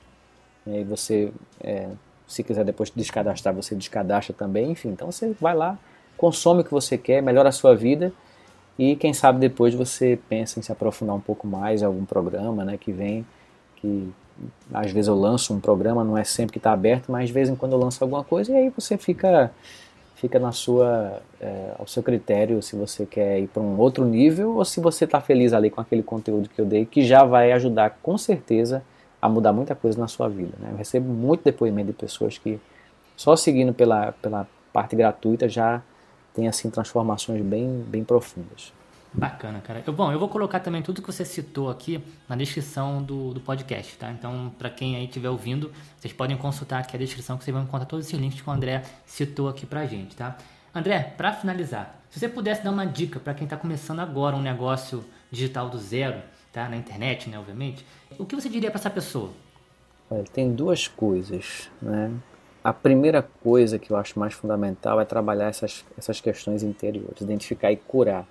e 0.69 0.77
aí 0.77 0.85
você, 0.85 1.33
é, 1.61 1.89
se 2.27 2.43
quiser 2.43 2.65
depois 2.65 2.91
descadastrar, 2.95 3.55
você 3.55 3.75
descadastra 3.75 4.35
também. 4.35 4.71
Enfim, 4.71 4.91
então 4.91 5.11
você 5.11 5.35
vai 5.41 5.55
lá, 5.55 5.79
consome 6.17 6.61
o 6.61 6.65
que 6.65 6.71
você 6.71 6.99
quer, 6.99 7.23
melhora 7.23 7.49
a 7.49 7.53
sua 7.53 7.75
vida 7.75 8.13
e 8.79 8.95
quem 8.95 9.13
sabe 9.13 9.41
depois 9.41 9.75
você 9.75 10.19
pensa 10.29 10.61
em 10.61 10.63
se 10.63 10.71
aprofundar 10.71 11.17
um 11.17 11.21
pouco 11.21 11.47
mais 11.47 11.83
em 11.83 11.85
algum 11.85 12.05
programa 12.05 12.65
né, 12.65 12.77
que 12.79 12.93
vem, 12.93 13.27
que 13.77 14.09
às 14.73 14.93
vezes 14.93 15.09
eu 15.09 15.17
lanço 15.17 15.53
um 15.53 15.59
programa, 15.59 16.05
não 16.05 16.17
é 16.17 16.23
sempre 16.23 16.53
que 16.53 16.59
está 16.59 16.73
aberto, 16.73 17.11
mas 17.11 17.27
de 17.27 17.33
vez 17.33 17.49
em 17.49 17.57
quando 17.57 17.73
eu 17.73 17.79
lanço 17.79 18.03
alguma 18.05 18.23
coisa 18.23 18.53
e 18.53 18.57
aí 18.57 18.71
você 18.71 18.97
fica 18.97 19.51
fica 20.15 20.39
na 20.39 20.51
sua 20.51 21.21
é, 21.41 21.75
ao 21.79 21.87
seu 21.87 22.03
critério 22.03 22.61
se 22.61 22.75
você 22.75 23.07
quer 23.07 23.39
ir 23.39 23.47
para 23.47 23.63
um 23.63 23.79
outro 23.79 24.05
nível 24.05 24.57
ou 24.57 24.65
se 24.65 24.81
você 24.81 25.05
está 25.05 25.21
feliz 25.21 25.53
ali 25.53 25.71
com 25.71 25.81
aquele 25.81 26.03
conteúdo 26.03 26.49
que 26.49 26.61
eu 26.61 26.67
dei 26.67 26.85
que 26.85 27.05
já 27.05 27.23
vai 27.25 27.53
ajudar 27.53 27.99
com 28.03 28.19
certeza 28.19 28.83
a 29.21 29.29
mudar 29.29 29.53
muita 29.53 29.75
coisa 29.75 29.99
na 29.99 30.09
sua 30.09 30.29
vida. 30.29 30.53
Né? 30.59 30.71
Eu 30.73 30.77
recebo 30.77 31.13
muito 31.13 31.45
depoimento 31.45 31.89
de 31.89 31.93
pessoas 31.93 32.39
que 32.39 32.61
só 33.17 33.35
seguindo 33.35 33.73
pela, 33.75 34.13
pela 34.13 34.47
parte 34.73 34.95
gratuita 34.95 35.49
já 35.49 35.83
tem 36.35 36.47
assim 36.47 36.71
transformações 36.71 37.43
bem, 37.43 37.85
bem 37.89 38.05
profundas. 38.05 38.73
Bacana, 39.13 39.61
cara. 39.61 39.83
Eu, 39.87 39.93
bom, 39.93 40.13
eu 40.13 40.19
vou 40.19 40.29
colocar 40.29 40.61
também 40.61 40.83
tudo 40.83 41.01
que 41.01 41.11
você 41.11 41.25
citou 41.25 41.71
aqui 41.71 42.03
na 42.29 42.37
descrição 42.37 43.03
do, 43.03 43.33
do 43.33 43.41
podcast, 43.41 43.97
tá? 43.97 44.11
Então, 44.13 44.53
para 44.59 44.71
quem 44.71 44.97
aí 44.97 45.07
estiver 45.07 45.31
ouvindo, 45.31 45.73
vocês 45.97 46.13
podem 46.13 46.37
consultar 46.37 46.81
aqui 46.81 46.95
a 46.95 46.99
descrição 46.99 47.37
que 47.37 47.45
vocês 47.45 47.55
vão 47.55 47.65
encontrar 47.65 47.87
todos 47.87 48.07
esses 48.07 48.19
links 48.19 48.41
que 48.41 48.49
o 48.49 48.53
André 48.53 48.83
citou 49.07 49.49
aqui 49.49 49.65
pra 49.67 49.87
gente, 49.87 50.15
tá? 50.15 50.37
André, 50.75 51.15
para 51.17 51.33
finalizar, 51.33 51.99
se 52.11 52.21
você 52.21 52.29
pudesse 52.29 52.63
dar 52.63 52.71
uma 52.71 52.87
dica 52.87 53.19
para 53.19 53.35
quem 53.35 53.45
está 53.45 53.57
começando 53.57 54.01
agora 54.01 54.37
um 54.37 54.43
negócio 54.43 55.05
digital 55.31 55.69
do 55.69 55.79
zero, 55.79 56.21
tá? 56.59 56.69
Na 56.69 56.77
internet, 56.77 57.31
né, 57.31 57.39
obviamente. 57.39 57.87
O 58.19 58.27
que 58.27 58.35
você 58.35 58.49
diria 58.49 58.69
para 58.69 58.81
essa 58.81 58.91
pessoa? 58.91 59.31
Olha, 60.11 60.25
tem 60.25 60.53
duas 60.53 60.89
coisas, 60.89 61.71
né? 61.81 62.11
A 62.65 62.73
primeira 62.73 63.23
coisa 63.23 63.79
que 63.79 63.93
eu 63.93 63.97
acho 63.97 64.19
mais 64.19 64.35
fundamental 64.35 65.01
é 65.01 65.05
trabalhar 65.05 65.47
essas, 65.47 65.85
essas 65.97 66.21
questões 66.21 66.65
interiores, 66.65 67.21
identificar 67.21 67.71
e 67.71 67.77
curar 67.77 68.27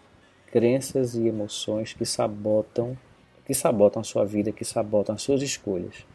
crenças 0.51 1.15
e 1.15 1.27
emoções 1.27 1.93
que 1.93 2.05
sabotam, 2.05 2.97
que 3.45 3.53
sabotam 3.53 4.01
a 4.01 4.03
sua 4.03 4.25
vida, 4.25 4.51
que 4.51 4.65
sabotam 4.65 5.15
as 5.15 5.21
suas 5.21 5.41
escolhas. 5.41 6.05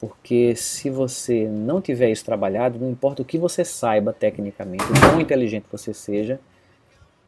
Porque 0.00 0.56
se 0.56 0.90
você 0.90 1.46
não 1.46 1.80
tiver 1.80 2.10
isso 2.10 2.24
trabalhado, 2.24 2.80
não 2.80 2.90
importa 2.90 3.22
o 3.22 3.24
que 3.24 3.38
você 3.38 3.64
saiba 3.64 4.12
tecnicamente, 4.12 4.82
o 4.84 5.00
quão 5.00 5.20
inteligente 5.20 5.66
você 5.70 5.94
seja, 5.94 6.40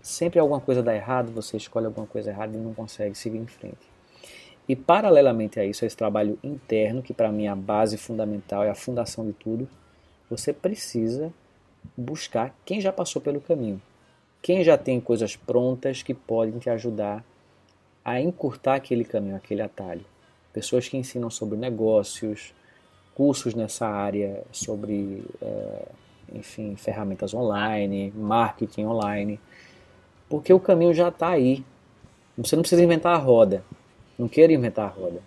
sempre 0.02 0.40
alguma 0.40 0.60
coisa 0.60 0.82
dá 0.82 0.94
errado, 0.94 1.30
você 1.30 1.56
escolhe 1.56 1.86
alguma 1.86 2.06
coisa 2.08 2.30
errada 2.30 2.56
e 2.56 2.60
não 2.60 2.74
consegue 2.74 3.14
seguir 3.14 3.38
em 3.38 3.46
frente. 3.46 3.93
E 4.68 4.74
paralelamente 4.74 5.60
a 5.60 5.64
isso, 5.64 5.84
a 5.84 5.86
esse 5.86 5.96
trabalho 5.96 6.38
interno, 6.42 7.02
que 7.02 7.12
para 7.12 7.30
mim 7.30 7.44
é 7.44 7.48
a 7.48 7.56
base 7.56 7.98
fundamental, 7.98 8.64
é 8.64 8.70
a 8.70 8.74
fundação 8.74 9.26
de 9.26 9.32
tudo, 9.32 9.68
você 10.30 10.52
precisa 10.52 11.32
buscar 11.96 12.54
quem 12.64 12.80
já 12.80 12.92
passou 12.92 13.20
pelo 13.20 13.40
caminho. 13.40 13.80
Quem 14.40 14.64
já 14.64 14.76
tem 14.76 15.00
coisas 15.00 15.36
prontas 15.36 16.02
que 16.02 16.14
podem 16.14 16.58
te 16.58 16.68
ajudar 16.70 17.24
a 18.04 18.20
encurtar 18.20 18.74
aquele 18.74 19.04
caminho, 19.04 19.36
aquele 19.36 19.62
atalho. 19.62 20.04
Pessoas 20.52 20.88
que 20.88 20.96
ensinam 20.96 21.30
sobre 21.30 21.58
negócios, 21.58 22.54
cursos 23.14 23.54
nessa 23.54 23.86
área, 23.86 24.42
sobre, 24.52 25.24
é, 25.40 25.88
enfim, 26.34 26.76
ferramentas 26.76 27.32
online, 27.32 28.12
marketing 28.14 28.84
online. 28.84 29.40
Porque 30.28 30.52
o 30.52 30.60
caminho 30.60 30.92
já 30.92 31.08
está 31.08 31.28
aí. 31.28 31.64
Você 32.36 32.56
não 32.56 32.62
precisa 32.62 32.82
inventar 32.82 33.14
a 33.14 33.18
roda. 33.18 33.64
Não 34.18 34.28
quero 34.28 34.52
inventar 34.52 34.86
a 34.86 34.88
roda. 34.88 35.20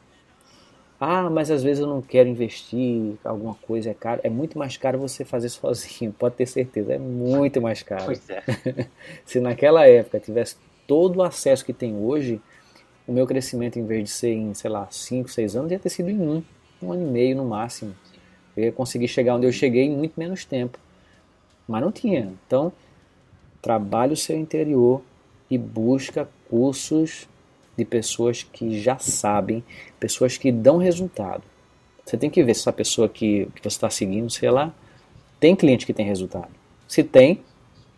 Ah, 0.99 1.29
mas 1.29 1.51
às 1.51 1.61
vezes 1.61 1.79
eu 1.79 1.87
não 1.87 2.01
quero 2.01 2.27
investir, 2.27 3.15
alguma 3.23 3.53
coisa 3.53 3.91
é 3.91 3.93
caro. 3.93 4.19
É 4.23 4.29
muito 4.29 4.57
mais 4.57 4.77
caro 4.77 4.97
você 4.97 5.23
fazer 5.23 5.49
sozinho, 5.49 6.11
pode 6.11 6.35
ter 6.35 6.47
certeza, 6.47 6.93
é 6.93 6.97
muito 6.97 7.61
mais 7.61 7.83
caro. 7.83 8.05
Pois 8.05 8.29
é. 8.29 8.43
Se 9.23 9.39
naquela 9.39 9.87
época 9.87 10.19
tivesse 10.19 10.55
todo 10.87 11.17
o 11.17 11.23
acesso 11.23 11.63
que 11.63 11.73
tem 11.73 11.95
hoje, 11.95 12.41
o 13.07 13.11
meu 13.11 13.27
crescimento, 13.27 13.77
em 13.77 13.85
vez 13.85 14.03
de 14.05 14.09
ser 14.09 14.33
em, 14.33 14.53
sei 14.53 14.69
lá, 14.69 14.87
5, 14.89 15.29
6 15.29 15.55
anos, 15.55 15.71
ia 15.71 15.79
ter 15.79 15.89
sido 15.89 16.09
em 16.09 16.19
um, 16.19 16.43
um 16.81 16.91
ano 16.91 17.07
e 17.07 17.11
meio 17.11 17.35
no 17.35 17.45
máximo. 17.45 17.95
Eu 18.55 18.63
ia 18.65 18.71
conseguir 18.71 19.07
chegar 19.07 19.35
onde 19.35 19.45
eu 19.45 19.51
cheguei 19.51 19.83
em 19.83 19.95
muito 19.95 20.19
menos 20.19 20.43
tempo. 20.43 20.79
Mas 21.67 21.81
não 21.81 21.91
tinha. 21.91 22.33
Então, 22.45 22.73
trabalhe 23.61 24.13
o 24.13 24.17
seu 24.17 24.35
interior 24.35 25.01
e 25.49 25.57
busca 25.57 26.27
cursos 26.49 27.27
de 27.77 27.85
pessoas 27.85 28.43
que 28.43 28.81
já 28.81 28.97
sabem, 28.97 29.63
pessoas 29.99 30.37
que 30.37 30.51
dão 30.51 30.77
resultado. 30.77 31.43
Você 32.03 32.17
tem 32.17 32.29
que 32.29 32.43
ver 32.43 32.53
se 32.53 32.61
essa 32.61 32.73
pessoa 32.73 33.07
que, 33.07 33.47
que 33.53 33.61
você 33.61 33.67
está 33.67 33.89
seguindo, 33.89 34.29
sei 34.29 34.49
lá, 34.49 34.73
tem 35.39 35.55
cliente 35.55 35.85
que 35.85 35.93
tem 35.93 36.05
resultado. 36.05 36.49
Se 36.87 37.03
tem, 37.03 37.41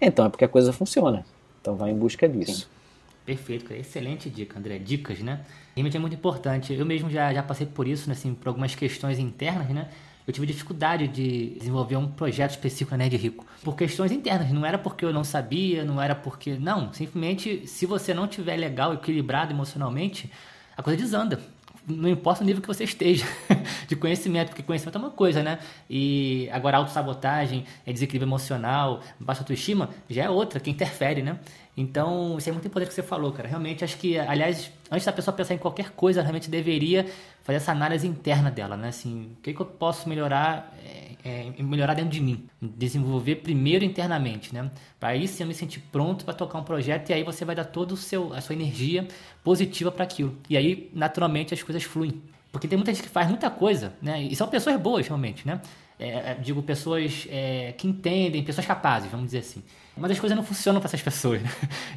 então 0.01 0.25
é 0.25 0.30
porque 0.30 0.45
a 0.45 0.49
coisa 0.49 0.73
funciona. 0.73 1.25
Então 1.61 1.75
vai 1.75 1.91
em 1.91 1.95
busca 1.95 2.27
disso. 2.27 2.61
Sim. 2.61 2.80
Perfeito, 3.25 3.71
excelente 3.73 4.27
dica, 4.27 4.57
André. 4.57 4.80
Dicas, 4.80 5.19
né? 5.19 5.45
Realmente 5.75 5.95
é 5.95 5.99
muito 5.99 6.15
importante. 6.15 6.73
Eu 6.73 6.84
mesmo 6.84 7.11
já, 7.11 7.32
já 7.32 7.43
passei 7.43 7.67
por 7.67 7.88
isso, 7.88 8.09
né, 8.09 8.13
assim, 8.13 8.34
por 8.34 8.47
algumas 8.47 8.73
questões 8.73 9.19
internas, 9.19 9.69
né? 9.69 9.88
Eu 10.30 10.34
tive 10.34 10.45
dificuldade 10.45 11.07
de 11.07 11.57
desenvolver 11.57 11.95
um 11.95 12.07
projeto 12.07 12.51
específico 12.51 12.91
na 12.91 12.97
Nerd 12.97 13.17
Rico. 13.17 13.47
Por 13.63 13.75
questões 13.75 14.11
internas, 14.11 14.51
não 14.51 14.63
era 14.63 14.77
porque 14.77 15.03
eu 15.03 15.11
não 15.11 15.23
sabia, 15.23 15.84
não 15.84 15.99
era 15.99 16.13
porque. 16.13 16.55
Não, 16.55 16.93
simplesmente 16.93 17.65
se 17.65 17.88
você 17.88 18.13
não 18.13 18.27
tiver 18.27 18.55
legal, 18.55 18.93
equilibrado 18.93 19.51
emocionalmente, 19.51 20.32
a 20.77 20.84
coisa 20.84 21.01
desanda 21.01 21.39
não 21.88 22.07
importa 22.07 22.43
o 22.43 22.45
nível 22.45 22.61
que 22.61 22.67
você 22.67 22.84
esteja 22.84 23.25
de 23.88 23.95
conhecimento, 23.95 24.49
porque 24.49 24.61
conhecimento 24.61 24.97
é 24.97 25.01
uma 25.01 25.09
coisa, 25.09 25.41
né? 25.41 25.57
E 25.89 26.47
agora 26.51 26.77
autossabotagem, 26.77 27.65
é 27.84 27.91
desequilíbrio 27.91 28.27
emocional, 28.27 29.01
baixa 29.19 29.41
autoestima, 29.41 29.89
já 30.07 30.25
é 30.25 30.30
outra 30.30 30.59
que 30.59 30.69
interfere, 30.69 31.23
né? 31.23 31.39
Então, 31.76 32.38
isso 32.38 32.49
é 32.49 32.51
muito 32.51 32.67
importante 32.67 32.89
que 32.89 32.95
você 32.95 33.03
falou, 33.03 33.32
cara. 33.32 33.47
Realmente, 33.47 33.84
acho 33.84 33.97
que, 33.97 34.17
aliás, 34.17 34.72
antes 34.91 35.05
da 35.05 35.13
pessoa 35.13 35.36
pensar 35.36 35.53
em 35.53 35.57
qualquer 35.57 35.91
coisa, 35.91 36.22
realmente 36.22 36.49
deveria 36.49 37.05
fazer 37.41 37.57
essa 37.57 37.72
análise 37.72 38.05
interna 38.05 38.51
dela, 38.51 38.76
né? 38.76 38.89
Assim, 38.89 39.32
o 39.38 39.41
que, 39.41 39.53
que 39.53 39.61
eu 39.61 39.65
posso 39.65 40.09
melhorar, 40.09 40.76
é, 41.24 41.51
é, 41.57 41.63
melhorar 41.63 41.93
dentro 41.93 42.11
de 42.11 42.20
mim? 42.20 42.47
Desenvolver 42.61 43.38
primeiro 43.38 43.86
internamente, 43.86 44.53
né? 44.53 44.70
Para 44.99 45.09
aí 45.09 45.28
sim 45.28 45.43
eu 45.43 45.47
me 45.47 45.53
sentir 45.53 45.80
pronto 45.91 46.26
para 46.26 46.34
tocar 46.34 46.59
um 46.59 46.63
projeto 46.63 47.11
e 47.11 47.13
aí 47.13 47.24
você 47.24 47.45
vai 47.45 47.55
dar 47.55 47.65
toda 47.65 47.93
a 47.93 48.41
sua 48.41 48.53
energia 48.53 49.07
positiva 49.43 49.91
para 49.91 50.03
aquilo. 50.03 50.36
E 50.49 50.57
aí, 50.57 50.89
naturalmente, 50.93 51.53
as 51.53 51.63
coisas 51.63 51.84
fluem. 51.84 52.22
Porque 52.51 52.67
tem 52.67 52.77
muita 52.77 52.93
gente 52.93 53.03
que 53.03 53.09
faz 53.09 53.27
muita 53.27 53.49
coisa, 53.49 53.93
né? 54.01 54.21
E 54.21 54.35
são 54.35 54.47
pessoas 54.47 54.79
boas, 54.79 55.07
realmente, 55.07 55.47
né? 55.47 55.61
É, 55.99 56.31
é 56.31 56.33
digo, 56.35 56.63
pessoas 56.63 57.27
é, 57.29 57.73
que 57.77 57.87
entendem, 57.87 58.43
pessoas 58.43 58.65
capazes, 58.65 59.11
vamos 59.11 59.27
dizer 59.27 59.39
assim. 59.39 59.63
Mas 59.95 60.11
as 60.11 60.19
coisas 60.19 60.35
não 60.35 60.43
funcionam 60.43 60.79
para 60.79 60.87
essas 60.87 61.01
pessoas. 61.01 61.41
Né? 61.43 61.49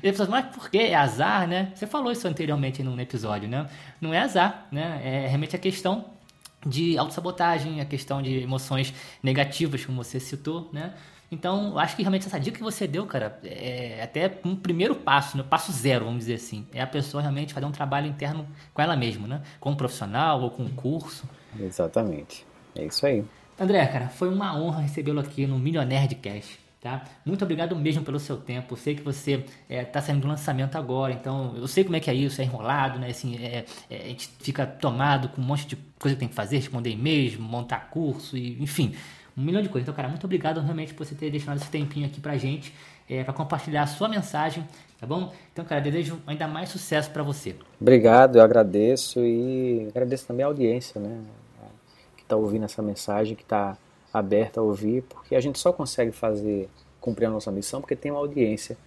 E 0.03 0.09
as 0.09 0.13
pessoas, 0.13 0.29
mas 0.29 0.47
por 0.55 0.69
quê? 0.69 0.79
É 0.79 0.95
azar, 0.95 1.47
né? 1.47 1.73
Você 1.75 1.87
falou 1.87 2.13
isso 2.13 2.27
anteriormente 2.29 2.83
num 2.83 2.99
episódio, 3.01 3.49
né? 3.49 3.67
Não 4.01 4.13
é 4.13 4.19
azar, 4.19 4.67
né? 4.71 5.01
É 5.03 5.27
realmente 5.27 5.57
a 5.57 5.59
questão 5.59 6.05
de 6.67 6.99
autossabotagem, 6.99 7.81
a 7.81 7.85
questão 7.85 8.23
de 8.23 8.41
emoções 8.41 8.93
negativas, 9.23 9.85
como 9.85 10.03
você 10.03 10.21
citou, 10.21 10.69
né? 10.73 10.93
Então, 11.33 11.79
acho 11.79 11.97
que 11.97 12.03
realmente 12.03 12.27
essa 12.27 12.39
dica 12.39 12.59
que 12.59 12.63
você 12.63 12.87
deu, 12.87 13.07
cara, 13.07 13.41
é 13.43 14.03
até 14.03 14.39
um 14.45 14.55
primeiro 14.55 14.95
passo, 14.95 15.39
né? 15.39 15.43
passo 15.43 15.73
zero, 15.73 16.05
vamos 16.05 16.21
dizer 16.21 16.35
assim. 16.35 16.67
É 16.75 16.83
a 16.83 16.87
pessoa 16.87 17.23
realmente 17.23 17.55
fazer 17.55 17.65
um 17.65 17.73
trabalho 17.73 18.07
interno 18.07 18.47
com 18.75 18.83
ela 18.83 18.95
mesma, 18.95 19.27
né? 19.27 19.43
Com 19.59 19.71
um 19.71 19.75
profissional 19.75 20.43
ou 20.43 20.51
com 20.51 20.63
um 20.63 20.69
curso. 20.69 21.25
Exatamente. 21.59 22.45
É 22.77 22.85
isso 22.85 23.07
aí. 23.07 23.25
André, 23.59 23.87
cara, 23.87 24.09
foi 24.11 24.29
uma 24.29 24.55
honra 24.61 24.83
recebê-lo 24.83 25.21
aqui 25.21 25.47
no 25.47 25.59
Millionaire 25.59 26.07
de 26.07 26.17
Cash. 26.17 26.59
Tá? 26.83 27.05
Muito 27.25 27.43
obrigado 27.45 27.75
mesmo 27.77 28.03
pelo 28.03 28.19
seu 28.19 28.37
tempo. 28.37 28.75
Eu 28.75 28.77
sei 28.77 28.95
que 28.95 29.03
você 29.03 29.35
está 29.35 29.53
é, 29.71 29.85
tá 29.85 30.03
saindo 30.03 30.21
do 30.21 30.29
lançamento 30.29 30.77
agora, 30.77 31.15
então 31.15 31.55
eu 31.57 31.69
sei 31.69 31.85
como 31.85 31.97
é 31.97 32.01
que 32.01 32.11
é 32.11 32.15
isso, 32.15 32.43
é 32.43 32.45
enrolado, 32.45 32.99
né? 32.99 33.09
Assim, 33.09 33.37
é, 33.37 33.65
é, 33.89 33.97
a 34.03 34.09
gente 34.09 34.29
fica 34.41 34.67
tomado 34.67 35.29
com 35.29 35.41
um 35.41 35.45
monte 35.45 35.65
de 35.65 35.77
coisa 35.99 36.17
que 36.17 36.21
tem 36.21 36.29
que 36.29 36.35
fazer, 36.35 36.57
responder 36.57 36.91
e-mails, 36.91 37.37
montar 37.37 37.89
curso, 37.89 38.37
e, 38.37 38.61
enfim, 38.61 38.97
um 39.37 39.43
milhão 39.43 39.63
de 39.63 39.69
coisas. 39.69 39.85
Então, 39.85 39.95
cara, 39.95 40.09
muito 40.09 40.25
obrigado 40.25 40.61
realmente 40.61 40.95
por 40.95 41.07
você 41.07 41.15
ter 41.15 41.31
deixado 41.31 41.57
esse 41.57 41.71
tempinho 41.71 42.07
aqui 42.07 42.21
pra 42.21 42.37
gente, 42.37 42.75
é, 43.09 43.25
para 43.25 43.33
compartilhar 43.33 43.83
a 43.83 43.87
sua 43.87 44.09
mensagem, 44.09 44.67
tá 44.99 45.07
bom? 45.07 45.33
Então, 45.53 45.65
cara, 45.65 45.81
desejo 45.81 46.21
ainda 46.27 46.47
mais 46.47 46.69
sucesso 46.69 47.11
para 47.11 47.23
você. 47.23 47.57
Obrigado, 47.81 48.37
eu 48.37 48.43
agradeço 48.43 49.21
e 49.21 49.87
agradeço 49.89 50.27
também 50.27 50.45
a 50.45 50.49
audiência, 50.49 51.01
né? 51.01 51.21
Que 52.17 52.23
está 52.23 52.37
ouvindo 52.37 52.65
essa 52.65 52.83
mensagem, 52.83 53.35
que 53.35 53.43
está 53.43 53.77
aberta 54.13 54.61
a 54.61 54.63
ouvir, 54.63 55.03
porque 55.03 55.35
a 55.35 55.41
gente 55.41 55.59
só 55.59 55.73
consegue 55.73 56.13
fazer 56.13 56.69
cumprir 57.01 57.27
a 57.27 57.31
nossa 57.31 57.51
missão 57.51 57.81
porque 57.81 57.97
tem 57.97 58.13
uma 58.13 58.21
audiência 58.21 58.79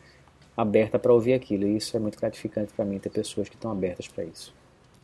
aberta 0.55 0.97
para 0.97 1.13
ouvir 1.13 1.33
aquilo. 1.33 1.67
E 1.67 1.77
isso 1.77 1.95
é 1.97 1.99
muito 1.99 2.17
gratificante 2.17 2.71
para 2.73 2.85
mim 2.85 2.97
ter 2.97 3.09
pessoas 3.09 3.49
que 3.49 3.55
estão 3.55 3.69
abertas 3.69 4.07
para 4.07 4.23
isso. 4.23 4.53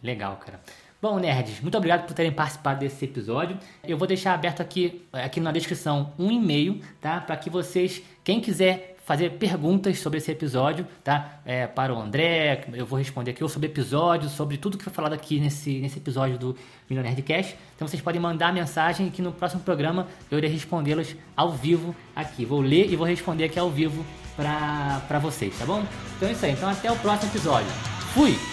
Legal, 0.01 0.37
cara. 0.37 0.59
Bom, 1.01 1.17
nerds, 1.17 1.59
muito 1.61 1.75
obrigado 1.75 2.05
por 2.05 2.13
terem 2.13 2.31
participado 2.31 2.79
desse 2.79 3.05
episódio. 3.05 3.57
Eu 3.83 3.97
vou 3.97 4.07
deixar 4.07 4.35
aberto 4.35 4.61
aqui, 4.61 5.01
aqui 5.11 5.39
na 5.39 5.51
descrição 5.51 6.13
um 6.19 6.29
e-mail, 6.29 6.79
tá? 7.01 7.19
Para 7.19 7.35
que 7.37 7.49
vocês, 7.49 8.03
quem 8.23 8.39
quiser 8.39 8.97
fazer 9.03 9.31
perguntas 9.31 9.97
sobre 9.97 10.19
esse 10.19 10.31
episódio, 10.31 10.85
tá? 11.03 11.39
É, 11.43 11.65
para 11.65 11.91
o 11.91 11.99
André, 11.99 12.65
eu 12.73 12.85
vou 12.85 12.99
responder 12.99 13.31
aqui, 13.31 13.41
ou 13.41 13.49
sobre 13.49 13.67
episódio, 13.67 14.29
sobre 14.29 14.57
tudo 14.57 14.77
que 14.77 14.83
foi 14.83 14.93
falado 14.93 15.13
aqui 15.13 15.39
nesse, 15.39 15.79
nesse 15.79 15.97
episódio 15.97 16.37
do 16.37 16.55
Millionaire 16.87 17.15
de 17.15 17.23
Cash. 17.23 17.55
Então 17.75 17.87
vocês 17.87 18.01
podem 18.01 18.21
mandar 18.21 18.53
mensagem 18.53 19.09
que 19.09 19.23
no 19.23 19.31
próximo 19.31 19.63
programa 19.63 20.07
eu 20.29 20.37
irei 20.37 20.51
respondê-los 20.51 21.15
ao 21.35 21.51
vivo 21.51 21.95
aqui. 22.15 22.45
Vou 22.45 22.61
ler 22.61 22.91
e 22.91 22.95
vou 22.95 23.07
responder 23.07 23.45
aqui 23.45 23.57
ao 23.57 23.71
vivo 23.71 24.05
para 24.37 25.17
vocês, 25.17 25.57
tá 25.57 25.65
bom? 25.65 25.83
Então 26.15 26.29
é 26.29 26.31
isso 26.31 26.45
aí. 26.45 26.51
Então 26.51 26.69
até 26.69 26.91
o 26.91 26.95
próximo 26.97 27.31
episódio. 27.31 27.71
Fui! 28.13 28.50